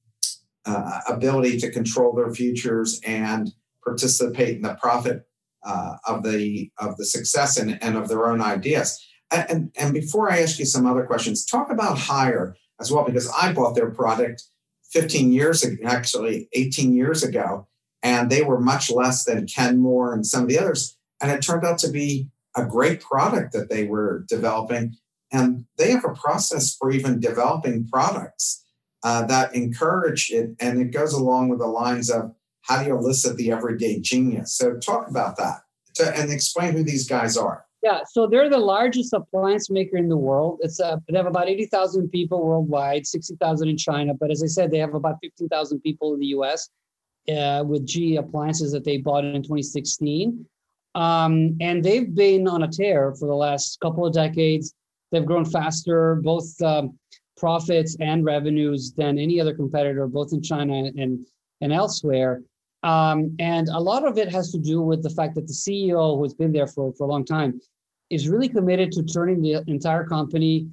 uh, 0.66 1.00
ability 1.08 1.58
to 1.58 1.70
control 1.70 2.14
their 2.14 2.32
futures 2.32 3.00
and 3.06 3.52
participate 3.84 4.56
in 4.56 4.62
the 4.62 4.74
profit 4.74 5.22
uh, 5.64 5.96
of 6.06 6.22
the 6.22 6.70
of 6.78 6.96
the 6.96 7.04
success 7.04 7.56
and, 7.56 7.82
and 7.82 7.96
of 7.96 8.08
their 8.08 8.26
own 8.26 8.40
ideas. 8.40 8.98
And, 9.30 9.50
and, 9.50 9.70
and 9.76 9.94
before 9.94 10.30
I 10.30 10.40
ask 10.40 10.58
you 10.58 10.64
some 10.64 10.86
other 10.86 11.04
questions, 11.04 11.44
talk 11.44 11.70
about 11.70 11.98
Haier 11.98 12.54
as 12.80 12.90
well, 12.90 13.04
because 13.04 13.30
I 13.30 13.52
bought 13.52 13.74
their 13.74 13.90
product 13.90 14.42
15 14.92 15.32
years 15.32 15.62
ago, 15.62 15.76
actually 15.86 16.48
18 16.52 16.94
years 16.94 17.22
ago, 17.22 17.68
and 18.02 18.30
they 18.30 18.42
were 18.42 18.60
much 18.60 18.90
less 18.90 19.24
than 19.24 19.46
Kenmore 19.46 20.12
and 20.12 20.26
some 20.26 20.42
of 20.42 20.48
the 20.48 20.58
others. 20.58 20.96
And 21.20 21.30
it 21.30 21.42
turned 21.42 21.64
out 21.64 21.78
to 21.78 21.90
be 21.90 22.28
a 22.56 22.64
great 22.64 23.00
product 23.00 23.52
that 23.52 23.70
they 23.70 23.84
were 23.84 24.24
developing. 24.28 24.96
And 25.32 25.64
they 25.78 25.92
have 25.92 26.04
a 26.04 26.14
process 26.14 26.74
for 26.74 26.90
even 26.90 27.20
developing 27.20 27.86
products 27.86 28.64
uh, 29.02 29.24
that 29.26 29.54
encourage 29.54 30.30
it. 30.30 30.50
And 30.60 30.80
it 30.80 30.92
goes 30.92 31.12
along 31.12 31.48
with 31.48 31.60
the 31.60 31.66
lines 31.66 32.10
of 32.10 32.32
how 32.62 32.82
do 32.82 32.88
you 32.88 32.96
elicit 32.96 33.36
the 33.36 33.52
everyday 33.52 34.00
genius? 34.00 34.56
So 34.56 34.76
talk 34.76 35.08
about 35.08 35.36
that 35.36 35.60
to, 35.94 36.16
and 36.16 36.30
explain 36.30 36.72
who 36.72 36.82
these 36.82 37.08
guys 37.08 37.36
are. 37.36 37.64
Yeah, 37.82 38.00
so 38.10 38.26
they're 38.26 38.50
the 38.50 38.58
largest 38.58 39.14
appliance 39.14 39.70
maker 39.70 39.96
in 39.96 40.10
the 40.10 40.16
world. 40.16 40.58
It's 40.60 40.80
uh, 40.80 40.96
they 41.08 41.16
have 41.16 41.26
about 41.26 41.48
eighty 41.48 41.64
thousand 41.64 42.10
people 42.10 42.44
worldwide, 42.44 43.06
sixty 43.06 43.36
thousand 43.36 43.68
in 43.68 43.78
China. 43.78 44.12
But 44.12 44.30
as 44.30 44.42
I 44.42 44.48
said, 44.48 44.70
they 44.70 44.78
have 44.78 44.94
about 44.94 45.16
fifteen 45.22 45.48
thousand 45.48 45.80
people 45.80 46.12
in 46.12 46.20
the 46.20 46.26
U.S. 46.26 46.68
Uh, 47.34 47.64
with 47.66 47.86
GE 47.86 48.16
appliances 48.18 48.72
that 48.72 48.84
they 48.84 48.98
bought 48.98 49.24
in 49.24 49.42
2016, 49.42 50.44
um, 50.94 51.56
and 51.60 51.82
they've 51.82 52.14
been 52.14 52.46
on 52.46 52.64
a 52.64 52.68
tear 52.68 53.14
for 53.14 53.26
the 53.26 53.34
last 53.34 53.80
couple 53.80 54.04
of 54.04 54.12
decades. 54.12 54.74
They've 55.10 55.26
grown 55.26 55.44
faster, 55.44 56.16
both 56.16 56.60
um, 56.62 56.98
profits 57.36 57.96
and 58.00 58.24
revenues 58.24 58.92
than 58.92 59.18
any 59.18 59.40
other 59.40 59.54
competitor, 59.54 60.06
both 60.06 60.32
in 60.32 60.42
China 60.42 60.90
and, 60.96 61.26
and 61.60 61.72
elsewhere. 61.72 62.42
Um, 62.82 63.34
and 63.38 63.68
a 63.68 63.78
lot 63.78 64.06
of 64.06 64.18
it 64.18 64.30
has 64.30 64.52
to 64.52 64.58
do 64.58 64.80
with 64.80 65.02
the 65.02 65.10
fact 65.10 65.34
that 65.34 65.46
the 65.46 65.52
CEO, 65.52 66.18
who's 66.18 66.34
been 66.34 66.52
there 66.52 66.66
for, 66.66 66.92
for 66.94 67.04
a 67.04 67.10
long 67.10 67.24
time, 67.24 67.60
is 68.08 68.28
really 68.28 68.48
committed 68.48 68.92
to 68.92 69.02
turning 69.02 69.40
the 69.40 69.62
entire 69.66 70.04
company 70.06 70.68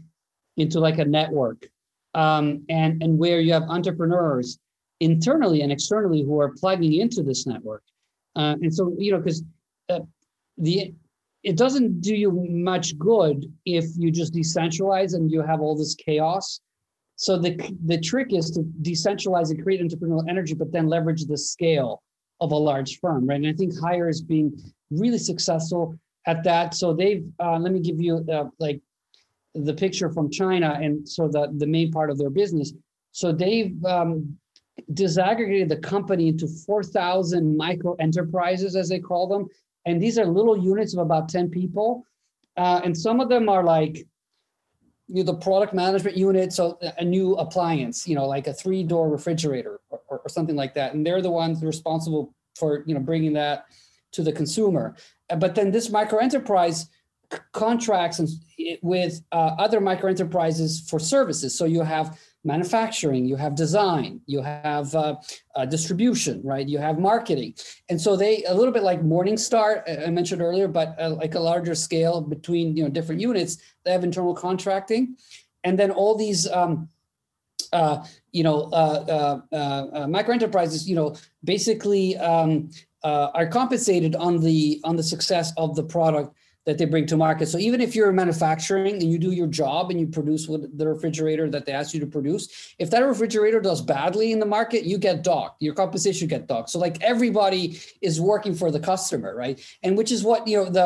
into 0.58 0.80
like 0.80 1.00
a 1.00 1.06
network. 1.06 1.68
Um, 2.16 2.66
and, 2.70 3.04
and 3.04 3.18
where 3.18 3.40
you 3.42 3.54
have 3.54 3.64
entrepreneurs 3.64 4.58
internally 5.02 5.62
and 5.62 5.72
externally 5.72 6.24
who 6.24 6.40
are 6.40 6.54
plugging 6.54 6.94
into 6.94 7.22
this 7.22 7.46
network. 7.46 7.84
Uh, 8.36 8.56
and 8.62 8.74
so, 8.74 8.96
you 8.98 9.12
know, 9.12 9.20
because 9.20 9.44
uh, 9.90 10.00
the 10.58 10.94
it 11.44 11.56
doesn't 11.56 12.02
do 12.02 12.16
you 12.16 12.32
much 12.50 12.98
good 12.98 13.52
if 13.66 13.86
you 13.98 14.12
just 14.12 14.34
decentralize 14.34 15.14
and 15.14 15.32
you 15.32 15.42
have 15.42 15.62
all 15.62 15.76
this 15.76 15.96
chaos. 15.96 16.60
So 17.16 17.38
the 17.38 17.56
the 17.86 18.00
trick 18.00 18.34
is 18.34 18.52
to 18.52 18.62
decentralize 18.82 19.50
and 19.50 19.62
create 19.64 19.82
entrepreneurial 19.82 20.30
energy, 20.30 20.54
but 20.54 20.72
then 20.72 20.88
leverage 20.88 21.26
the 21.26 21.38
scale 21.38 22.04
of 22.40 22.52
a 22.52 22.56
large 22.56 23.00
firm, 23.00 23.28
right? 23.28 23.36
And 23.36 23.48
I 23.48 23.54
think 23.54 23.74
Haier 23.74 24.10
is 24.10 24.22
being 24.22 24.56
really 24.92 25.18
successful 25.18 25.98
at 26.28 26.44
that. 26.44 26.76
So 26.76 26.94
they've 26.94 27.26
uh, 27.40 27.58
let 27.58 27.72
me 27.72 27.80
give 27.80 28.00
you 28.00 28.26
uh, 28.32 28.46
like 28.60 28.82
the 29.56 29.74
picture 29.74 30.12
from 30.12 30.30
China, 30.30 30.78
and 30.82 31.08
so 31.08 31.28
the 31.28 31.52
the 31.58 31.68
main 31.68 31.92
part 31.92 32.10
of 32.10 32.18
their 32.18 32.30
business. 32.30 32.74
So 33.12 33.32
they've 33.32 33.84
um, 33.86 34.38
disaggregated 34.94 35.70
the 35.70 35.78
company 35.78 36.28
into 36.28 36.48
4,000 36.48 37.58
micro 37.58 37.96
enterprises, 37.96 38.76
as 38.76 38.90
they 38.90 39.00
call 39.00 39.28
them. 39.28 39.48
And 39.88 40.02
these 40.02 40.20
are 40.20 40.26
little 40.26 40.58
units 40.58 40.94
of 40.94 41.00
about 41.00 41.30
10 41.30 41.50
people. 41.50 42.06
Uh, 42.58 42.82
and 42.84 42.96
some 42.96 43.20
of 43.20 43.30
them 43.30 43.48
are 43.48 43.64
like 43.64 44.06
you 45.08 45.24
know, 45.24 45.32
the 45.32 45.36
product 45.36 45.74
management 45.74 46.18
unit, 46.18 46.52
so 46.52 46.78
a 46.98 47.06
new 47.06 47.36
appliance, 47.36 48.06
you 48.06 48.14
know, 48.14 48.28
like 48.28 48.48
a 48.48 48.54
three 48.54 48.84
door 48.84 49.10
refrigerator 49.10 49.80
or, 49.90 50.02
or, 50.10 50.20
or, 50.20 50.30
something 50.30 50.58
like 50.58 50.74
that. 50.74 50.94
And 50.94 51.06
they're 51.06 51.22
the 51.22 51.32
ones 51.32 51.64
responsible 51.64 52.36
for, 52.58 52.84
you 52.86 52.94
know, 52.94 53.00
bringing 53.00 53.32
that 53.34 53.68
to 54.12 54.22
the 54.22 54.34
consumer. 54.34 54.96
Uh, 55.30 55.38
but 55.38 55.56
then 55.56 55.72
this 55.72 55.90
micro 55.90 56.20
enterprise 56.20 56.90
contracts 57.54 58.20
with 58.82 59.22
uh, 59.32 59.56
other 59.58 59.80
micro 59.80 60.10
enterprises 60.10 60.86
for 60.90 61.00
services. 61.00 61.58
So 61.58 61.64
you 61.64 61.84
have 61.84 62.20
manufacturing, 62.48 63.26
you 63.26 63.36
have 63.36 63.54
design, 63.54 64.22
you 64.26 64.42
have 64.42 64.96
uh, 64.96 65.16
uh, 65.56 65.66
distribution, 65.66 66.42
right? 66.44 66.68
You 66.68 66.80
have 66.80 66.98
marketing. 66.98 67.54
And 67.90 68.02
so 68.02 68.16
they, 68.16 68.44
a 68.46 68.54
little 68.54 68.74
bit 68.74 68.84
like 68.84 69.02
Morningstar, 69.04 69.70
I 70.08 70.10
mentioned 70.10 70.42
earlier, 70.42 70.68
but 70.68 70.96
uh, 71.00 71.12
like 71.12 71.36
a 71.36 71.40
larger 71.40 71.76
scale 71.76 72.22
between, 72.22 72.76
you 72.76 72.84
know, 72.84 72.90
different 72.90 73.22
units, 73.22 73.58
they 73.84 73.92
have 73.92 74.04
internal 74.04 74.34
contracting. 74.34 75.18
And 75.64 75.78
then 75.78 75.92
all 75.92 76.16
these, 76.16 76.48
um, 76.48 76.90
uh, 77.74 78.06
you 78.32 78.44
know, 78.44 78.70
uh, 78.72 79.42
uh, 79.52 79.56
uh, 79.56 80.08
micro 80.08 80.34
enterprises, 80.34 80.90
you 80.90 80.96
know, 80.96 81.16
basically 81.44 82.18
um, 82.18 82.70
are 83.04 83.48
compensated 83.48 84.16
on 84.16 84.40
the 84.40 84.82
on 84.84 84.96
the 84.96 85.04
success 85.04 85.54
of 85.58 85.76
the 85.76 85.84
product 85.84 86.36
that 86.68 86.78
they 86.78 86.84
bring 86.84 87.06
to 87.06 87.16
market. 87.16 87.48
So 87.48 87.58
even 87.58 87.80
if 87.80 87.96
you're 87.96 88.12
manufacturing 88.12 88.96
and 88.96 89.10
you 89.10 89.18
do 89.18 89.32
your 89.32 89.48
job 89.48 89.90
and 89.90 89.98
you 89.98 90.06
produce 90.06 90.50
with 90.50 90.78
the 90.78 90.86
refrigerator 90.86 91.50
that 91.50 91.66
they 91.66 91.72
ask 91.72 91.94
you 91.94 92.02
to 92.02 92.06
produce, 92.06 92.76
if 92.78 92.90
that 92.92 93.00
refrigerator 93.00 93.62
does 93.62 93.82
badly 93.82 94.34
in 94.34 94.40
the 94.40 94.46
market, 94.46 94.84
you 94.84 94.98
get 94.98 95.24
docked. 95.24 95.62
Your 95.62 95.74
compensation 95.74 96.28
get 96.28 96.46
docked. 96.46 96.70
So 96.70 96.78
like 96.78 97.02
everybody 97.02 97.80
is 98.02 98.20
working 98.20 98.54
for 98.54 98.70
the 98.70 98.82
customer, 98.82 99.34
right? 99.34 99.58
And 99.82 99.98
which 99.98 100.12
is 100.12 100.26
what 100.26 100.46
you 100.46 100.58
know 100.58 100.70
the 100.70 100.86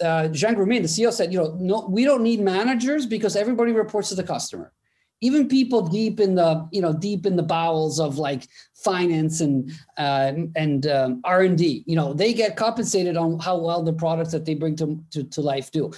uh, 0.00 0.28
Zhang 0.30 0.56
Ruimin, 0.56 0.82
the 0.82 0.88
CEO, 0.88 1.12
said. 1.12 1.32
You 1.32 1.38
know, 1.38 1.56
no, 1.60 1.86
we 1.88 2.04
don't 2.04 2.24
need 2.24 2.40
managers 2.40 3.06
because 3.06 3.36
everybody 3.36 3.70
reports 3.70 4.08
to 4.08 4.16
the 4.16 4.24
customer 4.24 4.72
even 5.20 5.48
people 5.48 5.86
deep 5.86 6.20
in 6.20 6.34
the 6.34 6.68
you 6.72 6.80
know 6.80 6.92
deep 6.92 7.26
in 7.26 7.36
the 7.36 7.42
bowels 7.42 8.00
of 8.00 8.18
like 8.18 8.48
finance 8.74 9.40
and 9.40 9.70
uh, 9.98 10.32
and 10.56 10.86
um, 10.86 11.20
r&d 11.24 11.84
you 11.86 11.96
know 11.96 12.12
they 12.12 12.32
get 12.32 12.56
compensated 12.56 13.16
on 13.16 13.38
how 13.38 13.56
well 13.56 13.82
the 13.82 13.92
products 13.92 14.32
that 14.32 14.44
they 14.44 14.54
bring 14.54 14.76
to, 14.76 15.02
to, 15.10 15.24
to 15.24 15.40
life 15.40 15.70
do. 15.70 15.92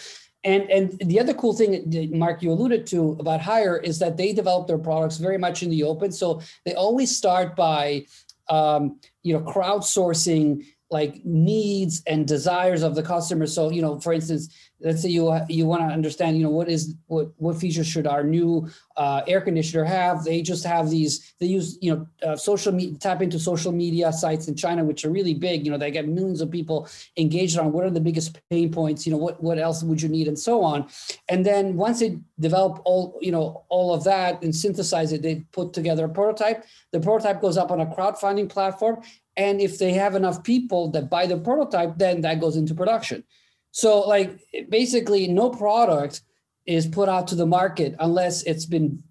And 0.45 0.68
and 0.70 0.99
the 0.99 1.20
other 1.20 1.35
cool 1.35 1.53
thing 1.53 2.11
mark 2.18 2.43
you 2.43 2.51
alluded 2.51 2.85
to 2.89 3.16
about 3.20 3.41
Haier 3.41 3.83
is 3.83 4.01
that 4.01 4.16
they 4.16 4.33
develop 4.33 4.66
their 4.66 4.79
products 4.79 5.18
very 5.18 5.39
much 5.39 5.62
in 5.62 5.70
the 5.70 5.85
open. 5.85 6.11
So 6.11 6.41
they 6.64 6.75
always 6.75 7.16
start 7.16 7.55
by 7.55 8.07
um, 8.49 8.99
you 9.23 9.33
know 9.33 9.41
crowdsourcing 9.45 10.66
like 10.91 11.25
needs 11.25 12.03
and 12.09 12.27
desires 12.27 12.83
of 12.83 12.97
the 12.97 13.05
customer. 13.05 13.47
So 13.47 13.70
you 13.70 13.83
know 13.83 14.01
for 14.01 14.12
instance 14.12 14.53
let's 14.85 15.03
say 15.03 15.09
you 15.09 15.33
you 15.49 15.66
want 15.66 15.83
to 15.83 15.87
understand 15.87 16.37
you 16.37 16.45
know 16.45 16.51
what 16.51 16.68
is 16.68 16.95
what 17.07 17.28
what 17.37 17.57
features 17.57 17.87
should 17.87 18.07
our 18.07 18.24
new 18.24 18.68
uh, 18.97 19.22
air 19.26 19.41
conditioner 19.41 19.85
have? 19.85 20.24
They 20.24 20.43
just 20.43 20.64
have 20.64 20.91
these 20.91 21.35
they 21.41 21.47
use 21.47 21.78
you 21.80 21.95
know 21.95 22.28
uh, 22.28 22.37
social 22.37 22.72
media 22.72 22.99
tap 22.99 23.22
into 23.22 23.39
social 23.39 23.72
media 23.72 24.12
sites 24.12 24.49
in 24.49 24.55
china 24.57 24.85
which 24.85 25.05
are 25.05 25.11
really 25.11 25.35
big 25.35 25.64
you 25.64 25.70
know 25.70 25.78
they 25.78 25.91
get 25.91 26.09
millions 26.09 26.41
of 26.41 26.51
people 26.51 26.89
engaged 27.16 27.59
on 27.59 27.72
what 27.72 27.85
are 27.85 27.91
the 27.91 28.01
biggest 28.01 28.39
pain 28.51 28.70
points 28.70 29.07
you 29.07 29.12
know 29.12 29.18
what 29.18 29.43
what 29.43 29.59
else 29.59 29.83
would 29.83 30.01
you 30.03 30.09
need 30.09 30.28
and 30.28 30.39
so 30.39 30.62
on. 30.62 30.87
And 31.28 31.45
then 31.47 31.76
once 31.76 32.01
they 32.01 32.18
develop 32.39 32.83
all 32.85 33.18
you 33.20 33.33
know 33.33 33.64
all 33.68 33.95
of 33.95 34.05
that 34.05 34.43
and 34.43 34.55
synthesize 34.55 35.12
it 35.12 35.22
they 35.22 35.45
put 35.53 35.72
together 35.72 36.07
a 36.07 36.09
prototype. 36.09 36.64
The 36.93 37.01
prototype 37.01 37.41
goes 37.41 37.57
up 37.57 37.70
on 37.70 37.80
a 37.80 37.87
crowdfunding 37.87 38.49
platform 38.49 39.03
and 39.37 39.61
if 39.61 39.78
they 39.78 39.93
have 39.95 40.14
enough 40.14 40.43
people 40.43 40.91
that 40.91 41.09
buy 41.09 41.26
the 41.26 41.39
prototype 41.39 41.97
then 41.97 42.20
that 42.22 42.41
goes 42.41 42.57
into 42.57 42.74
production 42.74 43.24
so, 43.73 44.01
like, 44.01 44.39
basically, 44.68 45.27
no 45.27 45.51
product 45.51 46.23
is 46.66 46.87
put 46.87 47.09
out 47.09 47.27
to 47.29 47.35
the 47.35 47.47
market 47.47 47.97
unless 47.99 48.43
it's 48.45 48.66
been 48.66 49.03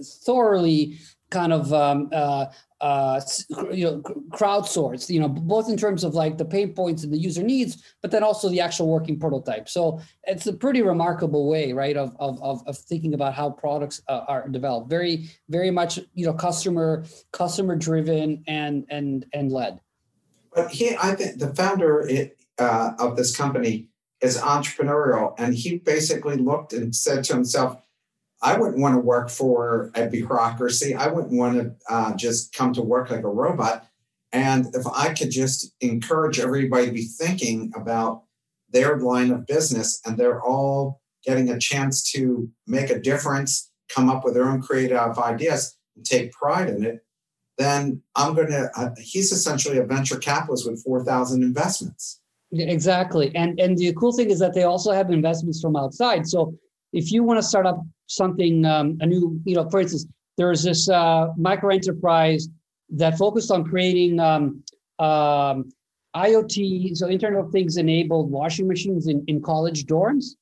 thoroughly 0.00 0.98
kind 1.30 1.52
of 1.52 1.72
um, 1.72 2.08
uh, 2.12 2.46
uh, 2.80 3.20
you 3.72 3.84
know 3.84 4.00
crowdsourced 4.30 5.10
you 5.10 5.20
know 5.20 5.28
both 5.28 5.68
in 5.68 5.76
terms 5.76 6.02
of 6.02 6.14
like 6.14 6.38
the 6.38 6.44
pain 6.44 6.72
points 6.72 7.04
and 7.04 7.12
the 7.12 7.18
user 7.18 7.42
needs 7.42 7.82
but 8.00 8.10
then 8.10 8.22
also 8.22 8.48
the 8.48 8.60
actual 8.60 8.88
working 8.88 9.18
prototype. 9.18 9.68
So 9.68 10.00
it's 10.24 10.46
a 10.46 10.52
pretty 10.52 10.82
remarkable 10.82 11.48
way 11.48 11.72
right 11.72 11.96
of 11.96 12.16
of, 12.18 12.42
of, 12.42 12.66
of 12.66 12.76
thinking 12.78 13.14
about 13.14 13.34
how 13.34 13.50
products 13.50 14.02
uh, 14.08 14.24
are 14.28 14.48
developed. 14.48 14.88
Very 14.90 15.30
very 15.48 15.70
much 15.70 15.98
you 16.14 16.26
know 16.26 16.32
customer 16.32 17.04
customer 17.32 17.76
driven 17.76 18.44
and 18.46 18.86
and 18.90 19.26
and 19.32 19.50
led. 19.50 19.80
But 20.54 20.70
he 20.70 20.96
i 20.96 21.14
think 21.14 21.38
the 21.38 21.54
founder 21.54 22.06
it, 22.08 22.38
uh, 22.58 22.92
of 22.98 23.16
this 23.16 23.36
company 23.36 23.89
is 24.20 24.38
entrepreneurial. 24.38 25.34
And 25.38 25.54
he 25.54 25.78
basically 25.78 26.36
looked 26.36 26.72
and 26.72 26.94
said 26.94 27.24
to 27.24 27.34
himself, 27.34 27.80
I 28.42 28.58
wouldn't 28.58 28.80
want 28.80 28.94
to 28.94 29.00
work 29.00 29.28
for 29.30 29.90
a 29.94 30.06
bureaucracy. 30.06 30.94
I 30.94 31.08
wouldn't 31.08 31.32
want 31.32 31.58
to 31.58 31.74
uh, 31.88 32.14
just 32.16 32.54
come 32.54 32.72
to 32.74 32.82
work 32.82 33.10
like 33.10 33.24
a 33.24 33.28
robot. 33.28 33.86
And 34.32 34.74
if 34.74 34.86
I 34.86 35.12
could 35.12 35.30
just 35.30 35.74
encourage 35.80 36.38
everybody 36.38 36.86
to 36.86 36.92
be 36.92 37.04
thinking 37.04 37.72
about 37.74 38.22
their 38.70 38.98
line 38.98 39.30
of 39.30 39.46
business 39.46 40.00
and 40.06 40.16
they're 40.16 40.42
all 40.42 41.00
getting 41.24 41.50
a 41.50 41.58
chance 41.58 42.10
to 42.12 42.48
make 42.66 42.88
a 42.90 43.00
difference, 43.00 43.70
come 43.88 44.08
up 44.08 44.24
with 44.24 44.34
their 44.34 44.48
own 44.48 44.62
creative 44.62 45.18
ideas, 45.18 45.76
and 45.96 46.04
take 46.04 46.32
pride 46.32 46.68
in 46.68 46.84
it, 46.84 47.04
then 47.58 48.02
I'm 48.14 48.34
going 48.34 48.48
to, 48.48 48.70
uh, 48.74 48.90
he's 48.98 49.32
essentially 49.32 49.78
a 49.78 49.84
venture 49.84 50.16
capitalist 50.16 50.66
with 50.66 50.82
4,000 50.82 51.42
investments. 51.42 52.20
Exactly. 52.52 53.30
And 53.36 53.60
and 53.60 53.78
the 53.78 53.92
cool 53.94 54.12
thing 54.12 54.30
is 54.30 54.38
that 54.40 54.54
they 54.54 54.64
also 54.64 54.90
have 54.90 55.10
investments 55.10 55.60
from 55.60 55.76
outside. 55.76 56.26
So 56.26 56.54
if 56.92 57.12
you 57.12 57.22
want 57.22 57.38
to 57.38 57.42
start 57.42 57.66
up 57.66 57.80
something, 58.06 58.64
um, 58.64 58.98
a 59.00 59.06
new, 59.06 59.40
you 59.44 59.54
know, 59.54 59.68
for 59.70 59.80
instance, 59.80 60.06
there's 60.36 60.64
this 60.64 60.88
uh, 60.88 61.28
micro 61.36 61.72
enterprise 61.72 62.48
that 62.90 63.16
focused 63.16 63.52
on 63.52 63.62
creating 63.64 64.18
um, 64.18 64.62
um, 64.98 65.70
IoT, 66.16 66.96
so 66.96 67.08
Internet 67.08 67.44
of 67.44 67.52
Things 67.52 67.76
enabled 67.76 68.30
washing 68.32 68.66
machines 68.66 69.06
in, 69.06 69.22
in 69.28 69.40
college 69.40 69.84
dorms, 69.86 70.34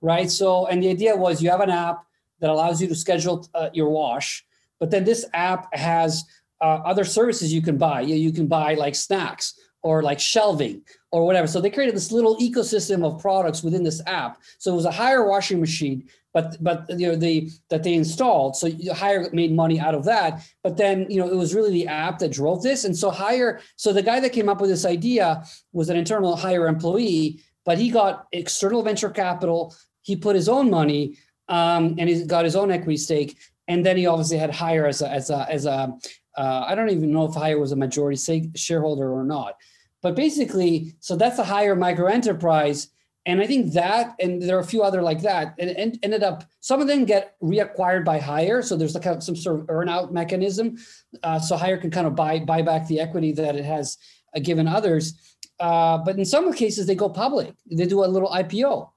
right? 0.00 0.30
So, 0.30 0.66
and 0.66 0.80
the 0.80 0.88
idea 0.88 1.16
was 1.16 1.42
you 1.42 1.50
have 1.50 1.60
an 1.60 1.70
app 1.70 2.04
that 2.40 2.48
allows 2.50 2.80
you 2.80 2.86
to 2.86 2.94
schedule 2.94 3.48
uh, 3.54 3.70
your 3.72 3.88
wash, 3.88 4.44
but 4.78 4.92
then 4.92 5.04
this 5.04 5.24
app 5.34 5.66
has 5.74 6.24
uh, 6.60 6.78
other 6.84 7.04
services 7.04 7.52
you 7.52 7.60
can 7.60 7.76
buy. 7.76 8.02
You, 8.02 8.14
you 8.14 8.32
can 8.32 8.46
buy 8.46 8.74
like 8.74 8.94
snacks 8.94 9.54
or 9.82 10.02
like 10.02 10.20
shelving 10.20 10.82
or 11.12 11.26
whatever. 11.26 11.46
So 11.46 11.60
they 11.60 11.70
created 11.70 11.96
this 11.96 12.12
little 12.12 12.36
ecosystem 12.36 13.04
of 13.04 13.20
products 13.20 13.62
within 13.62 13.82
this 13.82 14.00
app. 14.06 14.40
So 14.58 14.72
it 14.72 14.76
was 14.76 14.86
a 14.86 14.90
Haier 14.90 15.28
washing 15.28 15.60
machine, 15.60 16.08
but 16.32 16.56
but 16.62 16.86
you 16.90 17.08
know 17.08 17.16
the 17.16 17.50
that 17.68 17.82
they 17.82 17.94
installed. 17.94 18.56
So 18.56 18.70
Haier 18.70 19.32
made 19.32 19.52
money 19.54 19.80
out 19.80 19.94
of 19.94 20.04
that. 20.04 20.42
But 20.62 20.76
then 20.76 21.06
you 21.10 21.18
know 21.18 21.28
it 21.28 21.36
was 21.36 21.54
really 21.54 21.72
the 21.72 21.88
app 21.88 22.18
that 22.20 22.32
drove 22.32 22.62
this. 22.62 22.84
And 22.84 22.96
so 22.96 23.10
Haier, 23.10 23.60
so 23.76 23.92
the 23.92 24.02
guy 24.02 24.20
that 24.20 24.32
came 24.32 24.48
up 24.48 24.60
with 24.60 24.70
this 24.70 24.86
idea 24.86 25.44
was 25.72 25.88
an 25.88 25.96
internal 25.96 26.36
Haier 26.36 26.68
employee, 26.68 27.40
but 27.64 27.78
he 27.78 27.90
got 27.90 28.26
external 28.32 28.82
venture 28.82 29.10
capital. 29.10 29.74
He 30.02 30.16
put 30.16 30.36
his 30.36 30.48
own 30.48 30.70
money 30.70 31.16
um, 31.48 31.96
and 31.98 32.08
he 32.08 32.24
got 32.24 32.44
his 32.44 32.56
own 32.56 32.70
equity 32.70 32.96
stake. 32.96 33.38
And 33.68 33.84
then 33.84 33.96
he 33.96 34.06
obviously 34.06 34.38
had 34.38 34.50
Haier 34.50 34.88
as 34.88 35.02
a 35.02 35.10
as 35.10 35.30
a 35.30 35.46
as 35.50 35.66
a 35.66 35.92
uh, 36.36 36.64
I 36.66 36.74
don't 36.74 36.90
even 36.90 37.12
know 37.12 37.24
if 37.24 37.34
Haier 37.34 37.58
was 37.58 37.72
a 37.72 37.76
majority 37.76 38.50
shareholder 38.54 39.12
or 39.12 39.24
not. 39.24 39.56
But 40.02 40.14
basically, 40.14 40.94
so 41.00 41.16
that's 41.16 41.38
a 41.38 41.44
Haier 41.44 41.78
micro 41.78 42.06
enterprise. 42.06 42.88
And 43.26 43.40
I 43.40 43.46
think 43.46 43.74
that, 43.74 44.16
and 44.18 44.40
there 44.40 44.56
are 44.56 44.60
a 44.60 44.64
few 44.64 44.82
other 44.82 45.02
like 45.02 45.20
that, 45.22 45.54
and, 45.58 45.70
and 45.70 45.98
ended 46.02 46.22
up, 46.22 46.44
some 46.60 46.80
of 46.80 46.86
them 46.86 47.04
get 47.04 47.36
reacquired 47.42 48.04
by 48.04 48.18
Haier. 48.18 48.64
So 48.64 48.76
there's 48.76 48.94
like 48.94 49.22
some 49.22 49.36
sort 49.36 49.60
of 49.60 49.66
earnout 49.66 50.10
mechanism. 50.10 50.78
Uh, 51.22 51.38
so 51.38 51.56
Haier 51.56 51.80
can 51.80 51.90
kind 51.90 52.06
of 52.06 52.14
buy, 52.14 52.38
buy 52.38 52.62
back 52.62 52.86
the 52.86 52.98
equity 52.98 53.32
that 53.32 53.56
it 53.56 53.64
has 53.64 53.98
uh, 54.34 54.40
given 54.40 54.66
others. 54.66 55.36
Uh, 55.58 55.98
but 55.98 56.16
in 56.16 56.24
some 56.24 56.50
cases, 56.52 56.86
they 56.86 56.94
go 56.94 57.10
public. 57.10 57.54
They 57.70 57.84
do 57.84 58.02
a 58.02 58.06
little 58.06 58.30
IPO. 58.30 58.88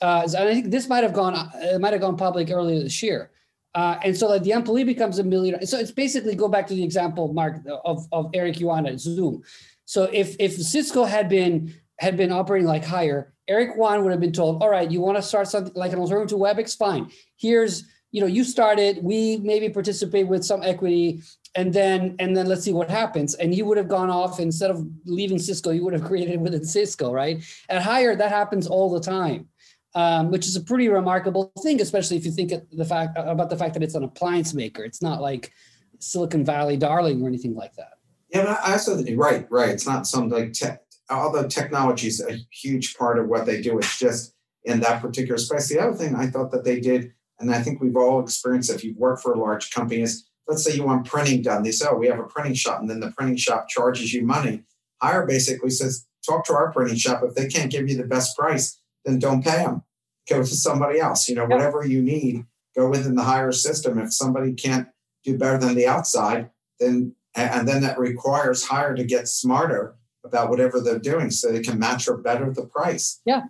Uh, 0.00 0.22
and 0.24 0.48
I 0.48 0.52
think 0.52 0.70
this 0.70 0.88
might 0.88 1.04
have 1.04 1.12
gone, 1.12 1.50
it 1.54 1.80
might 1.80 1.92
have 1.92 2.02
gone 2.02 2.16
public 2.16 2.50
earlier 2.50 2.80
this 2.80 3.02
year. 3.02 3.30
Uh, 3.74 3.98
and 4.02 4.16
so 4.16 4.28
like 4.28 4.42
the 4.42 4.50
employee 4.50 4.84
becomes 4.84 5.20
a 5.20 5.22
millionaire. 5.22 5.64
So 5.64 5.78
it's 5.78 5.92
basically 5.92 6.34
go 6.34 6.48
back 6.48 6.66
to 6.68 6.74
the 6.74 6.82
example, 6.82 7.32
Mark, 7.32 7.58
of, 7.84 8.06
of 8.10 8.30
Eric 8.34 8.58
Yuan 8.58 8.86
at 8.86 8.98
Zoom. 8.98 9.42
So 9.90 10.04
if 10.12 10.36
if 10.38 10.52
Cisco 10.54 11.02
had 11.02 11.28
been 11.28 11.74
had 11.98 12.16
been 12.16 12.30
operating 12.30 12.68
like 12.68 12.84
Haier, 12.84 13.32
Eric 13.48 13.70
Yuan 13.74 14.04
would 14.04 14.12
have 14.12 14.20
been 14.20 14.30
told, 14.30 14.62
all 14.62 14.68
right, 14.68 14.88
you 14.88 15.00
want 15.00 15.16
to 15.18 15.22
start 15.22 15.48
something 15.48 15.72
like 15.74 15.92
an 15.92 15.98
alternative 15.98 16.28
to 16.28 16.36
WebEx? 16.36 16.76
Fine. 16.78 17.10
Here's, 17.36 17.82
you 18.12 18.20
know, 18.20 18.28
you 18.28 18.44
started, 18.44 19.02
we 19.02 19.38
maybe 19.38 19.68
participate 19.68 20.28
with 20.28 20.44
some 20.44 20.62
equity 20.62 21.22
and 21.56 21.72
then 21.72 22.14
and 22.20 22.36
then 22.36 22.46
let's 22.46 22.62
see 22.62 22.72
what 22.72 22.88
happens 22.88 23.34
and 23.34 23.52
he 23.52 23.64
would 23.64 23.76
have 23.76 23.88
gone 23.88 24.10
off 24.10 24.38
instead 24.38 24.70
of 24.70 24.86
leaving 25.06 25.40
cisco 25.40 25.72
he 25.72 25.80
would 25.80 25.92
have 25.92 26.04
created 26.10 26.40
within 26.40 26.64
cisco 26.64 27.12
right 27.12 27.42
at 27.68 27.82
Haier, 27.82 28.16
that 28.16 28.30
happens 28.30 28.68
all 28.68 28.88
the 28.88 29.00
time 29.00 29.48
um, 29.96 30.30
which 30.30 30.46
is 30.46 30.54
a 30.54 30.60
pretty 30.60 30.88
remarkable 30.88 31.50
thing 31.60 31.80
especially 31.80 32.16
if 32.16 32.24
you 32.24 32.30
think 32.30 32.52
the 32.70 32.84
fact 32.84 33.18
about 33.18 33.50
the 33.50 33.56
fact 33.56 33.74
that 33.74 33.82
it's 33.82 33.96
an 33.96 34.04
appliance 34.04 34.54
maker 34.54 34.84
it's 34.84 35.02
not 35.02 35.20
like 35.20 35.50
silicon 35.98 36.44
valley 36.44 36.76
darling 36.76 37.20
or 37.20 37.26
anything 37.26 37.56
like 37.56 37.74
that 37.74 37.94
yeah 38.32 38.44
but 38.44 38.58
i 38.64 38.72
also 38.72 39.02
right 39.14 39.46
right 39.50 39.70
it's 39.70 39.86
not 39.86 40.06
some 40.06 40.28
like 40.28 40.52
tech 40.52 40.82
although 41.08 41.46
technology 41.46 42.06
is 42.06 42.20
a 42.20 42.38
huge 42.50 42.96
part 42.96 43.18
of 43.18 43.28
what 43.28 43.46
they 43.46 43.60
do 43.60 43.78
it's 43.78 43.98
just 43.98 44.34
in 44.64 44.80
that 44.80 45.00
particular 45.00 45.38
space 45.38 45.68
the 45.68 45.78
other 45.78 45.96
thing 45.96 46.14
i 46.14 46.26
thought 46.26 46.50
that 46.50 46.64
they 46.64 46.80
did 46.80 47.12
and 47.38 47.52
i 47.52 47.62
think 47.62 47.80
we've 47.80 47.96
all 47.96 48.20
experienced 48.20 48.70
if 48.70 48.84
you've 48.84 48.96
worked 48.96 49.22
for 49.22 49.32
a 49.32 49.38
large 49.38 49.70
company 49.70 50.02
is 50.02 50.30
let's 50.50 50.64
say 50.64 50.74
you 50.74 50.82
want 50.82 51.06
printing 51.06 51.42
done. 51.42 51.62
They 51.62 51.70
say, 51.70 51.86
oh, 51.88 51.96
we 51.96 52.08
have 52.08 52.18
a 52.18 52.24
printing 52.24 52.54
shop, 52.54 52.80
and 52.80 52.90
then 52.90 53.00
the 53.00 53.12
printing 53.12 53.36
shop 53.36 53.68
charges 53.68 54.12
you 54.12 54.26
money. 54.26 54.64
Haier 55.02 55.26
basically 55.26 55.70
says, 55.70 56.06
talk 56.28 56.44
to 56.46 56.54
our 56.54 56.72
printing 56.72 56.96
shop. 56.96 57.22
If 57.22 57.34
they 57.34 57.46
can't 57.46 57.70
give 57.70 57.88
you 57.88 57.96
the 57.96 58.04
best 58.04 58.36
price, 58.36 58.78
then 59.04 59.20
don't 59.20 59.44
pay 59.44 59.62
them. 59.64 59.82
Go 60.28 60.40
to 60.40 60.46
somebody 60.46 60.98
else. 60.98 61.28
You 61.28 61.36
know, 61.36 61.46
whatever 61.46 61.86
you 61.86 62.02
need, 62.02 62.44
go 62.76 62.90
within 62.90 63.14
the 63.14 63.22
Haier 63.22 63.54
system. 63.54 63.98
If 63.98 64.12
somebody 64.12 64.52
can't 64.52 64.88
do 65.24 65.38
better 65.38 65.56
than 65.56 65.76
the 65.76 65.86
outside, 65.86 66.50
then 66.80 67.14
and 67.34 67.66
then 67.66 67.82
that 67.82 67.98
requires 67.98 68.66
Haier 68.66 68.96
to 68.96 69.04
get 69.04 69.28
smarter 69.28 69.96
about 70.24 70.50
whatever 70.50 70.80
they're 70.80 70.98
doing 70.98 71.30
so 71.30 71.50
they 71.50 71.60
can 71.60 71.78
match 71.78 72.08
or 72.08 72.18
better 72.18 72.52
the 72.52 72.66
price. 72.66 73.20
Yeah. 73.24 73.42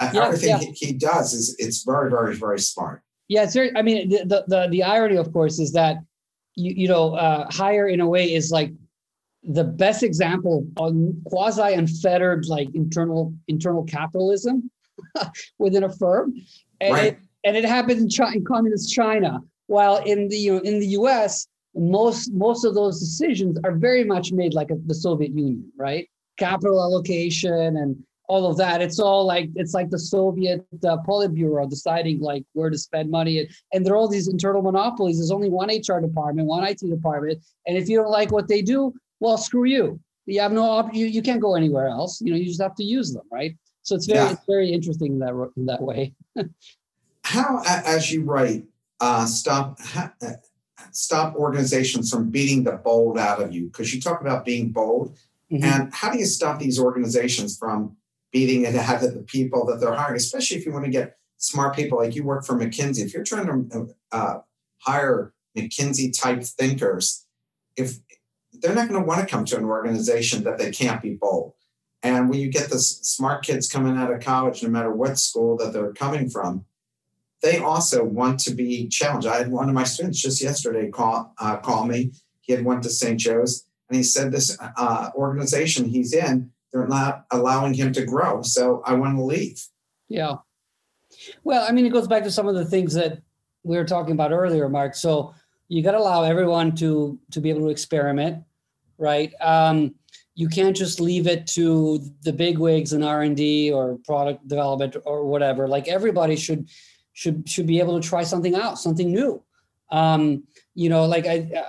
Everything 0.00 0.48
yeah. 0.48 0.58
He, 0.58 0.72
he 0.72 0.92
does 0.92 1.32
is 1.32 1.56
it's 1.58 1.82
very, 1.84 2.10
very, 2.10 2.36
very 2.36 2.60
smart. 2.60 3.02
Yeah, 3.28 3.42
it's 3.42 3.54
very. 3.54 3.74
I 3.76 3.82
mean, 3.82 4.10
the, 4.10 4.44
the 4.46 4.68
the 4.70 4.82
irony, 4.82 5.16
of 5.16 5.32
course, 5.32 5.58
is 5.58 5.72
that 5.72 5.96
you, 6.54 6.72
you 6.76 6.88
know, 6.88 7.14
uh, 7.14 7.48
Haier 7.50 7.92
in 7.92 8.00
a 8.00 8.06
way 8.06 8.32
is 8.34 8.50
like 8.50 8.72
the 9.42 9.64
best 9.64 10.02
example 10.02 10.66
on 10.76 11.20
quasi 11.26 11.72
unfettered 11.74 12.46
like 12.46 12.68
internal 12.74 13.34
internal 13.48 13.84
capitalism 13.84 14.70
within 15.58 15.84
a 15.84 15.88
firm, 15.88 16.34
and 16.80 16.92
right. 16.92 17.04
it, 17.04 17.18
and 17.44 17.56
it 17.56 17.64
happened 17.64 18.00
in, 18.00 18.08
China, 18.08 18.36
in 18.36 18.44
communist 18.44 18.92
China. 18.92 19.40
While 19.66 19.96
in 20.04 20.28
the 20.28 20.36
you 20.36 20.52
know, 20.54 20.60
in 20.60 20.78
the 20.78 20.86
U.S., 20.88 21.48
most 21.76 22.32
most 22.32 22.64
of 22.64 22.74
those 22.74 22.98
decisions 22.98 23.58
are 23.64 23.72
very 23.72 24.04
much 24.04 24.32
made 24.32 24.54
like 24.54 24.70
a, 24.70 24.76
the 24.86 24.94
Soviet 24.94 25.30
Union, 25.32 25.70
right? 25.76 26.08
Capital 26.38 26.80
allocation 26.80 27.76
and 27.76 28.02
all 28.28 28.50
of 28.50 28.56
that. 28.56 28.82
It's 28.82 28.98
all 28.98 29.24
like 29.26 29.50
it's 29.54 29.74
like 29.74 29.90
the 29.90 29.98
Soviet 29.98 30.66
uh, 30.84 30.96
Politburo 31.06 31.68
deciding 31.68 32.20
like 32.20 32.44
where 32.52 32.70
to 32.70 32.78
spend 32.78 33.10
money, 33.10 33.40
and, 33.40 33.48
and 33.72 33.84
there 33.84 33.94
are 33.94 33.96
all 33.96 34.08
these 34.08 34.28
internal 34.28 34.62
monopolies. 34.62 35.18
There's 35.18 35.30
only 35.30 35.50
one 35.50 35.68
HR 35.68 36.00
department, 36.00 36.48
one 36.48 36.64
IT 36.64 36.80
department, 36.80 37.44
and 37.66 37.76
if 37.76 37.88
you 37.88 37.98
don't 37.98 38.10
like 38.10 38.32
what 38.32 38.48
they 38.48 38.62
do, 38.62 38.92
well, 39.20 39.38
screw 39.38 39.64
you. 39.64 40.00
You 40.26 40.40
have 40.40 40.52
no 40.52 40.64
op- 40.64 40.94
you, 40.94 41.06
you 41.06 41.22
can't 41.22 41.40
go 41.40 41.54
anywhere 41.54 41.88
else. 41.88 42.20
You 42.20 42.32
know, 42.32 42.36
you 42.36 42.46
just 42.46 42.60
have 42.60 42.74
to 42.76 42.84
use 42.84 43.12
them, 43.12 43.22
right? 43.30 43.56
So 43.82 43.94
it's 43.94 44.06
very 44.06 44.18
yeah. 44.18 44.32
it's 44.32 44.46
very 44.46 44.72
interesting 44.72 45.12
in 45.12 45.18
that 45.20 45.50
in 45.56 45.66
that 45.66 45.80
way. 45.80 46.14
How, 47.24 47.62
as 47.64 48.12
you 48.12 48.22
write, 48.22 48.64
uh, 49.00 49.26
stop 49.26 49.78
uh, 49.96 50.08
stop 50.92 51.34
organizations 51.34 52.10
from 52.10 52.30
beating 52.30 52.64
the 52.64 52.72
bold 52.72 53.18
out 53.18 53.42
of 53.42 53.52
you? 53.52 53.66
Because 53.66 53.94
you 53.94 54.00
talk 54.00 54.20
about 54.20 54.44
being 54.44 54.70
bold, 54.70 55.16
mm-hmm. 55.50 55.64
and 55.64 55.94
how 55.94 56.10
do 56.10 56.18
you 56.18 56.26
stop 56.26 56.58
these 56.58 56.78
organizations 56.78 57.56
from 57.56 57.96
beating 58.32 58.64
it 58.64 58.74
ahead 58.74 59.02
of 59.02 59.14
the 59.14 59.22
people 59.22 59.64
that 59.66 59.80
they're 59.80 59.94
hiring, 59.94 60.16
especially 60.16 60.56
if 60.56 60.66
you 60.66 60.72
want 60.72 60.84
to 60.84 60.90
get 60.90 61.16
smart 61.38 61.74
people 61.74 61.98
like 61.98 62.14
you 62.14 62.24
work 62.24 62.44
for 62.44 62.58
McKinsey. 62.58 63.04
If 63.04 63.14
you're 63.14 63.24
trying 63.24 63.68
to 63.70 63.88
uh, 64.12 64.38
hire 64.78 65.32
McKinsey 65.56 66.18
type 66.18 66.42
thinkers, 66.42 67.26
if 67.76 67.98
they're 68.52 68.74
not 68.74 68.88
going 68.88 69.00
to 69.00 69.06
want 69.06 69.20
to 69.20 69.26
come 69.26 69.44
to 69.46 69.56
an 69.56 69.64
organization 69.64 70.44
that 70.44 70.58
they 70.58 70.70
can't 70.70 71.02
be 71.02 71.14
bold. 71.14 71.52
And 72.02 72.28
when 72.28 72.38
you 72.38 72.48
get 72.48 72.70
the 72.70 72.78
smart 72.78 73.44
kids 73.44 73.68
coming 73.68 73.96
out 73.96 74.12
of 74.12 74.20
college, 74.20 74.62
no 74.62 74.68
matter 74.68 74.92
what 74.92 75.18
school 75.18 75.56
that 75.58 75.72
they're 75.72 75.92
coming 75.92 76.28
from, 76.30 76.64
they 77.46 77.58
also 77.58 78.04
want 78.04 78.40
to 78.40 78.54
be 78.54 78.88
challenged. 78.88 79.26
I 79.26 79.38
had 79.38 79.50
one 79.50 79.68
of 79.68 79.74
my 79.74 79.84
students 79.84 80.20
just 80.20 80.42
yesterday 80.42 80.90
call 80.90 81.32
uh, 81.38 81.56
call 81.56 81.86
me. 81.86 82.12
He 82.40 82.52
had 82.52 82.64
went 82.64 82.82
to 82.82 82.90
St. 82.90 83.18
Joe's, 83.18 83.64
and 83.88 83.96
he 83.96 84.02
said 84.02 84.32
this 84.32 84.56
uh, 84.60 85.10
organization 85.14 85.84
he's 85.84 86.12
in 86.12 86.50
they're 86.76 86.86
not 86.86 87.24
allowing 87.30 87.74
him 87.74 87.92
to 87.94 88.04
grow. 88.04 88.42
So 88.42 88.82
I 88.84 88.94
want 88.94 89.16
to 89.16 89.22
leave. 89.22 89.64
Yeah. 90.08 90.36
Well, 91.42 91.66
I 91.66 91.72
mean, 91.72 91.86
it 91.86 91.92
goes 91.92 92.06
back 92.06 92.24
to 92.24 92.30
some 92.30 92.48
of 92.48 92.54
the 92.54 92.64
things 92.64 92.92
that 92.94 93.22
we 93.62 93.76
were 93.76 93.84
talking 93.84 94.12
about 94.12 94.32
earlier, 94.32 94.68
Mark. 94.68 94.94
So 94.94 95.34
you 95.68 95.82
got 95.82 95.92
to 95.92 95.98
allow 95.98 96.22
everyone 96.22 96.74
to 96.76 97.18
to 97.30 97.40
be 97.40 97.50
able 97.50 97.62
to 97.62 97.68
experiment, 97.68 98.44
right? 98.98 99.32
Um, 99.40 99.94
you 100.34 100.48
can't 100.48 100.76
just 100.76 101.00
leave 101.00 101.26
it 101.26 101.46
to 101.48 101.98
the 102.22 102.32
big 102.32 102.58
wigs 102.58 102.92
in 102.92 103.02
R 103.02 103.22
and 103.22 103.36
D 103.36 103.72
or 103.72 103.98
product 104.04 104.46
development 104.46 104.96
or 105.06 105.24
whatever. 105.24 105.66
Like 105.66 105.88
everybody 105.88 106.36
should 106.36 106.68
should 107.16 107.48
should 107.48 107.66
be 107.66 107.80
able 107.80 107.98
to 107.98 108.06
try 108.06 108.22
something 108.22 108.54
out, 108.54 108.78
something 108.78 109.10
new. 109.10 109.42
Um, 109.90 110.44
you 110.74 110.90
know, 110.90 111.06
like 111.06 111.26
I 111.26 111.64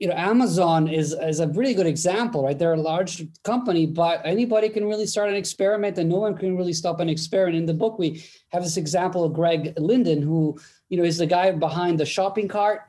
you 0.00 0.08
know 0.08 0.14
amazon 0.14 0.88
is, 0.88 1.12
is 1.12 1.40
a 1.40 1.48
really 1.48 1.74
good 1.74 1.86
example 1.86 2.44
right? 2.44 2.58
They're 2.58 2.72
a 2.72 2.88
large 2.92 3.22
company 3.42 3.84
but 3.86 4.22
anybody 4.24 4.70
can 4.70 4.86
really 4.86 5.06
start 5.06 5.28
an 5.28 5.36
experiment 5.36 5.98
and 5.98 6.08
no 6.08 6.16
one 6.16 6.36
can 6.36 6.56
really 6.56 6.72
stop 6.72 7.00
an 7.00 7.10
experiment. 7.10 7.58
In 7.58 7.66
the 7.66 7.74
book 7.74 7.98
we 7.98 8.24
have 8.48 8.64
this 8.64 8.78
example 8.78 9.22
of 9.24 9.34
greg 9.34 9.74
linden 9.78 10.22
who 10.22 10.58
you 10.88 10.96
know 10.96 11.04
is 11.04 11.18
the 11.18 11.26
guy 11.26 11.52
behind 11.52 12.00
the 12.00 12.06
shopping 12.06 12.48
cart 12.48 12.80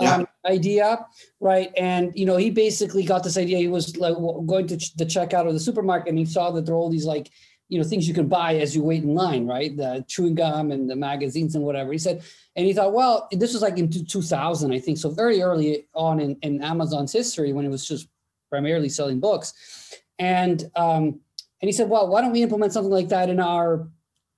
um, 0.00 0.26
idea 0.44 1.06
right? 1.38 1.70
And 1.76 2.12
you 2.14 2.26
know 2.26 2.36
he 2.36 2.50
basically 2.50 3.04
got 3.04 3.22
this 3.22 3.38
idea. 3.38 3.58
He 3.58 3.68
was 3.68 3.96
like 3.96 4.16
going 4.52 4.66
to 4.66 4.76
the 4.96 5.06
checkout 5.06 5.46
of 5.46 5.54
the 5.54 5.60
supermarket 5.60 6.08
and 6.08 6.18
he 6.18 6.26
saw 6.26 6.50
that 6.50 6.66
there 6.66 6.74
are 6.74 6.78
all 6.78 6.90
these 6.90 7.06
like 7.06 7.30
you 7.68 7.78
know 7.78 7.84
things 7.84 8.06
you 8.06 8.14
can 8.14 8.28
buy 8.28 8.56
as 8.56 8.76
you 8.76 8.82
wait 8.82 9.02
in 9.02 9.14
line 9.14 9.46
right? 9.46 9.76
The 9.76 10.04
chewing 10.06 10.34
gum 10.34 10.70
and 10.70 10.88
the 10.88 10.96
magazines 10.96 11.54
and 11.54 11.64
whatever. 11.64 11.92
He 11.92 11.98
said 11.98 12.22
and 12.54 12.66
he 12.66 12.72
thought 12.72 12.92
well 12.92 13.28
this 13.32 13.52
was 13.52 13.62
like 13.62 13.78
in 13.78 13.90
2000 13.90 14.72
i 14.72 14.78
think. 14.78 14.98
So 14.98 15.10
very 15.10 15.42
early 15.42 15.86
on 15.94 16.20
in, 16.20 16.36
in 16.42 16.62
amazon's 16.62 17.12
history 17.12 17.52
when 17.52 17.64
it 17.64 17.70
was 17.70 17.86
just 17.86 18.08
primarily 18.50 18.88
selling 18.88 19.20
books. 19.20 19.92
And 20.18 20.70
um, 20.76 21.20
and 21.60 21.68
he 21.68 21.72
said 21.72 21.88
well 21.88 22.08
why 22.08 22.20
don't 22.20 22.32
we 22.32 22.42
implement 22.42 22.72
something 22.72 22.92
like 22.92 23.08
that 23.08 23.28
in 23.28 23.40
our 23.40 23.88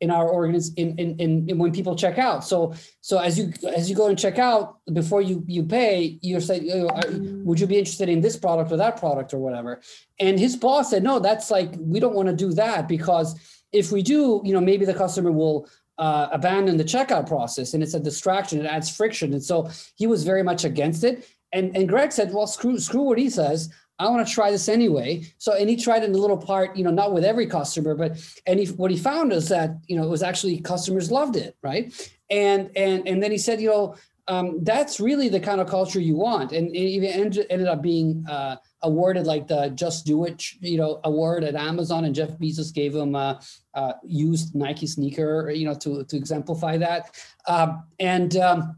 in 0.00 0.10
our 0.10 0.26
organiz 0.26 0.72
in, 0.76 0.96
in, 0.98 1.18
in, 1.18 1.48
in 1.48 1.58
when 1.58 1.72
people 1.72 1.96
check 1.96 2.18
out. 2.18 2.44
So 2.44 2.74
so 3.00 3.18
as 3.18 3.38
you 3.38 3.52
as 3.74 3.90
you 3.90 3.96
go 3.96 4.06
and 4.08 4.18
check 4.18 4.38
out 4.38 4.78
before 4.92 5.22
you 5.22 5.44
you 5.46 5.64
pay, 5.64 6.18
you're 6.22 6.40
saying, 6.40 7.44
would 7.44 7.60
you 7.60 7.66
be 7.66 7.78
interested 7.78 8.08
in 8.08 8.20
this 8.20 8.36
product 8.36 8.70
or 8.72 8.76
that 8.76 8.98
product 8.98 9.34
or 9.34 9.38
whatever? 9.38 9.80
And 10.20 10.38
his 10.38 10.56
boss 10.56 10.90
said, 10.90 11.02
no, 11.02 11.18
that's 11.18 11.50
like 11.50 11.74
we 11.78 12.00
don't 12.00 12.14
want 12.14 12.28
to 12.28 12.34
do 12.34 12.52
that 12.54 12.88
because 12.88 13.38
if 13.72 13.92
we 13.92 14.02
do, 14.02 14.40
you 14.44 14.52
know, 14.52 14.60
maybe 14.60 14.84
the 14.84 14.94
customer 14.94 15.32
will 15.32 15.68
uh, 15.98 16.28
abandon 16.32 16.76
the 16.76 16.84
checkout 16.84 17.26
process 17.26 17.74
and 17.74 17.82
it's 17.82 17.94
a 17.94 18.00
distraction. 18.00 18.60
It 18.60 18.66
adds 18.66 18.94
friction, 18.94 19.32
and 19.32 19.42
so 19.42 19.68
he 19.96 20.06
was 20.06 20.22
very 20.24 20.42
much 20.42 20.64
against 20.64 21.02
it. 21.04 21.28
And 21.52 21.76
and 21.76 21.88
Greg 21.88 22.12
said, 22.12 22.32
well, 22.32 22.46
screw 22.46 22.78
screw 22.78 23.02
what 23.02 23.18
he 23.18 23.30
says. 23.30 23.72
I 23.98 24.08
want 24.08 24.26
to 24.26 24.32
try 24.32 24.50
this 24.50 24.68
anyway. 24.68 25.24
So, 25.38 25.54
and 25.54 25.68
he 25.68 25.76
tried 25.76 26.04
in 26.04 26.14
a 26.14 26.18
little 26.18 26.36
part, 26.36 26.76
you 26.76 26.84
know, 26.84 26.90
not 26.90 27.12
with 27.12 27.24
every 27.24 27.46
customer, 27.46 27.94
but 27.94 28.18
and 28.46 28.60
he, 28.60 28.66
what 28.66 28.90
he 28.90 28.96
found 28.96 29.32
is 29.32 29.48
that 29.48 29.70
you 29.86 29.96
know 29.96 30.04
it 30.04 30.10
was 30.10 30.22
actually 30.22 30.60
customers 30.60 31.10
loved 31.10 31.36
it, 31.36 31.56
right? 31.62 31.92
And 32.30 32.70
and 32.76 33.06
and 33.08 33.22
then 33.22 33.32
he 33.32 33.38
said, 33.38 33.60
you 33.60 33.68
know, 33.68 33.96
um, 34.28 34.62
that's 34.62 35.00
really 35.00 35.28
the 35.28 35.40
kind 35.40 35.60
of 35.60 35.68
culture 35.68 36.00
you 36.00 36.14
want, 36.14 36.52
and 36.52 36.68
it 36.68 36.78
even 36.78 37.10
ended, 37.10 37.66
up 37.66 37.82
being 37.82 38.24
uh, 38.28 38.56
awarded 38.82 39.26
like 39.26 39.48
the 39.48 39.70
Just 39.70 40.06
Do 40.06 40.24
It, 40.26 40.44
you 40.60 40.76
know, 40.76 41.00
award 41.04 41.42
at 41.44 41.56
Amazon, 41.56 42.04
and 42.04 42.14
Jeff 42.14 42.30
Bezos 42.38 42.72
gave 42.72 42.94
him 42.94 43.14
a, 43.14 43.40
a 43.74 43.94
used 44.04 44.54
Nike 44.54 44.86
sneaker, 44.86 45.50
you 45.50 45.64
know, 45.64 45.74
to 45.74 46.04
to 46.04 46.16
exemplify 46.16 46.76
that, 46.76 47.16
uh, 47.46 47.78
and. 47.98 48.36
Um, 48.36 48.76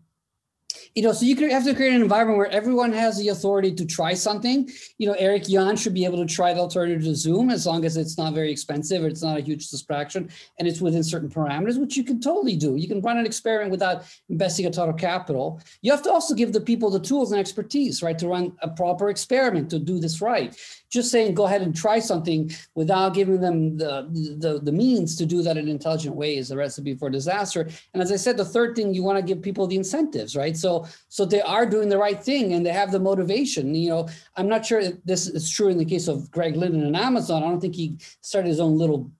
you 0.94 1.02
know, 1.02 1.12
so 1.12 1.24
you 1.24 1.36
have 1.50 1.64
to 1.64 1.74
create 1.74 1.94
an 1.94 2.02
environment 2.02 2.36
where 2.36 2.50
everyone 2.50 2.92
has 2.92 3.16
the 3.16 3.28
authority 3.28 3.72
to 3.72 3.86
try 3.86 4.12
something. 4.12 4.68
You 4.98 5.06
know, 5.06 5.14
Eric 5.18 5.48
Yuan 5.48 5.76
should 5.76 5.94
be 5.94 6.04
able 6.04 6.18
to 6.18 6.26
try 6.26 6.52
the 6.52 6.60
alternative 6.60 7.04
to 7.04 7.14
Zoom 7.14 7.48
as 7.48 7.64
long 7.64 7.84
as 7.84 7.96
it's 7.96 8.18
not 8.18 8.34
very 8.34 8.50
expensive 8.50 9.04
or 9.04 9.06
it's 9.06 9.22
not 9.22 9.38
a 9.38 9.40
huge 9.40 9.68
distraction 9.68 10.28
and 10.58 10.66
it's 10.66 10.80
within 10.80 11.04
certain 11.04 11.28
parameters, 11.28 11.78
which 11.78 11.96
you 11.96 12.02
can 12.02 12.20
totally 12.20 12.56
do. 12.56 12.74
You 12.74 12.88
can 12.88 13.00
run 13.00 13.18
an 13.18 13.26
experiment 13.26 13.70
without 13.70 14.04
investing 14.28 14.66
a 14.66 14.70
ton 14.70 14.88
of 14.88 14.96
capital. 14.96 15.60
You 15.82 15.92
have 15.92 16.02
to 16.02 16.10
also 16.10 16.34
give 16.34 16.52
the 16.52 16.60
people 16.60 16.90
the 16.90 17.00
tools 17.00 17.30
and 17.30 17.40
expertise, 17.40 18.02
right, 18.02 18.18
to 18.18 18.28
run 18.28 18.52
a 18.60 18.68
proper 18.68 19.10
experiment 19.10 19.70
to 19.70 19.78
do 19.78 20.00
this 20.00 20.20
right 20.20 20.56
just 20.90 21.10
saying 21.10 21.34
go 21.34 21.46
ahead 21.46 21.62
and 21.62 21.74
try 21.74 21.98
something 21.98 22.50
without 22.74 23.14
giving 23.14 23.40
them 23.40 23.76
the, 23.76 24.08
the, 24.38 24.60
the 24.60 24.72
means 24.72 25.16
to 25.16 25.24
do 25.24 25.42
that 25.42 25.56
in 25.56 25.64
an 25.64 25.70
intelligent 25.70 26.14
way 26.14 26.36
is 26.36 26.50
a 26.50 26.56
recipe 26.56 26.94
for 26.94 27.08
disaster. 27.08 27.68
And 27.94 28.02
as 28.02 28.10
I 28.12 28.16
said, 28.16 28.36
the 28.36 28.44
third 28.44 28.74
thing 28.74 28.92
you 28.92 29.02
want 29.02 29.16
to 29.18 29.24
give 29.24 29.40
people 29.40 29.66
the 29.66 29.76
incentives, 29.76 30.36
right? 30.36 30.56
So 30.56 30.86
so 31.08 31.24
they 31.24 31.40
are 31.40 31.64
doing 31.64 31.88
the 31.88 31.98
right 31.98 32.22
thing 32.22 32.54
and 32.54 32.66
they 32.66 32.72
have 32.72 32.90
the 32.90 32.98
motivation. 32.98 33.74
You 33.74 33.90
know, 33.90 34.08
I'm 34.36 34.48
not 34.48 34.66
sure 34.66 34.82
this 35.04 35.28
is 35.28 35.48
true 35.48 35.68
in 35.68 35.78
the 35.78 35.84
case 35.84 36.08
of 36.08 36.30
Greg 36.30 36.56
Linden 36.56 36.84
and 36.84 36.96
Amazon. 36.96 37.42
I 37.42 37.48
don't 37.48 37.60
think 37.60 37.76
he 37.76 37.98
started 38.20 38.48
his 38.48 38.60
own 38.60 38.76
little, 38.76 39.10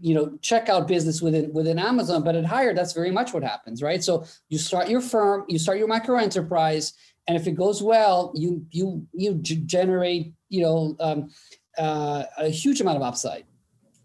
you 0.00 0.14
know, 0.14 0.26
checkout 0.40 0.88
business 0.88 1.22
within 1.22 1.52
within 1.52 1.78
Amazon, 1.78 2.24
but 2.24 2.34
at 2.34 2.44
Haier, 2.44 2.74
that's 2.74 2.92
very 2.92 3.12
much 3.12 3.32
what 3.32 3.44
happens, 3.44 3.82
right? 3.82 4.02
So 4.02 4.24
you 4.48 4.58
start 4.58 4.88
your 4.88 5.00
firm, 5.00 5.44
you 5.48 5.58
start 5.58 5.78
your 5.78 5.88
micro 5.88 6.18
enterprise 6.18 6.94
and 7.26 7.36
if 7.36 7.46
it 7.46 7.52
goes 7.52 7.82
well, 7.82 8.32
you 8.34 8.66
you 8.70 9.06
you 9.12 9.34
generate 9.34 10.34
you 10.54 10.62
know 10.62 10.96
um, 11.00 11.30
uh, 11.76 12.24
a 12.38 12.48
huge 12.48 12.80
amount 12.80 12.96
of 12.96 13.02
upside. 13.02 13.44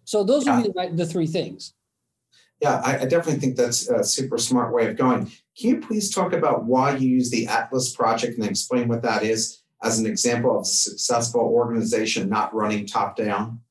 So 0.06 0.24
those 0.24 0.46
yeah. 0.46 0.60
would 0.60 0.74
be 0.74 0.88
the, 0.90 0.96
the 0.96 1.06
three 1.06 1.28
things. 1.28 1.74
Yeah, 2.62 2.82
I, 2.84 3.00
I, 3.00 3.06
definitely 3.06 3.40
think 3.40 3.56
that's 3.56 3.90
a 3.90 4.04
super 4.04 4.38
smart 4.38 4.74
way 4.74 4.88
of 4.88 4.98
going. 4.98 5.26
Can 5.58 5.70
you 5.70 5.78
please 5.80 6.14
talk 6.14 6.34
about 6.34 6.66
why 6.66 6.98
you 6.98 7.08
use 7.08 7.30
the 7.30 7.48
Atlas 7.48 7.96
project 7.96 8.38
and 8.38 8.46
explain 8.46 8.90
what 8.90 9.02
that 9.04 9.24
is 9.24 9.62
as 9.82 9.98
an 9.98 10.06
example 10.06 10.58
of 10.58 10.64
a 10.64 10.66
successful 10.66 11.42
organization 11.42 12.28
not 12.28 12.54
running 12.54 12.86
top 12.86 13.16
down? 13.16 13.62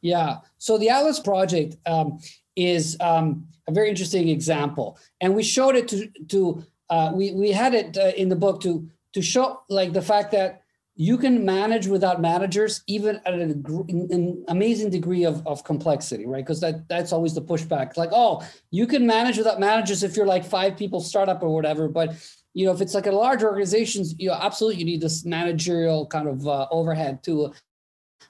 Yeah, 0.00 0.38
so 0.58 0.76
the 0.76 0.88
Atlas 0.88 1.20
project 1.20 1.76
um, 1.86 2.18
is 2.56 2.96
um, 3.00 3.46
a 3.68 3.72
very 3.72 3.88
interesting 3.88 4.28
example, 4.28 4.98
and 5.20 5.36
we 5.36 5.44
showed 5.44 5.76
it 5.76 5.86
to 5.88 6.08
to 6.28 6.64
uh, 6.90 7.12
we 7.14 7.32
we 7.32 7.52
had 7.52 7.74
it 7.74 7.96
uh, 7.96 8.12
in 8.16 8.28
the 8.28 8.34
book 8.34 8.60
to 8.62 8.90
to 9.12 9.22
show 9.22 9.60
like 9.68 9.92
the 9.92 10.02
fact 10.02 10.32
that 10.32 10.61
you 11.02 11.18
can 11.18 11.44
manage 11.44 11.86
without 11.88 12.20
managers 12.20 12.82
even 12.86 13.20
at 13.26 13.34
an, 13.34 13.64
an 13.88 14.44
amazing 14.48 14.90
degree 14.90 15.24
of, 15.24 15.44
of 15.46 15.64
complexity 15.64 16.26
right? 16.26 16.44
Because 16.44 16.60
that 16.60 16.88
that's 16.88 17.12
always 17.12 17.34
the 17.34 17.42
pushback. 17.42 17.96
Like 17.96 18.10
oh 18.12 18.42
you 18.70 18.86
can 18.86 19.06
manage 19.06 19.36
without 19.36 19.58
managers 19.58 20.02
if 20.02 20.16
you're 20.16 20.26
like 20.34 20.44
five 20.44 20.76
people 20.76 21.00
startup 21.00 21.42
or 21.42 21.50
whatever 21.54 21.88
but 21.88 22.08
you 22.54 22.64
know 22.66 22.72
if 22.72 22.80
it's 22.80 22.94
like 22.94 23.06
a 23.06 23.12
large 23.12 23.42
organization 23.42 24.04
you 24.18 24.28
know 24.28 24.38
absolutely 24.40 24.78
you 24.78 24.86
need 24.86 25.00
this 25.00 25.24
managerial 25.24 26.06
kind 26.06 26.28
of 26.28 26.46
uh, 26.46 26.66
overhead 26.70 27.22
to 27.24 27.52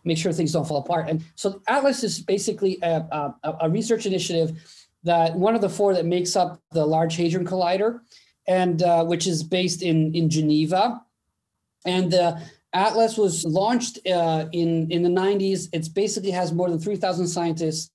make 0.04 0.18
sure 0.18 0.32
things 0.32 0.52
don't 0.52 0.66
fall 0.66 0.78
apart. 0.78 1.08
And 1.08 1.22
so 1.34 1.62
atlas 1.68 2.02
is 2.02 2.20
basically 2.20 2.78
a, 2.82 3.34
a, 3.44 3.54
a 3.62 3.70
research 3.70 4.06
initiative 4.06 4.50
that 5.04 5.34
one 5.34 5.54
of 5.54 5.60
the 5.60 5.68
four 5.68 5.94
that 5.94 6.06
makes 6.06 6.36
up 6.36 6.60
the 6.70 6.86
large 6.86 7.16
hadron 7.16 7.46
collider 7.46 8.00
and 8.46 8.82
uh, 8.82 9.04
which 9.04 9.26
is 9.26 9.42
based 9.42 9.82
in 9.82 10.14
in 10.14 10.30
Geneva. 10.30 11.02
And 11.84 12.14
uh, 12.14 12.36
Atlas 12.72 13.18
was 13.18 13.44
launched 13.44 13.98
uh, 14.06 14.46
in 14.52 14.90
in 14.90 15.02
the 15.02 15.08
90s. 15.08 15.68
It 15.72 15.88
basically 15.94 16.30
has 16.30 16.52
more 16.52 16.70
than 16.70 16.78
3,000 16.78 17.26
scientists, 17.26 17.90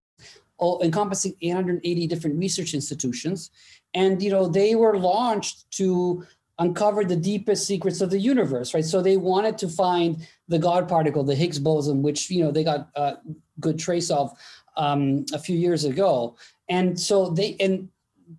all 0.57 0.81
encompassing 0.83 1.35
880 1.41 2.07
different 2.07 2.37
research 2.37 2.73
institutions. 2.73 3.49
And 3.93 4.21
you 4.21 4.29
know 4.29 4.47
they 4.47 4.75
were 4.75 4.97
launched 4.97 5.69
to 5.71 6.25
uncover 6.59 7.03
the 7.03 7.15
deepest 7.15 7.67
secrets 7.67 8.01
of 8.01 8.09
the 8.09 8.19
universe, 8.19 8.73
right? 8.73 8.85
So 8.85 9.01
they 9.01 9.17
wanted 9.17 9.57
to 9.59 9.67
find 9.67 10.27
the 10.47 10.57
God 10.57 10.87
particle, 10.87 11.23
the 11.23 11.35
Higgs 11.35 11.59
boson, 11.59 12.01
which 12.01 12.29
you 12.29 12.43
know 12.43 12.51
they 12.51 12.63
got 12.63 12.89
a 12.95 13.17
good 13.59 13.79
trace 13.79 14.09
of 14.11 14.31
um, 14.75 15.25
a 15.33 15.39
few 15.39 15.57
years 15.57 15.85
ago. 15.85 16.35
And 16.69 16.99
so 16.99 17.29
they 17.29 17.55
and 17.59 17.89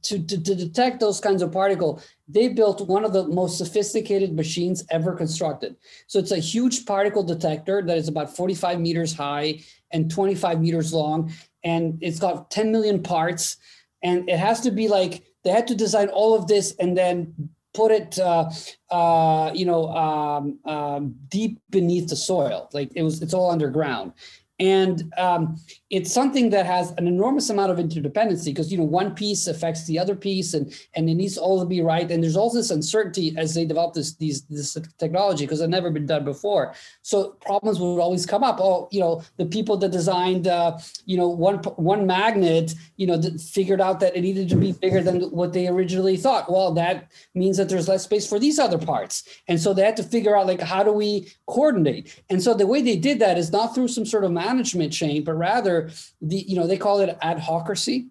to, 0.03 0.23
to, 0.23 0.43
to 0.43 0.55
detect 0.55 1.01
those 1.01 1.21
kinds 1.21 1.43
of 1.43 1.53
particle, 1.53 2.03
they 2.29 2.49
built 2.49 2.87
one 2.87 3.05
of 3.05 3.13
the 3.13 3.27
most 3.29 3.59
sophisticated 3.59 4.35
machines 4.35 4.85
ever 4.91 5.15
constructed. 5.15 5.77
So 6.07 6.19
it's 6.19 6.31
a 6.31 6.39
huge 6.39 6.87
particle 6.87 7.23
detector 7.23 7.83
that 7.83 7.97
is 7.97 8.09
about 8.09 8.35
45 8.35 8.81
meters 8.81 9.15
high 9.15 9.61
and 9.91 10.11
25 10.11 10.61
meters 10.61 10.93
long, 10.93 11.33
and 11.65 11.99
it's 12.01 12.19
got 12.19 12.51
10 12.51 12.71
million 12.71 13.03
parts. 13.03 13.57
And 14.03 14.29
it 14.29 14.39
has 14.39 14.61
to 14.61 14.71
be 14.71 14.89
like 14.89 15.25
they 15.45 15.51
had 15.51 15.67
to 15.69 15.75
design 15.75 16.09
all 16.09 16.35
of 16.35 16.47
this 16.47 16.75
and 16.79 16.97
then 16.97 17.51
put 17.75 17.91
it, 17.91 18.19
uh, 18.19 18.51
uh, 18.91 19.51
you 19.55 19.65
know, 19.65 19.89
um, 19.89 20.59
um, 20.65 21.15
deep 21.29 21.61
beneath 21.71 22.09
the 22.09 22.17
soil. 22.17 22.69
Like 22.73 22.91
it 22.95 23.03
was, 23.03 23.23
it's 23.23 23.35
all 23.35 23.51
underground 23.51 24.13
and 24.61 25.13
um, 25.17 25.57
it's 25.89 26.13
something 26.13 26.51
that 26.51 26.67
has 26.67 26.91
an 26.93 27.07
enormous 27.07 27.49
amount 27.49 27.71
of 27.71 27.79
interdependency 27.79 28.47
because 28.47 28.73
you 28.73 28.79
know 28.79 28.85
one 28.85 29.15
piece 29.15 29.47
affects 29.47 29.87
the 29.87 29.99
other 29.99 30.17
piece 30.17 30.53
and 30.55 30.73
and 30.95 31.09
it 31.09 31.15
needs 31.15 31.39
all 31.39 31.61
to 31.61 31.67
be 31.67 31.81
right. 31.81 32.11
And 32.11 32.23
there's 32.23 32.37
all 32.37 32.53
this 32.53 32.71
uncertainty 32.71 33.35
as 33.37 33.55
they 33.55 33.65
develop 33.65 33.95
this 33.95 34.15
these 34.17 34.43
this 34.47 34.77
technology 34.99 35.45
because 35.45 35.61
it's 35.61 35.71
never 35.71 35.91
been 35.91 36.07
done 36.07 36.25
before. 36.25 36.75
So 37.03 37.37
problems 37.41 37.79
would 37.79 38.01
always 38.01 38.27
come 38.27 38.43
up. 38.43 38.59
Oh 38.61 38.89
you 38.91 39.01
know 39.01 39.23
the 39.37 39.47
people 39.47 39.77
that 39.77 39.91
designed 39.91 40.49
uh, 40.49 40.79
you 41.07 41.17
know 41.17 41.29
one 41.29 41.59
one 41.77 42.07
magnet 42.07 42.75
you 42.97 43.07
know 43.07 43.21
figured 43.39 43.81
out 43.81 44.01
that 44.01 44.17
it 44.17 44.23
needed 44.23 44.49
to 44.49 44.57
be 44.57 44.73
bigger 44.73 45.03
than 45.03 45.23
what 45.31 45.53
they 45.53 45.69
originally 45.69 46.17
thought. 46.17 46.51
Well 46.51 46.75
that 46.75 47.13
means 47.35 47.59
that 47.59 47.69
there's 47.69 47.87
less 47.87 48.03
space 48.03 48.29
for 48.29 48.41
these 48.41 48.59
other 48.59 48.79
parts. 48.79 49.23
And 49.47 49.61
so 49.61 49.73
they 49.73 49.83
had 49.83 49.97
to 49.99 50.03
figure 50.03 50.37
out 50.37 50.49
like 50.49 50.61
how 50.61 50.83
do 50.83 50.93
we 50.93 51.29
coordinate? 51.47 52.21
And 52.29 52.43
so 52.43 52.55
the 52.55 52.67
way 52.67 52.83
they 52.83 52.97
did 52.97 53.21
that 53.21 53.39
is 53.39 53.53
not 53.53 53.73
through 53.73 53.89
some 53.89 54.05
sort 54.05 54.25
of 54.25 54.33
management 54.49 54.93
chain, 54.93 55.25
but 55.25 55.35
rather 55.35 55.91
the 56.21 56.37
you 56.37 56.57
know 56.57 56.67
they 56.67 56.79
call 56.79 57.01
it 57.01 57.17
adhocracy. 57.23 58.09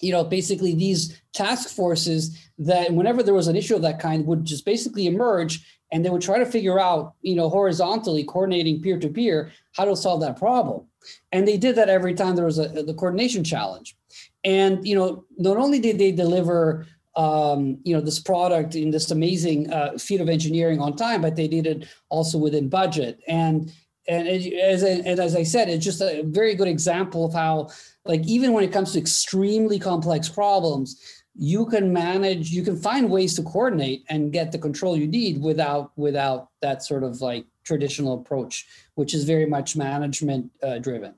You 0.00 0.12
know, 0.12 0.24
basically 0.24 0.74
these 0.74 1.22
task 1.32 1.74
forces 1.74 2.38
that 2.58 2.92
whenever 2.92 3.22
there 3.22 3.32
was 3.32 3.48
an 3.48 3.56
issue 3.56 3.76
of 3.76 3.82
that 3.82 3.98
kind 3.98 4.26
would 4.26 4.44
just 4.44 4.66
basically 4.66 5.06
emerge 5.06 5.64
and 5.90 6.04
they 6.04 6.10
would 6.10 6.20
try 6.20 6.38
to 6.38 6.44
figure 6.44 6.78
out, 6.78 7.14
you 7.22 7.34
know, 7.34 7.48
horizontally 7.48 8.24
coordinating 8.24 8.82
peer 8.82 8.98
to 8.98 9.08
peer 9.08 9.52
how 9.72 9.86
to 9.86 9.96
solve 9.96 10.20
that 10.20 10.38
problem. 10.38 10.84
And 11.32 11.48
they 11.48 11.56
did 11.56 11.76
that 11.76 11.88
every 11.88 12.12
time 12.12 12.36
there 12.36 12.44
was 12.44 12.58
a 12.58 12.68
the 12.68 12.94
coordination 12.94 13.42
challenge. 13.42 13.96
And 14.44 14.86
you 14.86 14.94
know, 14.94 15.24
not 15.38 15.56
only 15.56 15.78
did 15.78 15.98
they 15.98 16.12
deliver 16.12 16.86
um, 17.16 17.78
you 17.82 17.94
know 17.94 18.00
this 18.00 18.20
product 18.20 18.74
in 18.74 18.90
this 18.90 19.10
amazing 19.10 19.72
uh, 19.72 19.96
feat 19.98 20.20
of 20.20 20.28
engineering 20.28 20.80
on 20.80 20.96
time, 20.96 21.22
but 21.22 21.36
they 21.36 21.48
did 21.48 21.66
it 21.66 21.88
also 22.10 22.38
within 22.38 22.68
budget. 22.68 23.20
And 23.26 23.72
and 24.08 24.28
as 24.28 24.84
I, 24.84 24.88
and 24.88 25.18
as 25.20 25.34
I 25.34 25.42
said, 25.42 25.68
it's 25.68 25.84
just 25.84 26.00
a 26.00 26.22
very 26.24 26.54
good 26.54 26.68
example 26.68 27.24
of 27.24 27.32
how, 27.32 27.70
like, 28.04 28.24
even 28.26 28.52
when 28.52 28.64
it 28.64 28.72
comes 28.72 28.92
to 28.92 28.98
extremely 28.98 29.78
complex 29.78 30.28
problems, 30.28 31.24
you 31.34 31.66
can 31.66 31.92
manage, 31.92 32.50
you 32.50 32.62
can 32.62 32.76
find 32.76 33.10
ways 33.10 33.34
to 33.34 33.42
coordinate 33.42 34.04
and 34.08 34.32
get 34.32 34.52
the 34.52 34.58
control 34.58 34.96
you 34.96 35.06
need 35.06 35.42
without 35.42 35.92
without 35.96 36.48
that 36.62 36.82
sort 36.82 37.02
of 37.02 37.20
like 37.20 37.44
traditional 37.64 38.14
approach, 38.14 38.66
which 38.94 39.12
is 39.12 39.24
very 39.24 39.46
much 39.46 39.76
management 39.76 40.50
uh, 40.62 40.78
driven. 40.78 41.14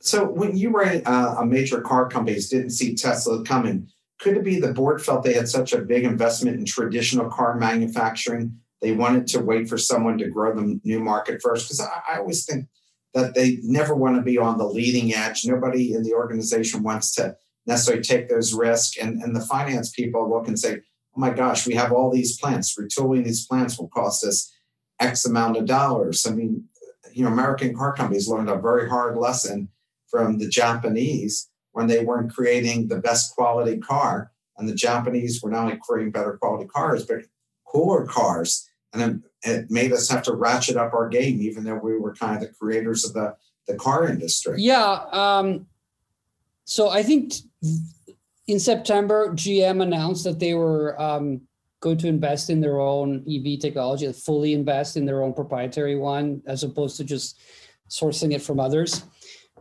So, 0.00 0.28
when 0.28 0.56
you 0.56 0.70
were 0.70 0.84
uh, 0.84 1.36
a 1.38 1.46
major 1.46 1.80
car 1.80 2.08
companies 2.08 2.48
didn't 2.48 2.70
see 2.70 2.94
Tesla 2.94 3.42
coming, 3.44 3.88
could 4.18 4.36
it 4.36 4.44
be 4.44 4.60
the 4.60 4.72
board 4.72 5.02
felt 5.02 5.24
they 5.24 5.32
had 5.32 5.48
such 5.48 5.72
a 5.72 5.78
big 5.78 6.04
investment 6.04 6.58
in 6.58 6.64
traditional 6.64 7.28
car 7.30 7.56
manufacturing 7.56 8.60
they 8.80 8.92
wanted 8.92 9.26
to 9.28 9.40
wait 9.40 9.68
for 9.68 9.78
someone 9.78 10.18
to 10.18 10.28
grow 10.28 10.54
the 10.54 10.80
new 10.84 11.00
market 11.00 11.40
first 11.42 11.66
because 11.66 11.80
I, 11.80 12.14
I 12.14 12.18
always 12.18 12.44
think 12.44 12.66
that 13.14 13.34
they 13.34 13.58
never 13.62 13.94
want 13.94 14.16
to 14.16 14.22
be 14.22 14.38
on 14.38 14.58
the 14.58 14.66
leading 14.66 15.14
edge. 15.14 15.44
Nobody 15.44 15.94
in 15.94 16.02
the 16.02 16.14
organization 16.14 16.82
wants 16.82 17.14
to 17.16 17.36
necessarily 17.66 18.02
take 18.02 18.28
those 18.28 18.54
risks. 18.54 18.96
And, 18.96 19.22
and 19.22 19.34
the 19.34 19.40
finance 19.40 19.90
people 19.90 20.30
look 20.30 20.48
and 20.48 20.58
say, 20.58 20.76
oh 20.76 21.20
my 21.20 21.30
gosh, 21.30 21.66
we 21.66 21.74
have 21.74 21.92
all 21.92 22.10
these 22.10 22.38
plants. 22.38 22.76
Retooling 22.78 23.24
these 23.24 23.46
plants 23.46 23.78
will 23.78 23.88
cost 23.88 24.24
us 24.24 24.52
X 25.00 25.24
amount 25.24 25.56
of 25.56 25.66
dollars. 25.66 26.24
I 26.26 26.30
mean, 26.30 26.64
you 27.12 27.24
know, 27.24 27.30
American 27.30 27.74
car 27.74 27.92
companies 27.92 28.28
learned 28.28 28.48
a 28.48 28.56
very 28.56 28.88
hard 28.88 29.16
lesson 29.16 29.68
from 30.08 30.38
the 30.38 30.48
Japanese 30.48 31.48
when 31.72 31.86
they 31.86 32.04
weren't 32.04 32.32
creating 32.32 32.88
the 32.88 32.98
best 32.98 33.34
quality 33.34 33.78
car. 33.78 34.32
And 34.56 34.68
the 34.68 34.74
Japanese 34.74 35.42
were 35.42 35.50
not 35.50 35.64
only 35.64 35.80
creating 35.82 36.12
better 36.12 36.36
quality 36.40 36.68
cars, 36.68 37.06
but 37.06 37.22
cooler 37.66 38.06
cars 38.06 38.69
and 38.92 39.02
it, 39.02 39.50
it 39.50 39.70
made 39.70 39.92
us 39.92 40.08
have 40.08 40.22
to 40.24 40.34
ratchet 40.34 40.76
up 40.76 40.92
our 40.92 41.08
game, 41.08 41.40
even 41.40 41.64
though 41.64 41.76
we 41.76 41.96
were 41.98 42.14
kind 42.14 42.36
of 42.36 42.40
the 42.40 42.54
creators 42.54 43.04
of 43.04 43.12
the 43.12 43.34
the 43.66 43.76
car 43.76 44.08
industry. 44.08 44.56
Yeah. 44.58 45.04
Um, 45.12 45.66
so 46.64 46.88
I 46.88 47.02
think 47.02 47.34
in 48.46 48.58
September, 48.58 49.28
GM 49.32 49.82
announced 49.82 50.24
that 50.24 50.38
they 50.38 50.54
were 50.54 51.00
um, 51.00 51.42
going 51.80 51.98
to 51.98 52.08
invest 52.08 52.50
in 52.50 52.60
their 52.60 52.80
own 52.80 53.24
EV 53.28 53.60
technology, 53.60 54.10
fully 54.12 54.54
invest 54.54 54.96
in 54.96 55.06
their 55.06 55.22
own 55.22 55.32
proprietary 55.32 55.96
one, 55.96 56.42
as 56.46 56.62
opposed 56.62 56.96
to 56.96 57.04
just 57.04 57.38
sourcing 57.88 58.32
it 58.34 58.42
from 58.42 58.60
others. 58.60 59.04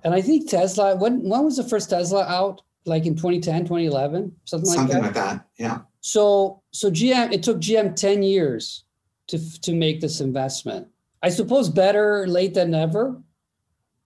And 0.04 0.14
I 0.14 0.22
think 0.22 0.50
Tesla, 0.50 0.96
when 0.96 1.28
when 1.28 1.44
was 1.44 1.58
the 1.58 1.64
first 1.64 1.90
Tesla 1.90 2.26
out? 2.26 2.62
Like 2.86 3.06
in 3.06 3.16
2010, 3.16 3.64
2011, 3.64 4.36
something, 4.46 4.66
something 4.66 5.02
like 5.02 5.14
that. 5.14 5.14
Something 5.14 5.14
like 5.14 5.14
that, 5.14 5.46
yeah. 5.58 5.80
So 6.00 6.64
so 6.72 6.90
GM 6.90 7.34
it 7.34 7.44
took 7.44 7.60
GM 7.60 7.96
10 7.96 8.24
years 8.24 8.86
to 9.30 9.62
to 9.62 9.74
make 9.74 10.02
this 10.02 10.22
investment. 10.22 10.88
I 11.24 11.30
suppose 11.30 11.70
better 11.70 12.28
late 12.28 12.54
than 12.54 12.72
never, 12.72 13.22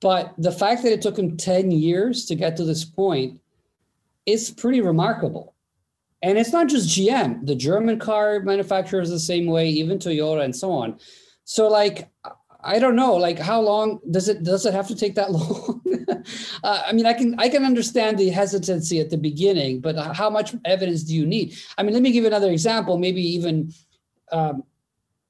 but 0.01 0.33
the 0.37 0.51
fact 0.51 0.83
that 0.83 0.91
it 0.91 1.01
took 1.01 1.17
him 1.17 1.37
10 1.37 1.71
years 1.71 2.25
to 2.25 2.35
get 2.35 2.57
to 2.57 2.63
this 2.63 2.83
point 2.83 3.39
is 4.25 4.51
pretty 4.51 4.81
remarkable. 4.81 5.53
And 6.21 6.37
it's 6.37 6.53
not 6.53 6.69
just 6.69 6.89
GM, 6.89 7.45
the 7.45 7.55
German 7.55 7.99
car 7.99 8.39
manufacturers 8.39 9.09
the 9.09 9.19
same 9.19 9.45
way, 9.45 9.69
even 9.69 9.99
Toyota 9.99 10.43
and 10.43 10.55
so 10.55 10.71
on. 10.71 10.99
So 11.43 11.67
like 11.67 12.09
I 12.65 12.79
don't 12.79 12.95
know, 12.95 13.15
like 13.15 13.37
how 13.37 13.59
long 13.59 13.99
does 14.09 14.29
it 14.29 14.43
does 14.43 14.65
it 14.65 14.73
have 14.73 14.87
to 14.87 14.95
take 14.95 15.15
that 15.15 15.31
long? 15.37 15.81
uh, 16.63 16.83
I 16.85 16.93
mean, 16.93 17.05
I 17.05 17.13
can 17.13 17.35
I 17.37 17.49
can 17.49 17.65
understand 17.65 18.17
the 18.17 18.29
hesitancy 18.29 18.99
at 18.99 19.09
the 19.09 19.17
beginning, 19.17 19.81
but 19.81 19.97
how 20.15 20.29
much 20.29 20.55
evidence 20.65 21.03
do 21.03 21.13
you 21.13 21.25
need? 21.25 21.55
I 21.77 21.83
mean, 21.83 21.93
let 21.93 22.01
me 22.01 22.11
give 22.11 22.23
you 22.23 22.27
another 22.27 22.51
example, 22.51 22.97
maybe 22.97 23.21
even 23.21 23.73
um, 24.31 24.63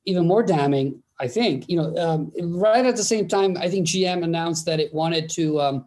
even 0.06 0.28
more 0.28 0.44
damning. 0.44 1.02
I 1.20 1.28
think 1.28 1.70
you 1.70 1.78
know, 1.78 1.96
um, 1.98 2.32
right 2.60 2.86
at 2.86 2.96
the 2.96 3.04
same 3.04 3.28
time, 3.28 3.58
I 3.58 3.70
think 3.70 3.88
GM 3.88 4.24
announced 4.24 4.66
that 4.66 4.80
it 4.80 4.94
wanted 4.94 5.30
to 5.32 5.62
um, 5.62 5.86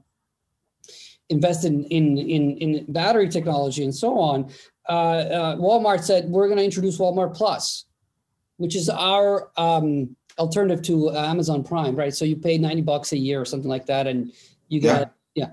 invest 1.29 1.65
in, 1.65 1.85
in 1.85 2.17
in 2.19 2.57
in 2.59 2.93
battery 2.93 3.29
technology 3.29 3.85
and 3.85 3.95
so 3.95 4.19
on. 4.19 4.51
Uh, 4.89 4.93
uh, 4.93 5.57
Walmart 5.57 6.05
said 6.05 6.29
we're 6.29 6.47
going 6.47 6.59
to 6.59 6.65
introduce 6.65 6.99
Walmart 6.99 7.35
Plus, 7.35 7.87
which 8.59 8.77
is 8.77 8.89
our 8.89 9.51
um, 9.57 10.15
alternative 10.39 10.83
to 10.85 11.11
uh, 11.11 11.27
Amazon 11.27 11.65
Prime, 11.65 11.97
right? 11.97 12.15
So 12.15 12.25
you 12.25 12.37
pay 12.37 12.57
90 12.59 12.83
bucks 12.83 13.13
a 13.13 13.19
year 13.19 13.41
or 13.41 13.45
something 13.45 13.69
like 13.69 13.87
that, 13.87 14.07
and 14.07 14.33
you 14.69 14.81
get 14.81 15.13
yeah. 15.35 15.47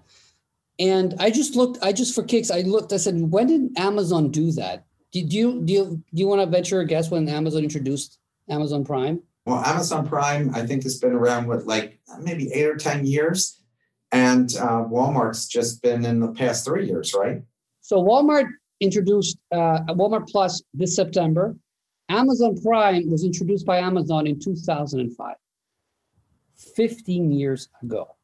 yeah. 0.80 0.94
And 0.94 1.16
I 1.20 1.30
just 1.30 1.56
looked, 1.56 1.84
I 1.84 1.94
just 1.94 2.16
for 2.16 2.24
kicks, 2.24 2.50
I 2.52 2.62
looked, 2.62 2.94
I 2.94 2.98
said, 2.98 3.20
when 3.20 3.48
did 3.48 3.78
Amazon 3.78 4.32
do 4.32 4.52
that? 4.54 4.86
Do 5.12 5.20
you 5.20 5.62
do 5.62 5.74
you 5.74 5.86
do 5.86 6.02
you 6.12 6.28
want 6.28 6.42
to 6.42 6.48
venture 6.48 6.80
a 6.80 6.86
guess 6.86 7.12
when 7.12 7.30
Amazon 7.30 7.64
introduced 7.64 8.18
Amazon 8.50 8.84
Prime? 8.84 9.22
Well, 9.46 9.64
Amazon 9.66 10.08
Prime, 10.08 10.54
I 10.56 10.66
think, 10.66 10.84
has 10.84 11.00
been 11.00 11.14
around 11.14 11.48
with 11.48 11.66
like 11.66 12.00
maybe 12.22 12.52
eight 12.54 12.66
or 12.66 12.76
ten 12.76 13.06
years, 13.06 13.62
and 14.12 14.56
uh, 14.58 14.86
Walmart's 14.86 15.48
just 15.48 15.82
been 15.82 16.06
in 16.06 16.20
the 16.20 16.32
past 16.32 16.66
three 16.66 16.88
years, 16.88 17.14
right? 17.14 17.42
So 17.82 18.02
Walmart 18.02 18.48
introduced 18.80 19.38
uh, 19.52 19.80
Walmart 19.90 20.30
Plus 20.30 20.62
this 20.74 20.96
September. 20.96 21.56
Amazon 22.10 22.62
Prime 22.62 23.10
was 23.10 23.24
introduced 23.24 23.66
by 23.66 23.80
Amazon 23.80 24.28
in 24.28 24.40
2005, 24.40 25.36
15 26.76 27.32
years 27.32 27.70
ago. 27.82 28.16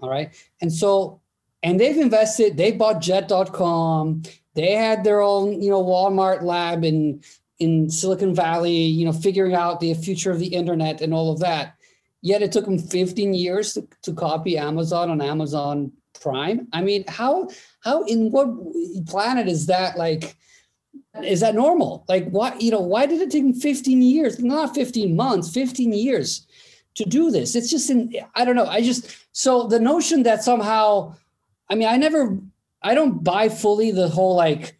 All 0.00 0.10
right. 0.10 0.32
And 0.60 0.72
so, 0.72 1.20
and 1.62 1.78
they've 1.78 1.96
invested, 1.96 2.56
they 2.56 2.72
bought 2.72 3.00
jet.com. 3.00 4.22
They 4.54 4.72
had 4.72 5.04
their 5.04 5.20
own, 5.20 5.60
you 5.60 5.70
know, 5.70 5.82
Walmart 5.82 6.42
lab 6.42 6.84
in, 6.84 7.22
in 7.58 7.88
Silicon 7.90 8.34
Valley, 8.34 8.76
you 8.76 9.04
know, 9.04 9.12
figuring 9.12 9.54
out 9.54 9.80
the 9.80 9.94
future 9.94 10.30
of 10.30 10.38
the 10.38 10.46
internet 10.46 11.00
and 11.00 11.14
all 11.14 11.32
of 11.32 11.40
that. 11.40 11.74
Yet 12.22 12.42
it 12.42 12.52
took 12.52 12.64
them 12.64 12.78
15 12.78 13.34
years 13.34 13.74
to, 13.74 13.86
to 14.02 14.12
copy 14.12 14.58
Amazon 14.58 15.10
on 15.10 15.20
Amazon 15.20 15.92
Prime. 16.20 16.68
I 16.72 16.82
mean, 16.82 17.04
how, 17.08 17.48
how, 17.80 18.02
in 18.04 18.30
what 18.30 18.48
planet 19.06 19.48
is 19.48 19.66
that 19.66 19.96
like, 19.96 20.36
is 21.22 21.40
that 21.40 21.54
normal? 21.54 22.04
Like, 22.08 22.28
why, 22.28 22.56
you 22.58 22.70
know, 22.70 22.80
why 22.80 23.06
did 23.06 23.20
it 23.20 23.30
take 23.30 23.56
15 23.56 24.02
years, 24.02 24.38
not 24.38 24.74
15 24.74 25.16
months, 25.16 25.50
15 25.50 25.92
years 25.92 26.46
to 26.96 27.04
do 27.04 27.30
this? 27.30 27.54
It's 27.54 27.70
just, 27.70 27.88
in, 27.90 28.12
I 28.34 28.44
don't 28.44 28.56
know. 28.56 28.66
I 28.66 28.82
just, 28.82 29.16
so 29.32 29.66
the 29.66 29.80
notion 29.80 30.24
that 30.24 30.42
somehow, 30.42 31.14
I 31.70 31.74
mean, 31.74 31.88
I 31.88 31.96
never, 31.96 32.38
I 32.82 32.94
don't 32.94 33.22
buy 33.22 33.48
fully 33.48 33.90
the 33.90 34.08
whole 34.08 34.36
like 34.36 34.75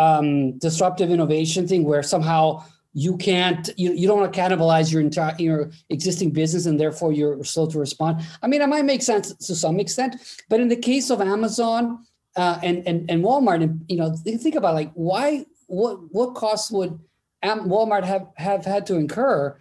um, 0.00 0.58
disruptive 0.58 1.10
innovation 1.10 1.68
thing 1.68 1.84
where 1.84 2.02
somehow 2.02 2.64
you 2.92 3.16
can't, 3.16 3.70
you, 3.76 3.92
you 3.92 4.08
don't 4.08 4.18
want 4.18 4.32
to 4.32 4.40
cannibalize 4.40 4.92
your 4.92 5.00
entire, 5.00 5.36
your 5.38 5.70
existing 5.90 6.30
business 6.30 6.66
and 6.66 6.80
therefore 6.80 7.12
you're 7.12 7.44
slow 7.44 7.66
to 7.66 7.78
respond. 7.78 8.22
I 8.42 8.46
mean, 8.48 8.62
it 8.62 8.68
might 8.68 8.84
make 8.84 9.02
sense 9.02 9.32
to 9.46 9.54
some 9.54 9.78
extent, 9.78 10.16
but 10.48 10.58
in 10.58 10.68
the 10.68 10.76
case 10.76 11.10
of 11.10 11.20
Amazon, 11.20 12.04
uh, 12.36 12.58
and, 12.62 12.86
and 12.86 13.10
and 13.10 13.24
Walmart, 13.24 13.60
and 13.62 13.84
you 13.88 13.96
know, 13.96 14.14
think 14.24 14.54
about 14.54 14.74
like 14.74 14.92
why 14.94 15.44
what 15.66 15.98
what 16.12 16.34
costs 16.34 16.70
would 16.70 16.98
Walmart 17.44 18.04
have 18.04 18.28
have 18.36 18.64
had 18.64 18.86
to 18.86 18.94
incur 18.94 19.58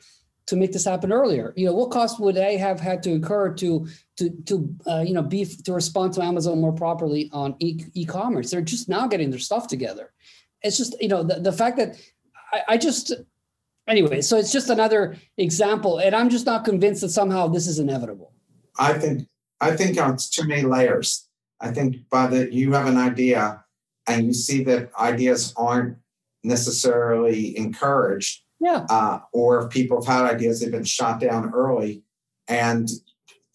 to 0.50 0.56
make 0.56 0.72
this 0.72 0.86
happen 0.86 1.12
earlier? 1.12 1.54
You 1.56 1.68
know, 1.68 1.74
what 1.74 1.92
cost 1.92 2.20
would 2.20 2.36
they 2.36 2.58
have 2.58 2.80
had 2.80 3.04
to 3.04 3.12
incur 3.12 3.54
to 3.54 3.88
to 4.18 4.30
to 4.46 4.76
uh, 4.88 5.04
you 5.08 5.14
know 5.14 5.22
be 5.22 5.46
to 5.46 5.74
respond 5.74 6.14
to 6.14 6.24
Amazon 6.24 6.60
more 6.60 6.74
properly 6.74 7.30
on 7.32 7.56
e- 7.60 7.86
e-commerce? 7.94 8.50
They're 8.50 8.62
just 8.62 8.90
now 8.90 9.08
getting 9.08 9.30
their 9.30 9.40
stuff 9.40 9.68
together. 9.68 10.12
It's 10.64 10.78
just 10.78 11.00
you 11.02 11.08
know 11.08 11.24
the, 11.24 11.40
the 11.40 11.54
fact 11.54 11.78
that 11.78 11.96
I, 12.52 12.74
I 12.74 12.78
just 12.78 13.14
anyway. 13.88 14.22
So 14.22 14.38
it's 14.38 14.52
just 14.52 14.70
another 14.70 15.16
example, 15.38 16.00
and 16.00 16.16
I'm 16.16 16.30
just 16.30 16.48
not 16.48 16.66
convinced 16.66 17.02
that 17.02 17.10
somehow 17.10 17.48
this 17.48 17.68
is 17.68 17.78
inevitable. 17.78 18.34
I 18.78 18.94
think 18.94 19.28
I 19.62 19.76
think 19.76 19.98
it's 19.98 20.30
too 20.30 20.48
many 20.48 20.64
layers. 20.64 21.28
I 21.62 21.72
think 21.72 22.10
by 22.10 22.26
the 22.26 22.52
you 22.52 22.74
have 22.74 22.88
an 22.88 22.98
idea 22.98 23.64
and 24.08 24.26
you 24.26 24.34
see 24.34 24.64
that 24.64 24.90
ideas 25.00 25.54
aren't 25.56 25.98
necessarily 26.44 27.56
encouraged. 27.56 28.42
Yeah. 28.60 28.86
Uh, 28.90 29.20
or 29.32 29.66
if 29.66 29.70
people 29.70 30.04
have 30.04 30.22
had 30.22 30.34
ideas, 30.34 30.60
they've 30.60 30.72
been 30.72 30.84
shot 30.84 31.20
down 31.20 31.52
early. 31.54 32.04
And 32.48 32.90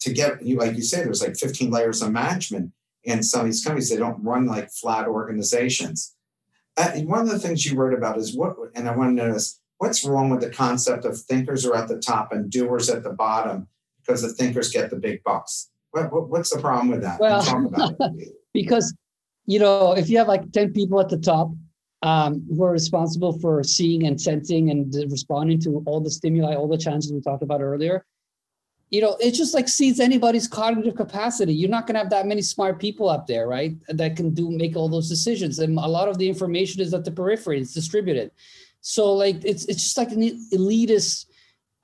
to 0.01 0.13
get 0.13 0.43
you, 0.43 0.57
like 0.57 0.75
you 0.75 0.81
say, 0.81 1.03
there's 1.03 1.21
like 1.21 1.35
15 1.35 1.69
layers 1.69 2.01
of 2.01 2.11
management 2.11 2.71
in 3.03 3.21
some 3.23 3.41
of 3.41 3.45
these 3.47 3.63
companies. 3.63 3.89
They 3.89 3.97
don't 3.97 4.23
run 4.23 4.45
like 4.45 4.71
flat 4.71 5.07
organizations. 5.07 6.15
Uh, 6.77 6.91
one 7.01 7.21
of 7.21 7.29
the 7.29 7.39
things 7.39 7.65
you 7.65 7.77
wrote 7.77 7.93
about 7.93 8.17
is 8.17 8.35
what, 8.35 8.55
and 8.73 8.89
I 8.89 8.95
want 8.95 9.17
to 9.17 9.23
know 9.23 9.33
is 9.33 9.61
what's 9.77 10.03
wrong 10.03 10.29
with 10.29 10.41
the 10.41 10.49
concept 10.49 11.05
of 11.05 11.17
thinkers 11.17 11.65
are 11.65 11.75
at 11.75 11.87
the 11.87 11.99
top 11.99 12.31
and 12.31 12.49
doers 12.49 12.89
at 12.89 13.03
the 13.03 13.11
bottom 13.11 13.67
because 14.01 14.21
the 14.21 14.29
thinkers 14.29 14.71
get 14.71 14.89
the 14.89 14.97
big 14.97 15.23
bucks. 15.23 15.69
What, 15.91 16.11
what, 16.11 16.29
what's 16.29 16.53
the 16.53 16.59
problem 16.59 16.89
with 16.89 17.01
that? 17.01 17.19
Well, 17.19 17.71
because 18.53 18.93
you 19.45 19.59
know, 19.59 19.93
if 19.93 20.09
you 20.09 20.17
have 20.17 20.27
like 20.27 20.51
10 20.51 20.73
people 20.73 20.99
at 20.99 21.09
the 21.09 21.17
top 21.17 21.51
um, 22.05 22.45
who 22.49 22.63
are 22.63 22.71
responsible 22.71 23.33
for 23.39 23.63
seeing 23.63 24.05
and 24.05 24.21
sensing 24.21 24.69
and 24.69 24.93
responding 25.11 25.59
to 25.59 25.81
all 25.87 25.99
the 25.99 26.11
stimuli, 26.11 26.53
all 26.53 26.67
the 26.67 26.77
challenges 26.77 27.11
we 27.11 27.19
talked 27.19 27.41
about 27.41 27.61
earlier, 27.61 28.05
you 28.91 29.01
know, 29.01 29.17
it 29.19 29.31
just 29.31 29.55
like 29.55 29.67
sees 29.67 29.99
anybody's 29.99 30.47
cognitive 30.47 30.95
capacity. 30.95 31.51
You're 31.51 31.71
not 31.71 31.87
going 31.87 31.95
to 31.95 32.01
have 32.01 32.11
that 32.11 32.27
many 32.27 32.43
smart 32.43 32.79
people 32.79 33.09
up 33.09 33.25
there, 33.25 33.47
right? 33.47 33.75
That 33.89 34.15
can 34.15 34.35
do 34.35 34.51
make 34.51 34.75
all 34.75 34.87
those 34.87 35.09
decisions. 35.09 35.57
And 35.57 35.79
a 35.79 35.87
lot 35.87 36.07
of 36.07 36.19
the 36.19 36.29
information 36.29 36.79
is 36.79 36.93
at 36.93 37.05
the 37.05 37.11
periphery, 37.11 37.59
it's 37.59 37.73
distributed. 37.73 38.29
So 38.81 39.11
like 39.11 39.43
it's 39.43 39.65
it's 39.65 39.81
just 39.83 39.97
like 39.97 40.11
an 40.11 40.21
elitist 40.53 41.25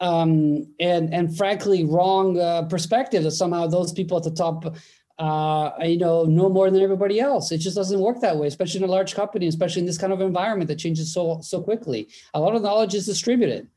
um, 0.02 0.68
and 0.80 1.12
and 1.12 1.36
frankly 1.36 1.84
wrong 1.84 2.40
uh, 2.40 2.64
perspective 2.64 3.24
that 3.24 3.32
somehow 3.32 3.66
those 3.66 3.92
people 3.92 4.18
at 4.18 4.24
the 4.24 4.30
top 4.30 4.76
uh, 5.20 5.72
you 5.84 5.97
know, 5.97 6.24
know 6.26 6.49
more 6.49 6.70
than 6.72 6.82
everybody 6.82 7.20
else. 7.20 7.51
It 7.51 7.59
just 7.59 7.76
doesn't 7.76 7.99
work 7.99 8.22
that 8.22 8.38
way, 8.38 8.47
especially 8.47 8.84
in 8.84 8.89
a 8.89 8.91
large 8.91 9.14
company, 9.16 9.47
especially 9.47 9.82
in 9.82 9.86
this 9.86 9.97
kind 9.97 10.14
of 10.14 10.22
environment 10.22 10.68
that 10.70 10.80
changes 10.80 11.14
so 11.14 11.39
so 11.41 11.62
quickly. 11.62 12.07
A 12.34 12.39
lot 12.39 12.55
of 12.55 12.62
knowledge 12.62 12.95
is 12.95 13.05
distributed. 13.05 13.68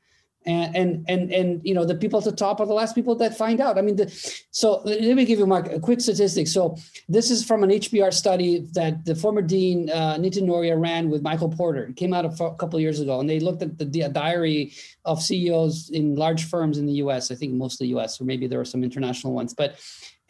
And, 0.46 0.76
and 0.76 1.04
and 1.08 1.32
and 1.32 1.60
you 1.64 1.72
know 1.72 1.86
the 1.86 1.94
people 1.94 2.18
at 2.18 2.26
the 2.26 2.32
top 2.32 2.60
are 2.60 2.66
the 2.66 2.74
last 2.74 2.94
people 2.94 3.14
that 3.14 3.34
find 3.34 3.62
out. 3.62 3.78
I 3.78 3.80
mean, 3.80 3.96
the, 3.96 4.10
so 4.50 4.82
let 4.84 5.16
me 5.16 5.24
give 5.24 5.38
you 5.38 5.50
a 5.50 5.80
quick 5.80 6.02
statistic. 6.02 6.48
So 6.48 6.76
this 7.08 7.30
is 7.30 7.42
from 7.42 7.64
an 7.64 7.70
HBR 7.70 8.12
study 8.12 8.66
that 8.72 9.06
the 9.06 9.14
former 9.14 9.40
dean 9.40 9.88
uh, 9.88 10.16
Nitin 10.16 10.42
Nohria 10.42 10.78
ran 10.78 11.08
with 11.08 11.22
Michael 11.22 11.48
Porter. 11.48 11.84
It 11.84 11.96
came 11.96 12.12
out 12.12 12.26
a, 12.26 12.54
couple 12.56 12.78
years 12.78 13.00
ago, 13.00 13.20
and 13.20 13.30
they 13.30 13.40
looked 13.40 13.62
at 13.62 13.78
the, 13.78 13.86
the 13.86 14.06
diary 14.10 14.74
of 15.06 15.22
CEOs 15.22 15.88
in 15.88 16.14
large 16.14 16.44
firms 16.44 16.76
in 16.76 16.84
the 16.84 16.94
U.S. 17.04 17.30
I 17.30 17.36
think 17.36 17.54
mostly 17.54 17.86
U.S. 17.88 18.20
or 18.20 18.24
maybe 18.24 18.46
there 18.46 18.60
are 18.60 18.66
some 18.66 18.84
international 18.84 19.32
ones, 19.32 19.54
but 19.54 19.80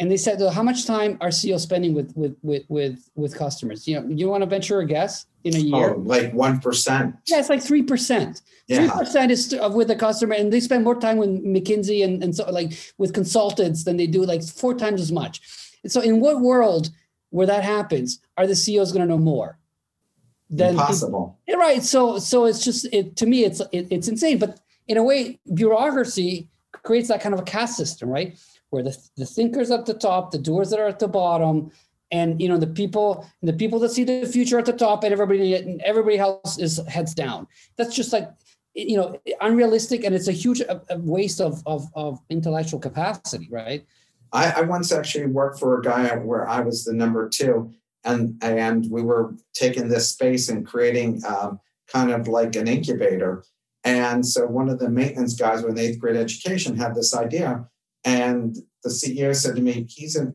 and 0.00 0.10
they 0.10 0.16
said, 0.16 0.40
"How 0.52 0.62
much 0.62 0.86
time 0.86 1.16
are 1.20 1.30
CEOs 1.30 1.62
spending 1.62 1.94
with 1.94 2.12
with 2.16 2.36
with 2.42 2.64
with 2.68 3.08
with 3.14 3.36
customers?" 3.36 3.86
You 3.86 4.00
know, 4.00 4.08
you 4.08 4.28
want 4.28 4.42
to 4.42 4.46
venture 4.46 4.80
a 4.80 4.86
guess 4.86 5.26
in 5.44 5.54
a 5.54 5.58
oh, 5.58 5.78
year? 5.78 5.94
Oh, 5.94 5.98
like 5.98 6.32
one 6.32 6.60
percent. 6.60 7.16
Yeah, 7.26 7.38
it's 7.38 7.48
like 7.48 7.62
three 7.62 7.82
percent. 7.82 8.42
Three 8.68 8.88
percent 8.88 9.30
is 9.30 9.54
with 9.72 9.88
the 9.88 9.96
customer, 9.96 10.34
and 10.34 10.52
they 10.52 10.60
spend 10.60 10.84
more 10.84 10.98
time 10.98 11.18
with 11.18 11.30
McKinsey 11.30 12.04
and 12.04 12.22
and 12.22 12.34
so 12.34 12.50
like 12.50 12.72
with 12.98 13.12
consultants 13.12 13.84
than 13.84 13.96
they 13.96 14.06
do 14.06 14.24
like 14.24 14.42
four 14.42 14.74
times 14.74 15.00
as 15.00 15.12
much. 15.12 15.40
And 15.82 15.92
so, 15.92 16.00
in 16.00 16.20
what 16.20 16.40
world 16.40 16.90
where 17.30 17.46
that 17.46 17.62
happens 17.62 18.20
are 18.36 18.46
the 18.46 18.56
CEOs 18.56 18.92
going 18.92 19.06
to 19.06 19.08
know 19.08 19.18
more? 19.18 19.58
Than 20.50 20.70
Impossible. 20.70 21.38
People, 21.46 21.60
right. 21.60 21.82
So 21.82 22.18
so 22.18 22.44
it's 22.46 22.64
just 22.64 22.86
it 22.92 23.16
to 23.16 23.26
me 23.26 23.44
it's 23.44 23.60
it, 23.72 23.86
it's 23.90 24.08
insane. 24.08 24.38
But 24.38 24.60
in 24.88 24.96
a 24.96 25.02
way, 25.02 25.38
bureaucracy 25.52 26.48
creates 26.82 27.08
that 27.08 27.20
kind 27.20 27.34
of 27.34 27.40
a 27.40 27.44
caste 27.44 27.76
system, 27.76 28.08
right? 28.08 28.38
Where 28.70 28.82
the, 28.82 28.96
the 29.16 29.26
thinkers 29.26 29.70
at 29.70 29.86
the 29.86 29.94
top, 29.94 30.30
the 30.30 30.38
doers 30.38 30.70
that 30.70 30.80
are 30.80 30.88
at 30.88 30.98
the 30.98 31.08
bottom, 31.08 31.70
and 32.10 32.40
you 32.40 32.48
know 32.48 32.58
the 32.58 32.66
people 32.66 33.26
the 33.42 33.52
people 33.52 33.78
that 33.80 33.90
see 33.90 34.04
the 34.04 34.26
future 34.26 34.58
at 34.58 34.66
the 34.66 34.72
top, 34.72 35.04
and 35.04 35.12
everybody 35.12 35.54
and 35.54 35.80
everybody 35.82 36.18
else 36.18 36.58
is 36.58 36.80
heads 36.88 37.14
down. 37.14 37.46
That's 37.76 37.94
just 37.94 38.12
like 38.12 38.30
you 38.74 38.96
know 38.96 39.20
unrealistic, 39.40 40.04
and 40.04 40.14
it's 40.14 40.28
a 40.28 40.32
huge 40.32 40.62
waste 40.96 41.40
of 41.40 41.62
of, 41.66 41.86
of 41.94 42.20
intellectual 42.30 42.80
capacity, 42.80 43.48
right? 43.50 43.84
I, 44.32 44.50
I 44.50 44.60
once 44.62 44.90
actually 44.92 45.26
worked 45.26 45.60
for 45.60 45.78
a 45.78 45.82
guy 45.82 46.16
where 46.16 46.48
I 46.48 46.60
was 46.60 46.84
the 46.84 46.92
number 46.92 47.28
two, 47.28 47.72
and 48.04 48.36
and 48.42 48.90
we 48.90 49.02
were 49.02 49.34
taking 49.54 49.88
this 49.88 50.10
space 50.10 50.48
and 50.48 50.66
creating 50.66 51.22
um, 51.24 51.60
kind 51.88 52.10
of 52.10 52.28
like 52.28 52.56
an 52.56 52.68
incubator. 52.68 53.44
And 53.84 54.26
so 54.26 54.46
one 54.46 54.68
of 54.68 54.78
the 54.78 54.88
maintenance 54.88 55.34
guys 55.34 55.62
with 55.62 55.78
eighth 55.78 55.98
grade 55.98 56.16
education 56.16 56.76
had 56.76 56.94
this 56.94 57.14
idea. 57.14 57.68
And 58.04 58.56
the 58.82 58.90
CEO 58.90 59.34
said 59.34 59.56
to 59.56 59.62
me, 59.62 59.86
he's 59.88 60.16
a 60.16 60.32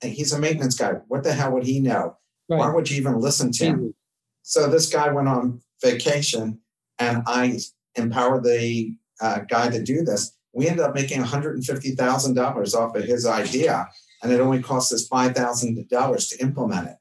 he's 0.00 0.32
a 0.32 0.38
maintenance 0.38 0.76
guy. 0.76 0.92
What 1.08 1.24
the 1.24 1.32
hell 1.32 1.52
would 1.52 1.64
he 1.64 1.80
know? 1.80 2.16
Right. 2.48 2.58
Why 2.58 2.70
would 2.72 2.90
you 2.90 2.96
even 2.96 3.20
listen 3.20 3.52
to 3.52 3.64
him? 3.64 3.94
So 4.42 4.68
this 4.68 4.88
guy 4.88 5.10
went 5.12 5.28
on 5.28 5.60
vacation 5.82 6.60
and 6.98 7.22
I 7.26 7.58
empowered 7.96 8.44
the 8.44 8.94
uh, 9.20 9.40
guy 9.40 9.68
to 9.70 9.82
do 9.82 10.04
this. 10.04 10.34
We 10.52 10.68
ended 10.68 10.84
up 10.84 10.94
making 10.94 11.22
$150,000 11.22 12.74
off 12.74 12.96
of 12.96 13.04
his 13.04 13.26
idea, 13.26 13.88
and 14.22 14.32
it 14.32 14.40
only 14.40 14.62
cost 14.62 14.92
us 14.92 15.08
$5,000 15.08 16.28
to 16.28 16.42
implement 16.42 16.88
it. 16.88 16.96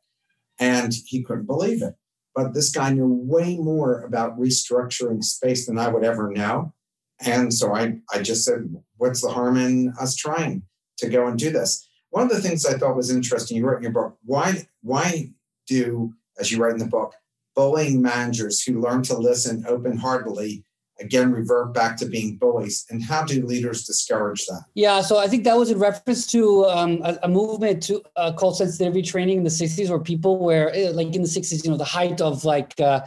And 0.60 0.94
he 1.06 1.24
couldn't 1.24 1.46
believe 1.46 1.82
it. 1.82 1.96
But 2.36 2.54
this 2.54 2.70
guy 2.70 2.92
knew 2.92 3.08
way 3.08 3.58
more 3.58 4.02
about 4.02 4.38
restructuring 4.40 5.24
space 5.24 5.66
than 5.66 5.80
I 5.80 5.88
would 5.88 6.04
ever 6.04 6.32
know. 6.32 6.74
And 7.20 7.52
so 7.52 7.74
I, 7.74 8.00
I 8.14 8.22
just 8.22 8.46
said, 8.46 8.76
what's 8.98 9.22
the 9.22 9.30
harm 9.30 9.58
in 9.58 9.94
us 10.00 10.16
trying 10.16 10.64
to 10.98 11.10
go 11.10 11.28
and 11.28 11.38
do 11.38 11.52
this? 11.52 11.88
One 12.10 12.24
of 12.24 12.30
the 12.30 12.42
things 12.42 12.66
I 12.66 12.78
thought 12.78 12.96
was 12.96 13.12
interesting, 13.12 13.58
you 13.58 13.66
wrote 13.66 13.78
in 13.78 13.84
your 13.84 13.92
book, 13.92 14.18
why, 14.24 14.68
why 14.82 15.32
do, 15.68 16.14
as 16.40 16.52
you 16.52 16.62
write 16.62 16.74
in 16.74 16.80
the 16.80 16.86
book, 16.86 17.14
bullying 17.56 18.02
managers 18.02 18.64
who 18.64 18.80
learn 18.80 19.02
to 19.04 19.18
listen 19.18 19.66
open 19.68 19.98
heartedly 19.98 20.64
again 21.00 21.32
revert 21.32 21.74
back 21.74 21.98
to 21.98 22.06
being 22.06 22.38
bullies 22.38 22.86
and 22.90 23.04
how 23.04 23.24
do 23.24 23.46
leaders 23.46 23.84
discourage 23.84 24.46
that 24.46 24.62
yeah 24.74 25.02
so 25.02 25.18
i 25.18 25.28
think 25.28 25.44
that 25.44 25.58
was 25.58 25.72
in 25.72 25.80
reference 25.80 26.26
to 26.28 26.66
um, 26.66 27.02
a, 27.04 27.18
a, 27.24 27.28
movement 27.28 27.82
to 27.82 28.02
uh, 28.16 28.32
called 28.32 28.58
sensitivity 28.58 29.02
training 29.02 29.38
in 29.38 29.44
the 29.44 29.50
60s 29.50 29.90
where 29.90 30.00
people 30.00 30.38
were 30.40 30.72
eh, 30.74 30.92
like 30.94 31.14
in 31.16 31.22
the 31.22 31.28
60s 31.28 31.64
you 31.64 31.72
know 31.72 31.78
the 31.78 31.84
height 31.84 32.22
of 32.22 32.46
like 32.46 32.80
uh, 32.80 33.02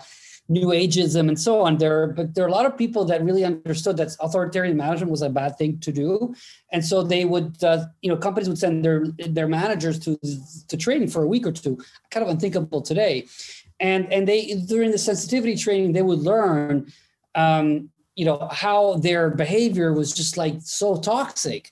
new 0.50 0.66
ageism 0.66 1.28
and 1.28 1.40
so 1.40 1.62
on. 1.62 1.78
There 1.78 2.08
but 2.08 2.34
there 2.34 2.44
are 2.44 2.48
a 2.48 2.52
lot 2.52 2.66
of 2.66 2.76
people 2.76 3.06
that 3.06 3.24
really 3.24 3.44
understood 3.44 3.96
that 3.96 4.14
authoritarian 4.20 4.76
management 4.76 5.10
was 5.10 5.22
a 5.22 5.30
bad 5.30 5.56
thing 5.56 5.78
to 5.80 5.92
do. 5.92 6.34
And 6.72 6.84
so 6.84 7.02
they 7.02 7.24
would 7.24 7.64
uh, 7.64 7.86
you 8.02 8.10
know 8.10 8.18
companies 8.18 8.48
would 8.48 8.58
send 8.58 8.84
their 8.84 9.06
their 9.36 9.48
managers 9.48 9.98
to 10.00 10.18
to 10.68 10.76
training 10.76 11.08
for 11.08 11.22
a 11.22 11.28
week 11.28 11.46
or 11.46 11.52
two. 11.52 11.78
Kind 12.10 12.24
of 12.24 12.30
unthinkable 12.30 12.82
today. 12.82 13.26
And 13.78 14.12
and 14.12 14.28
they 14.28 14.40
during 14.68 14.90
the 14.90 14.98
sensitivity 14.98 15.56
training 15.56 15.92
they 15.92 16.02
would 16.02 16.20
learn 16.20 16.92
um, 17.34 17.90
you 18.20 18.24
know, 18.24 18.48
how 18.50 18.96
their 18.96 19.30
behavior 19.30 19.92
was 19.92 20.12
just 20.12 20.36
like 20.36 20.56
so 20.60 20.96
toxic. 20.96 21.70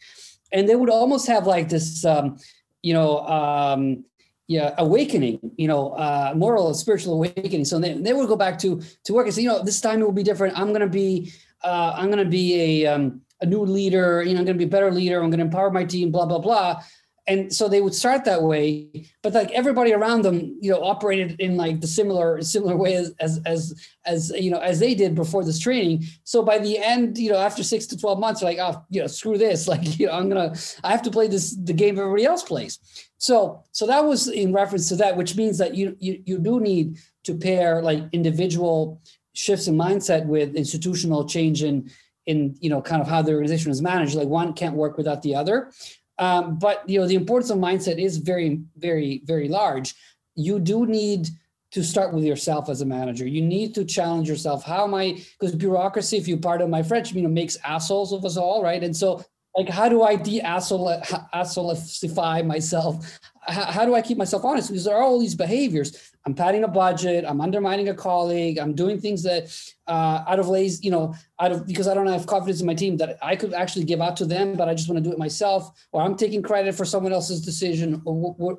And 0.52 0.68
they 0.68 0.76
would 0.76 0.90
almost 0.90 1.26
have 1.26 1.46
like 1.46 1.68
this, 1.68 2.04
um, 2.04 2.38
you 2.82 2.94
know, 2.94 3.18
um, 3.26 4.04
yeah, 4.48 4.74
awakening, 4.78 5.38
you 5.56 5.68
know, 5.68 5.90
uh, 5.90 6.32
moral 6.34 6.72
spiritual 6.74 7.14
awakening. 7.14 7.66
So 7.66 7.78
they, 7.78 7.92
they 7.92 8.14
would 8.14 8.28
go 8.28 8.36
back 8.36 8.58
to 8.60 8.80
to 9.04 9.12
work 9.12 9.26
and 9.26 9.34
say, 9.34 9.42
you 9.42 9.48
know, 9.48 9.62
this 9.62 9.80
time 9.80 10.00
it 10.00 10.04
will 10.04 10.12
be 10.12 10.22
different. 10.22 10.58
I'm 10.58 10.68
going 10.68 10.80
to 10.80 10.88
be, 10.88 11.32
uh, 11.62 11.92
I'm 11.94 12.06
going 12.06 12.24
to 12.24 12.30
be 12.30 12.82
a 12.84 12.94
um, 12.94 13.20
a 13.42 13.46
new 13.46 13.62
leader. 13.64 14.22
You 14.22 14.32
know, 14.32 14.40
I'm 14.40 14.46
going 14.46 14.56
to 14.56 14.64
be 14.64 14.64
a 14.64 14.74
better 14.74 14.90
leader. 14.90 15.22
I'm 15.22 15.30
going 15.30 15.38
to 15.38 15.44
empower 15.44 15.70
my 15.70 15.84
team. 15.84 16.10
Blah 16.10 16.26
blah 16.26 16.38
blah 16.38 16.82
and 17.28 17.54
so 17.54 17.68
they 17.68 17.80
would 17.80 17.94
start 17.94 18.24
that 18.24 18.42
way 18.42 18.88
but 19.22 19.34
like 19.34 19.50
everybody 19.52 19.92
around 19.92 20.22
them 20.22 20.56
you 20.60 20.70
know 20.70 20.82
operated 20.82 21.38
in 21.38 21.56
like 21.56 21.80
the 21.80 21.86
similar 21.86 22.40
similar 22.42 22.76
way 22.76 22.94
as 22.94 23.14
as 23.20 23.40
as, 23.44 23.74
as 24.06 24.30
you 24.30 24.50
know 24.50 24.58
as 24.58 24.80
they 24.80 24.94
did 24.94 25.14
before 25.14 25.44
this 25.44 25.58
training. 25.58 26.04
So 26.24 26.42
by 26.42 26.58
the 26.58 26.78
end 26.78 27.18
you 27.18 27.30
know 27.30 27.38
after 27.38 27.62
six 27.62 27.86
to 27.88 27.98
12 27.98 28.18
months 28.18 28.42
like 28.42 28.58
oh 28.58 28.82
you 28.88 29.00
know 29.00 29.06
screw 29.06 29.38
this. 29.38 29.68
Like 29.78 29.98
you 29.98 30.06
know 30.06 30.12
i'm 30.12 30.30
gonna 30.30 30.54
i 30.82 30.90
have 30.90 31.02
to 31.02 31.10
play 31.10 31.28
this 31.28 31.54
the 31.54 31.74
game 31.74 31.98
everybody 31.98 32.24
else 32.24 32.42
plays. 32.42 32.78
So 33.18 33.62
so 33.72 33.86
that 33.86 34.04
was 34.04 34.28
in 34.28 34.52
reference 34.52 34.88
to 34.88 34.96
that 34.96 35.16
which 35.16 35.36
means 35.36 35.58
that 35.58 35.74
you 35.74 35.96
you, 36.00 36.22
you 36.24 36.38
do 36.38 36.58
need 36.58 36.98
to 37.24 37.34
pair 37.34 37.82
like 37.82 38.02
individual 38.12 39.02
shifts 39.34 39.68
in 39.68 39.76
mindset 39.76 40.24
with 40.26 40.56
institutional 40.56 41.28
change 41.28 41.62
in 41.62 41.90
in 42.24 42.56
you 42.60 42.70
know 42.70 42.80
kind 42.80 43.02
of 43.02 43.08
how 43.08 43.20
the 43.20 43.32
organization 43.32 43.70
is 43.70 43.82
managed. 43.82 44.14
Like 44.14 44.28
one 44.28 44.54
can't 44.54 44.74
work 44.74 44.96
without 44.96 45.22
the 45.22 45.34
other 45.34 45.70
um, 46.18 46.58
but 46.58 46.88
you 46.88 47.00
know, 47.00 47.06
the 47.06 47.14
importance 47.14 47.50
of 47.50 47.58
mindset 47.58 47.98
is 47.98 48.16
very, 48.16 48.60
very, 48.76 49.22
very 49.24 49.48
large. 49.48 49.94
You 50.34 50.58
do 50.58 50.86
need 50.86 51.28
to 51.70 51.84
start 51.84 52.14
with 52.14 52.24
yourself 52.24 52.68
as 52.68 52.80
a 52.80 52.86
manager. 52.86 53.26
You 53.26 53.42
need 53.42 53.74
to 53.74 53.84
challenge 53.84 54.28
yourself. 54.28 54.64
How 54.64 54.84
am 54.84 54.94
I? 54.94 55.22
Because 55.38 55.54
bureaucracy, 55.54 56.16
if 56.16 56.26
you 56.26 56.38
pardon 56.38 56.70
my 56.70 56.82
French, 56.82 57.12
you 57.12 57.22
know, 57.22 57.28
makes 57.28 57.58
assholes 57.62 58.12
of 58.12 58.24
us 58.24 58.36
all, 58.36 58.62
right? 58.62 58.82
And 58.82 58.96
so 58.96 59.22
like 59.56 59.68
how 59.68 59.88
do 59.88 60.02
i 60.02 60.14
de-assolify 60.14 62.46
myself 62.46 63.18
how, 63.46 63.64
how, 63.64 63.84
do 63.84 63.94
i 63.94 64.02
keep 64.02 64.18
myself 64.18 64.44
honest 64.44 64.68
because 64.68 64.84
there 64.84 64.96
are 64.96 65.02
all 65.02 65.18
these 65.18 65.34
behaviors 65.34 66.12
i'm 66.28 66.34
padding 66.34 66.64
a 66.64 66.68
budget 66.68 67.24
i'm 67.26 67.40
undermining 67.40 67.88
a 67.88 67.94
colleague 67.94 68.58
i'm 68.58 68.74
doing 68.74 69.00
things 69.00 69.22
that 69.22 69.42
uh, 69.86 70.22
out 70.28 70.38
of 70.38 70.46
lazy 70.46 70.84
you 70.84 70.90
know 70.90 71.14
out 71.40 71.50
of 71.50 71.66
because 71.66 71.88
i 71.88 71.94
don't 71.94 72.06
have 72.06 72.26
confidence 72.26 72.60
in 72.60 72.66
my 72.66 72.74
team 72.74 72.98
that 72.98 73.16
i 73.22 73.34
could 73.34 73.54
actually 73.54 73.84
give 73.84 74.02
out 74.02 74.14
to 74.14 74.26
them 74.26 74.54
but 74.54 74.68
i 74.68 74.74
just 74.74 74.88
want 74.88 75.02
to 75.02 75.08
do 75.08 75.12
it 75.12 75.18
myself 75.18 75.70
or 75.92 76.02
i'm 76.02 76.16
taking 76.16 76.42
credit 76.42 76.74
for 76.74 76.84
someone 76.84 77.12
else's 77.12 77.40
decision 77.40 78.02
or 78.04 78.14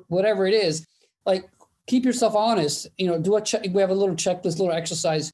whatever 0.08 0.46
it 0.48 0.54
is 0.54 0.84
like 1.24 1.48
keep 1.86 2.04
yourself 2.04 2.34
honest 2.34 2.88
you 2.98 3.06
know 3.06 3.18
do 3.18 3.36
a 3.36 3.40
check 3.40 3.62
we 3.70 3.80
have 3.80 3.90
a 3.90 3.94
little 3.94 4.16
checklist 4.16 4.58
little 4.58 4.72
exercise 4.72 5.32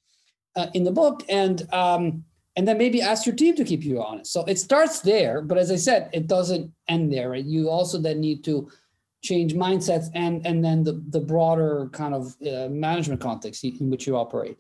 uh, 0.57 0.67
in 0.75 0.85
the 0.85 0.93
book 0.93 1.25
and 1.29 1.67
um, 1.73 2.25
and 2.57 2.67
then 2.67 2.79
maybe 2.79 3.03
ask 3.03 3.27
your 3.27 3.35
team 3.35 3.55
to 3.57 3.65
keep 3.65 3.85
you 3.85 4.03
honest. 4.03 4.33
So 4.33 4.43
it 4.45 4.59
starts 4.59 5.01
there, 5.01 5.43
but 5.43 5.59
as 5.59 5.71
I 5.71 5.77
said, 5.77 6.09
it 6.15 6.27
doesn't 6.27 6.73
end 6.89 7.13
there. 7.13 7.31
Right? 7.31 7.45
You 7.45 7.69
also 7.69 7.99
then 7.99 8.19
need 8.19 8.45
to 8.45 8.71
change 9.27 9.55
mindsets 9.55 10.07
and 10.15 10.47
and 10.47 10.65
then 10.65 10.85
the 10.85 10.95
the 11.17 11.21
broader 11.21 11.89
kind 11.93 12.15
of 12.15 12.35
uh, 12.43 12.69
management 12.69 13.21
context 13.21 13.65
in 13.65 13.91
which 13.91 14.07
you 14.07 14.17
operate. 14.17 14.57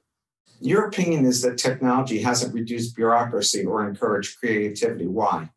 Your 0.60 0.86
opinion 0.86 1.24
is 1.24 1.42
that 1.42 1.58
technology 1.58 2.18
hasn't 2.20 2.54
reduced 2.54 2.96
bureaucracy 2.96 3.64
or 3.64 3.86
encouraged 3.88 4.38
creativity. 4.38 5.06
Why? 5.06 5.50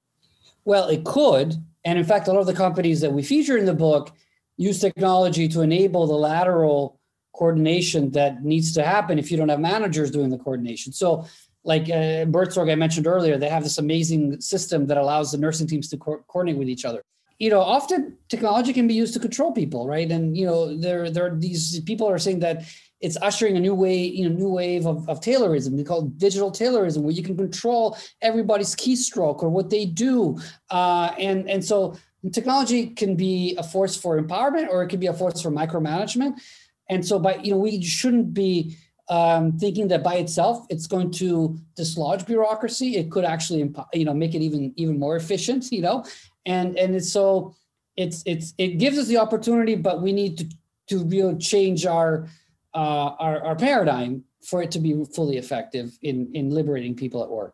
Well, 0.65 0.89
it 0.89 1.05
could, 1.05 1.55
and 1.85 1.97
in 1.97 2.05
fact, 2.05 2.27
a 2.27 2.33
lot 2.33 2.41
of 2.41 2.47
the 2.47 2.53
companies 2.53 2.99
that 3.01 3.11
we 3.11 3.23
feature 3.23 3.57
in 3.57 3.65
the 3.65 3.73
book 3.73 4.11
use 4.57 4.79
technology 4.79 5.47
to 5.47 5.61
enable 5.61 6.05
the 6.05 6.15
lateral 6.31 6.99
coordination 7.33 8.11
that 8.11 8.43
needs 8.43 8.73
to 8.73 8.83
happen 8.83 9.17
if 9.17 9.31
you 9.31 9.37
don't 9.37 9.47
have 9.47 9.61
managers 9.61 10.11
doing 10.11 10.29
the 10.29 10.37
coordination. 10.37 10.91
So 10.91 11.25
like 11.63 11.83
uh, 11.83 12.25
Buurtzorg 12.33 12.71
I 12.71 12.75
mentioned 12.75 13.07
earlier, 13.07 13.37
they 13.37 13.49
have 13.49 13.63
this 13.63 13.77
amazing 13.77 14.41
system 14.41 14.87
that 14.87 14.97
allows 14.97 15.31
the 15.31 15.37
nursing 15.37 15.67
teams 15.67 15.87
to 15.89 15.97
co- 15.97 16.23
coordinate 16.27 16.57
with 16.57 16.69
each 16.69 16.85
other. 16.85 17.01
You 17.39 17.49
know, 17.49 17.61
often 17.61 18.17
technology 18.27 18.73
can 18.73 18.87
be 18.87 18.93
used 18.93 19.13
to 19.13 19.19
control 19.19 19.51
people, 19.51 19.87
right? 19.87 20.09
And 20.11 20.37
you 20.37 20.45
know, 20.45 20.75
there 20.75 21.09
there 21.09 21.27
are 21.27 21.35
these 21.35 21.79
people 21.81 22.07
are 22.07 22.19
saying 22.19 22.39
that 22.39 22.63
it's 23.01 23.17
ushering 23.21 23.55
a 23.55 23.61
new 23.61 23.73
way, 23.73 23.97
you 23.97 24.27
know, 24.27 24.35
new 24.35 24.49
wave 24.49 24.85
of, 24.85 25.07
of 25.07 25.21
Taylorism. 25.21 25.77
They 25.77 25.83
call 25.83 26.05
it 26.05 26.17
digital 26.17 26.51
Taylorism, 26.51 27.01
where 27.01 27.13
you 27.13 27.23
can 27.23 27.37
control 27.37 27.97
everybody's 28.21 28.75
keystroke 28.75 29.41
or 29.41 29.49
what 29.49 29.69
they 29.69 29.85
do. 29.85 30.39
Uh, 30.69 31.13
and 31.17 31.49
and 31.49 31.63
so 31.63 31.95
technology 32.33 32.87
can 32.87 33.15
be 33.15 33.55
a 33.57 33.63
force 33.63 33.95
for 33.95 34.21
empowerment 34.21 34.67
or 34.69 34.83
it 34.83 34.89
can 34.89 34.99
be 34.99 35.07
a 35.07 35.13
force 35.13 35.41
for 35.41 35.49
micromanagement. 35.49 36.39
And 36.89 37.05
so, 37.05 37.19
by 37.19 37.35
you 37.35 37.51
know, 37.51 37.57
we 37.57 37.81
shouldn't 37.81 38.33
be 38.33 38.75
um, 39.09 39.57
thinking 39.57 39.87
that 39.87 40.03
by 40.03 40.15
itself 40.15 40.65
it's 40.69 40.85
going 40.85 41.11
to 41.11 41.57
dislodge 41.75 42.25
bureaucracy. 42.25 42.97
It 42.97 43.09
could 43.09 43.25
actually, 43.25 43.73
you 43.93 44.05
know, 44.05 44.13
make 44.13 44.35
it 44.35 44.41
even 44.41 44.73
even 44.75 44.99
more 44.99 45.15
efficient. 45.15 45.71
You 45.71 45.81
know, 45.81 46.05
and 46.45 46.77
and 46.77 46.95
it's 46.95 47.11
so 47.11 47.55
it's 47.97 48.23
it's 48.25 48.53
it 48.57 48.77
gives 48.77 48.97
us 48.97 49.07
the 49.07 49.17
opportunity, 49.17 49.75
but 49.75 50.01
we 50.01 50.11
need 50.11 50.37
to 50.37 50.45
to 50.87 51.03
really 51.05 51.37
change 51.37 51.85
our 51.85 52.27
uh, 52.73 53.11
our, 53.19 53.43
our 53.43 53.55
paradigm 53.55 54.23
for 54.43 54.61
it 54.61 54.71
to 54.71 54.79
be 54.79 55.03
fully 55.15 55.37
effective 55.37 55.97
in 56.01 56.31
in 56.33 56.49
liberating 56.49 56.95
people 56.95 57.23
at 57.23 57.29
work. 57.29 57.53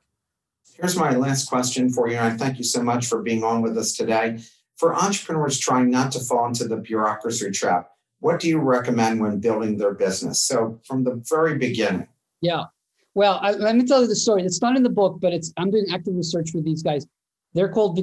Here's 0.73 0.97
my 0.97 1.11
last 1.11 1.47
question 1.47 1.89
for 1.89 2.07
you, 2.09 2.17
and 2.17 2.33
I 2.33 2.37
thank 2.37 2.57
you 2.57 2.63
so 2.63 2.83
much 2.83 3.07
for 3.07 3.21
being 3.21 3.43
on 3.43 3.61
with 3.61 3.77
us 3.77 3.93
today. 3.93 4.39
For 4.77 4.93
entrepreneurs 4.93 5.57
trying 5.57 5.89
not 5.89 6.11
to 6.13 6.19
fall 6.19 6.47
into 6.47 6.67
the 6.67 6.75
bureaucracy 6.75 7.49
trap, 7.51 7.91
what 8.19 8.41
do 8.41 8.49
you 8.49 8.59
recommend 8.59 9.21
when 9.21 9.39
building 9.39 9.77
their 9.77 9.93
business? 9.93 10.41
So 10.41 10.79
from 10.85 11.05
the 11.05 11.23
very 11.29 11.57
beginning. 11.57 12.07
Yeah. 12.41 12.65
Well, 13.13 13.39
I, 13.41 13.51
let 13.51 13.77
me 13.77 13.85
tell 13.85 14.01
you 14.01 14.07
the 14.07 14.15
story. 14.15 14.43
It's 14.43 14.61
not 14.61 14.75
in 14.75 14.83
the 14.83 14.89
book, 14.89 15.19
but 15.21 15.31
it's 15.31 15.53
I'm 15.55 15.71
doing 15.71 15.85
active 15.93 16.15
research 16.15 16.51
with 16.53 16.65
these 16.65 16.83
guys. 16.83 17.07
They're 17.53 17.69
called 17.69 17.95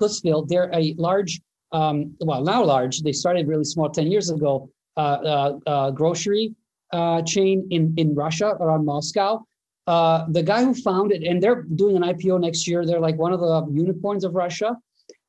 VkusVill. 0.00 0.48
They're 0.48 0.70
a 0.72 0.94
large, 0.98 1.40
um, 1.72 2.16
well, 2.20 2.42
now 2.42 2.64
large. 2.64 3.00
They 3.00 3.12
started 3.12 3.48
really 3.48 3.64
small 3.64 3.90
10 3.90 4.10
years 4.10 4.30
ago. 4.30 4.70
Uh, 4.96 5.00
uh, 5.00 5.58
uh, 5.66 5.90
grocery 5.90 6.54
uh, 6.92 7.20
chain 7.22 7.66
in 7.70 7.92
in 7.96 8.14
Russia 8.14 8.56
around 8.60 8.84
Moscow. 8.84 9.44
Uh, 9.88 10.24
the 10.28 10.42
guy 10.42 10.62
who 10.62 10.72
founded, 10.72 11.24
and 11.24 11.42
they're 11.42 11.62
doing 11.62 11.96
an 11.96 12.02
IPO 12.02 12.40
next 12.40 12.68
year. 12.68 12.86
They're 12.86 13.00
like 13.00 13.18
one 13.18 13.32
of 13.32 13.40
the 13.40 13.66
unicorns 13.72 14.22
of 14.22 14.36
Russia. 14.36 14.76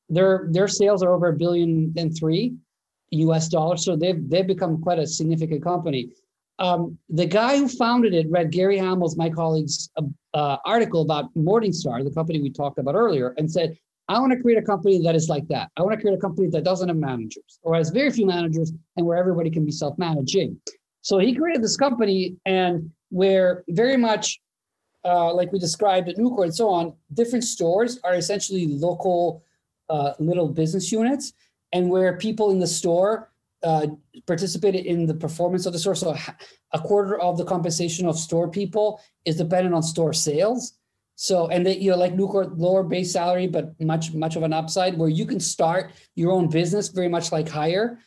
Their 0.08 0.48
their 0.52 0.68
sales 0.68 1.02
are 1.02 1.16
over 1.16 1.30
a 1.30 1.34
billion 1.34 1.94
and 1.98 2.16
three. 2.16 2.54
US 3.12 3.48
dollars. 3.48 3.84
So 3.84 3.96
they've 3.96 4.30
they've 4.30 4.48
become 4.48 4.82
quite 4.82 5.00
a 5.00 5.08
significant 5.08 5.64
company. 5.64 6.10
Um, 6.60 6.98
the 7.10 7.26
guy 7.26 7.58
who 7.58 7.68
founded 7.68 8.14
it 8.14 8.30
read 8.30 8.52
Gary 8.52 8.78
Hamel's, 8.78 9.18
my 9.18 9.30
colleague's 9.30 9.90
uh, 9.98 10.04
uh, 10.34 10.58
article 10.66 11.02
about 11.02 11.34
Morningstar, 11.36 12.04
the 12.04 12.12
company 12.12 12.42
we 12.42 12.50
talked 12.50 12.80
about 12.80 12.96
earlier, 12.96 13.34
and 13.38 13.52
said, 13.52 13.78
I 14.08 14.20
want 14.20 14.32
to 14.34 14.40
create 14.40 14.58
a 14.58 14.62
company 14.62 15.02
that 15.04 15.16
is 15.16 15.30
like 15.30 15.48
that. 15.48 15.72
I 15.78 15.82
want 15.82 15.96
to 15.96 16.02
create 16.02 16.16
a 16.18 16.22
company 16.22 16.48
that 16.50 16.64
doesn't 16.64 16.88
have 16.88 16.98
managers 16.98 17.60
or 17.64 17.76
has 17.76 17.90
very 17.90 18.12
few 18.12 18.26
managers 18.26 18.72
and 18.98 19.06
where 19.06 19.18
everybody 19.18 19.50
can 19.50 19.66
be 19.66 19.72
self 19.72 19.98
managing. 19.98 20.60
So 21.02 21.18
he 21.20 21.34
created 21.34 21.64
this 21.64 21.78
company 21.78 22.36
and 22.46 22.92
where 23.10 23.64
very 23.70 23.98
much 23.98 24.40
uh, 25.06 25.32
like 25.34 25.52
we 25.52 25.60
described 25.60 26.10
at 26.10 26.18
Nucor 26.18 26.44
and 26.44 26.56
so 26.56 26.70
on, 26.70 26.94
different 27.14 27.44
stores 27.44 28.00
are 28.04 28.16
essentially 28.16 28.66
local 28.68 29.44
uh, 29.90 30.14
little 30.20 30.48
business 30.50 30.92
units, 30.92 31.34
and 31.74 31.90
where 31.90 32.18
people 32.18 32.50
in 32.50 32.60
the 32.60 32.68
store 32.68 33.32
uh, 33.64 33.88
participated 34.26 34.86
in 34.86 35.06
the 35.06 35.14
performance 35.14 35.66
of 35.66 35.74
the 35.74 35.80
store. 35.80 35.96
So 35.96 36.16
a 36.74 36.80
quarter 36.80 37.20
of 37.20 37.38
the 37.38 37.46
compensation 37.46 38.08
of 38.08 38.18
store 38.18 38.50
people 38.50 39.00
is 39.26 39.38
dependent 39.38 39.76
on 39.76 39.84
store 39.84 40.14
sales. 40.14 40.74
So 41.16 41.48
and 41.48 41.66
they, 41.66 41.78
you 41.78 41.92
know, 41.92 41.98
like 41.98 42.14
lower 42.16 42.84
base 42.84 43.14
salary, 43.14 43.48
but 43.48 43.80
much 43.82 44.14
much 44.14 44.36
of 44.36 44.44
an 44.44 44.54
upside 44.54 44.98
where 44.98 45.10
you 45.10 45.26
can 45.26 45.40
start 45.40 45.92
your 46.16 46.32
own 46.32 46.50
business, 46.50 46.90
very 46.90 47.08
much 47.08 47.32
like 47.32 47.48
Haier, 47.48 47.98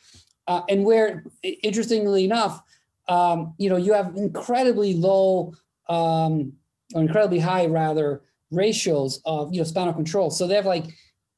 uh, 0.47 0.61
and 0.69 0.85
where 0.85 1.23
interestingly 1.41 2.23
enough, 2.23 2.61
um, 3.07 3.55
you 3.57 3.69
know, 3.69 3.77
you 3.77 3.93
have 3.93 4.15
incredibly 4.15 4.93
low 4.93 5.53
um, 5.87 6.53
or 6.93 7.01
incredibly 7.01 7.39
high 7.39 7.65
rather 7.65 8.21
ratios 8.51 9.21
of 9.25 9.51
you 9.51 9.59
know 9.59 9.63
span 9.63 9.87
of 9.87 9.95
control. 9.95 10.29
So 10.29 10.47
they 10.47 10.55
have 10.55 10.65
like 10.65 10.85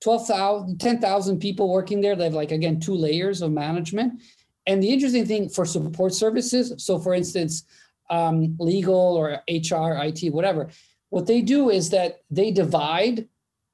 12,000, 0.02 0.80
10,000 0.80 1.40
people 1.40 1.70
working 1.70 2.02
there. 2.02 2.16
They 2.16 2.26
have 2.26 2.34
like 2.34 2.52
again 2.52 2.80
two 2.80 2.96
layers 2.96 3.42
of 3.42 3.52
management. 3.52 4.22
And 4.68 4.84
the 4.84 4.90
interesting 4.90 5.26
thing 5.26 5.50
for 5.50 5.66
support 5.66 6.14
services, 6.14 6.74
so 6.78 7.00
for 7.00 7.14
instance, 7.14 7.64
um, 8.10 8.56
legal 8.60 9.16
or 9.16 9.42
HR, 9.50 9.98
IT, 10.04 10.34
whatever, 10.34 10.70
what 11.12 11.28
they 11.28 11.42
do 11.42 11.70
is 11.70 11.90
that 11.90 12.22
they 12.32 12.52
divide. 12.52 13.28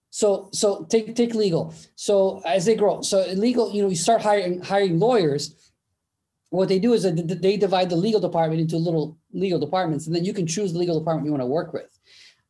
So 0.09 0.49
so 0.51 0.85
take 0.89 1.15
take 1.15 1.33
legal. 1.35 1.73
So 1.95 2.41
as 2.45 2.65
they 2.65 2.75
grow, 2.75 3.01
so 3.01 3.25
legal, 3.35 3.71
you 3.71 3.83
know, 3.83 3.89
you 3.89 3.95
start 3.95 4.21
hiring 4.21 4.61
hiring 4.61 4.99
lawyers. 4.99 5.71
What 6.49 6.67
they 6.67 6.79
do 6.79 6.93
is 6.93 7.03
that 7.03 7.41
they 7.41 7.57
divide 7.57 7.89
the 7.89 7.95
legal 7.95 8.19
department 8.19 8.61
into 8.61 8.77
little 8.77 9.17
legal 9.33 9.59
departments, 9.59 10.07
and 10.07 10.15
then 10.15 10.25
you 10.25 10.33
can 10.33 10.47
choose 10.47 10.73
the 10.73 10.79
legal 10.79 10.97
department 10.97 11.25
you 11.25 11.31
want 11.31 11.41
to 11.41 11.45
work 11.47 11.73
with. 11.73 11.91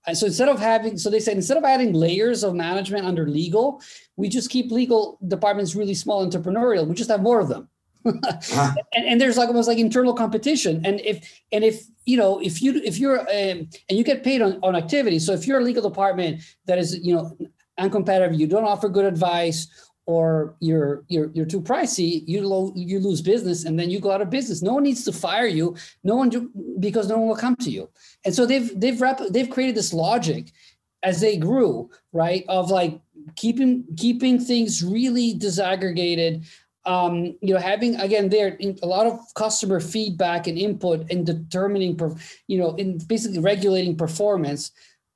And 0.06 0.18
so 0.18 0.28
instead 0.28 0.48
of 0.48 0.60
having, 0.60 0.98
so 0.98 1.10
they 1.10 1.20
said 1.20 1.36
instead 1.36 1.58
of 1.58 1.66
adding 1.66 1.92
layers 1.92 2.44
of 2.44 2.56
management 2.56 3.06
under 3.06 3.28
legal, 3.28 3.82
we 4.16 4.30
just 4.30 4.50
keep 4.50 4.72
legal 4.72 5.18
departments 5.28 5.76
really 5.76 5.96
small, 5.96 6.26
entrepreneurial. 6.26 6.88
We 6.88 6.96
just 6.96 7.10
have 7.10 7.22
more 7.22 7.42
of 7.42 7.50
them. 7.50 7.68
Uh-huh. 8.08 8.74
and, 8.94 9.06
and, 9.06 9.22
there's 9.22 9.38
like 9.38 9.48
almost 9.48 9.68
like 9.68 9.78
internal 9.78 10.14
competition. 10.14 10.86
And 10.86 11.00
if 11.02 11.42
and 11.52 11.64
if 11.64 11.86
you 12.06 12.18
know 12.18 12.40
if 12.40 12.62
you 12.62 12.82
if 12.84 12.98
you're 12.98 13.20
um, 13.22 13.28
and 13.30 13.70
you 13.98 14.04
get 14.04 14.24
paid 14.24 14.42
on, 14.42 14.60
on 14.64 14.76
activity. 14.76 15.20
So 15.20 15.34
if 15.34 15.48
you're 15.48 15.60
a 15.60 15.64
legal 15.64 15.88
department 15.88 16.42
that 16.66 16.78
is 16.78 16.98
you 17.00 17.16
know 17.16 17.38
uncompetitive, 17.80 18.38
you 18.38 18.48
don't 18.48 18.64
offer 18.64 18.90
good 18.90 19.06
advice, 19.06 19.68
or 20.06 20.56
you're 20.60 21.04
you're 21.10 21.30
you're 21.34 21.46
too 21.46 21.62
pricey, 21.62 22.24
you 22.26 22.48
lo- 22.48 22.74
you 22.76 23.00
lose 23.00 23.22
business, 23.22 23.66
and 23.66 23.78
then 23.78 23.90
you 23.90 24.00
go 24.00 24.12
out 24.12 24.22
of 24.22 24.30
business. 24.30 24.62
No 24.62 24.74
one 24.74 24.84
needs 24.84 25.04
to 25.06 25.12
fire 25.12 25.48
you. 25.48 25.76
No 26.04 26.16
one 26.16 26.30
do, 26.30 26.50
because 26.80 27.08
no 27.08 27.18
one 27.18 27.28
will 27.28 27.36
come 27.36 27.56
to 27.58 27.70
you. 27.70 27.90
And 28.26 28.34
so 28.34 28.46
they've 28.46 28.78
they've 28.80 29.00
rep- 29.00 29.30
they've 29.30 29.50
created 29.50 29.76
this 29.76 29.94
logic 29.94 30.52
as 31.04 31.22
they 31.22 31.38
grew, 31.38 31.90
right? 32.14 32.46
Of 32.48 32.72
like 32.72 33.00
keeping 33.36 33.84
keeping 33.98 34.40
things 34.40 34.84
really 34.84 35.38
disaggregated. 35.38 36.48
Um, 36.88 37.38
you 37.42 37.54
know, 37.54 37.60
having 37.60 37.96
again 38.00 38.30
there 38.30 38.58
a 38.82 38.88
lot 38.88 39.06
of 39.06 39.20
customer 39.36 39.80
feedback 39.80 40.48
and 40.48 40.58
input 40.58 41.12
in 41.12 41.24
determining, 41.24 42.00
you 42.48 42.58
know, 42.58 42.74
in 42.76 42.98
basically 42.98 43.40
regulating 43.40 43.96
performance. 43.96 44.72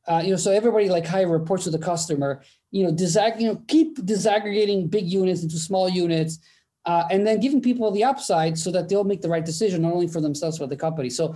Uh, 0.07 0.21
you 0.23 0.31
know, 0.31 0.37
so 0.37 0.51
everybody 0.51 0.89
like 0.89 1.05
Haier 1.05 1.31
reports 1.31 1.63
to 1.63 1.69
the 1.69 1.79
customer 1.79 2.41
you 2.71 2.85
know, 2.85 2.91
disag- 2.91 3.39
you 3.39 3.47
know, 3.47 3.61
keep 3.67 3.97
disaggregating 3.99 4.89
big 4.89 5.05
units 5.05 5.43
into 5.43 5.57
small 5.59 5.89
units, 5.89 6.39
uh, 6.85 7.03
and 7.11 7.27
then 7.27 7.39
giving 7.39 7.61
people 7.61 7.91
the 7.91 8.03
upside 8.03 8.57
so 8.57 8.71
that 8.71 8.89
they'll 8.89 9.03
make 9.03 9.21
the 9.21 9.29
right 9.29 9.45
decision 9.45 9.83
not 9.83 9.93
only 9.93 10.07
for 10.07 10.21
themselves 10.21 10.57
but 10.57 10.69
the 10.69 10.75
company. 10.75 11.09
So 11.09 11.35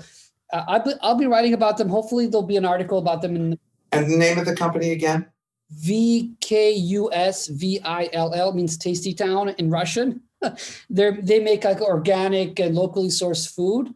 uh, 0.53 0.63
I'll, 0.67 0.83
be, 0.83 0.93
I'll 1.01 1.17
be 1.17 1.27
writing 1.27 1.53
about 1.53 1.77
them. 1.77 1.89
Hopefully, 1.89 2.27
there'll 2.27 2.47
be 2.47 2.57
an 2.57 2.65
article 2.65 2.97
about 2.97 3.21
them. 3.21 3.35
In 3.35 3.59
and 3.91 4.11
the 4.11 4.17
name 4.17 4.39
of 4.39 4.45
the 4.45 4.55
company 4.55 4.91
again? 4.91 5.27
V 5.71 6.35
K 6.41 6.71
U 6.73 7.11
S 7.11 7.47
V 7.47 7.79
I 7.83 8.09
L 8.13 8.33
L 8.33 8.53
means 8.53 8.77
Tasty 8.77 9.13
Town 9.13 9.49
in 9.49 9.69
Russian. 9.69 10.21
they 10.89 11.11
they 11.11 11.39
make 11.39 11.63
like 11.63 11.81
organic 11.81 12.59
and 12.59 12.75
locally 12.75 13.09
sourced 13.09 13.53
food. 13.53 13.93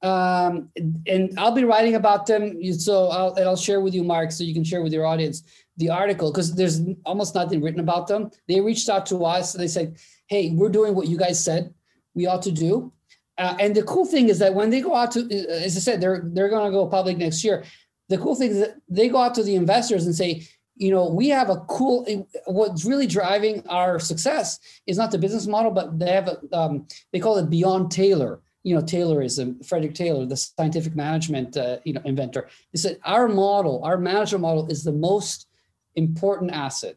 Um, 0.00 0.70
and 1.08 1.36
I'll 1.38 1.54
be 1.54 1.64
writing 1.64 1.96
about 1.96 2.26
them. 2.26 2.62
So 2.72 3.08
I'll, 3.08 3.34
and 3.34 3.46
I'll 3.46 3.56
share 3.56 3.80
with 3.80 3.94
you, 3.94 4.04
Mark, 4.04 4.30
so 4.30 4.44
you 4.44 4.54
can 4.54 4.62
share 4.62 4.82
with 4.82 4.92
your 4.92 5.06
audience 5.06 5.42
the 5.76 5.90
article 5.90 6.30
because 6.30 6.54
there's 6.54 6.80
almost 7.04 7.34
nothing 7.34 7.62
written 7.62 7.80
about 7.80 8.06
them. 8.06 8.30
They 8.46 8.60
reached 8.60 8.88
out 8.88 9.06
to 9.06 9.24
us 9.24 9.54
and 9.54 9.62
they 9.62 9.68
said, 9.68 9.96
"Hey, 10.26 10.50
we're 10.50 10.68
doing 10.68 10.94
what 10.94 11.08
you 11.08 11.16
guys 11.16 11.42
said 11.42 11.74
we 12.14 12.26
ought 12.26 12.42
to 12.42 12.52
do." 12.52 12.92
Uh, 13.38 13.56
and 13.60 13.74
the 13.74 13.84
cool 13.84 14.04
thing 14.04 14.28
is 14.28 14.40
that 14.40 14.54
when 14.54 14.70
they 14.70 14.80
go 14.80 14.94
out 14.94 15.12
to, 15.12 15.20
uh, 15.20 15.52
as 15.52 15.76
I 15.76 15.80
said, 15.80 16.00
they're 16.00 16.22
they're 16.24 16.48
going 16.48 16.66
to 16.66 16.76
go 16.76 16.86
public 16.86 17.16
next 17.16 17.42
year. 17.42 17.64
The 18.08 18.18
cool 18.18 18.34
thing 18.34 18.50
is 18.50 18.58
that 18.60 18.76
they 18.88 19.08
go 19.08 19.18
out 19.18 19.34
to 19.34 19.42
the 19.42 19.54
investors 19.54 20.06
and 20.06 20.14
say, 20.14 20.46
you 20.78 20.90
know, 20.90 21.08
we 21.08 21.28
have 21.28 21.50
a 21.50 21.56
cool. 21.68 22.06
What's 22.46 22.84
really 22.84 23.06
driving 23.06 23.66
our 23.68 23.98
success 23.98 24.58
is 24.86 24.96
not 24.96 25.10
the 25.10 25.18
business 25.18 25.46
model, 25.46 25.70
but 25.70 25.98
they 25.98 26.10
have 26.10 26.28
a, 26.28 26.56
um, 26.56 26.86
they 27.12 27.20
call 27.20 27.36
it 27.38 27.50
Beyond 27.50 27.90
Taylor. 27.90 28.40
You 28.64 28.74
know, 28.74 28.82
Taylorism. 28.82 29.64
Frederick 29.64 29.94
Taylor, 29.94 30.26
the 30.26 30.36
scientific 30.36 30.94
management, 30.94 31.56
uh, 31.56 31.78
you 31.84 31.92
know, 31.92 32.02
inventor. 32.04 32.48
He 32.72 32.78
said 32.78 32.98
our 33.04 33.28
model, 33.28 33.82
our 33.84 33.96
management 33.96 34.42
model, 34.42 34.66
is 34.68 34.84
the 34.84 34.92
most 34.92 35.46
important 35.94 36.52
asset 36.52 36.96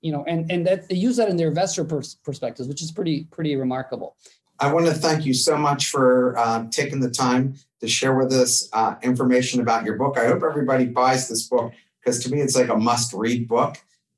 you 0.00 0.12
know 0.12 0.24
and 0.26 0.50
and 0.50 0.66
that 0.66 0.88
they 0.88 0.94
use 0.94 1.16
that 1.16 1.28
in 1.28 1.36
their 1.36 1.48
investor 1.48 1.84
pers- 1.84 2.16
perspectives 2.24 2.68
which 2.68 2.82
is 2.82 2.90
pretty 2.90 3.24
pretty 3.24 3.56
remarkable 3.56 4.16
i 4.60 4.72
want 4.72 4.86
to 4.86 4.92
thank 4.92 5.24
you 5.24 5.34
so 5.34 5.56
much 5.56 5.90
for 5.90 6.36
uh, 6.38 6.64
taking 6.70 7.00
the 7.00 7.10
time 7.10 7.54
to 7.80 7.88
share 7.88 8.14
with 8.14 8.32
us 8.32 8.68
uh, 8.72 8.94
information 9.02 9.60
about 9.60 9.84
your 9.84 9.96
book 9.96 10.16
i 10.18 10.26
hope 10.26 10.42
everybody 10.42 10.86
buys 10.86 11.28
this 11.28 11.46
book 11.46 11.72
because 12.08 12.22
to 12.24 12.30
me 12.30 12.40
it's 12.40 12.56
like 12.56 12.68
a 12.68 12.76
must 12.76 13.12
read 13.12 13.46
book 13.46 13.76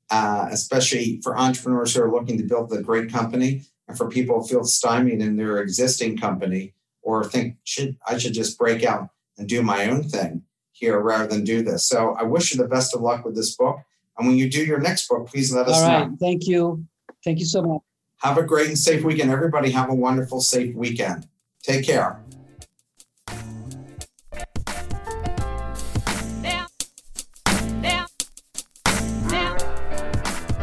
uh, 0.09 0.47
especially 0.51 1.21
for 1.23 1.37
entrepreneurs 1.37 1.95
who 1.95 2.01
are 2.01 2.11
looking 2.11 2.37
to 2.37 2.43
build 2.43 2.71
a 2.73 2.81
great 2.81 3.11
company 3.11 3.63
and 3.87 3.97
for 3.97 4.09
people 4.09 4.41
who 4.41 4.47
feel 4.47 4.63
stymied 4.63 5.21
in 5.21 5.35
their 5.35 5.59
existing 5.59 6.17
company 6.17 6.73
or 7.01 7.23
think 7.23 7.57
should 7.63 7.97
i 8.07 8.17
should 8.17 8.33
just 8.33 8.57
break 8.57 8.83
out 8.83 9.09
and 9.37 9.47
do 9.47 9.61
my 9.61 9.89
own 9.89 10.03
thing 10.03 10.43
here 10.71 10.99
rather 10.99 11.27
than 11.27 11.43
do 11.43 11.61
this 11.61 11.85
so 11.85 12.15
i 12.19 12.23
wish 12.23 12.53
you 12.53 12.61
the 12.61 12.67
best 12.67 12.95
of 12.95 13.01
luck 13.01 13.25
with 13.25 13.35
this 13.35 13.55
book 13.55 13.79
and 14.17 14.27
when 14.27 14.37
you 14.37 14.49
do 14.49 14.63
your 14.63 14.79
next 14.79 15.07
book, 15.07 15.27
please 15.27 15.51
let 15.51 15.67
us 15.67 15.81
All 15.81 15.87
right. 15.87 16.09
know. 16.09 16.17
Thank 16.19 16.47
you. 16.47 16.85
Thank 17.23 17.39
you 17.39 17.45
so 17.45 17.63
much. 17.63 17.81
Have 18.17 18.37
a 18.37 18.43
great 18.43 18.67
and 18.67 18.77
safe 18.77 19.03
weekend. 19.03 19.31
Everybody 19.31 19.71
have 19.71 19.89
a 19.89 19.95
wonderful, 19.95 20.41
safe 20.41 20.75
weekend. 20.75 21.27
Take 21.63 21.85
care. 21.85 22.19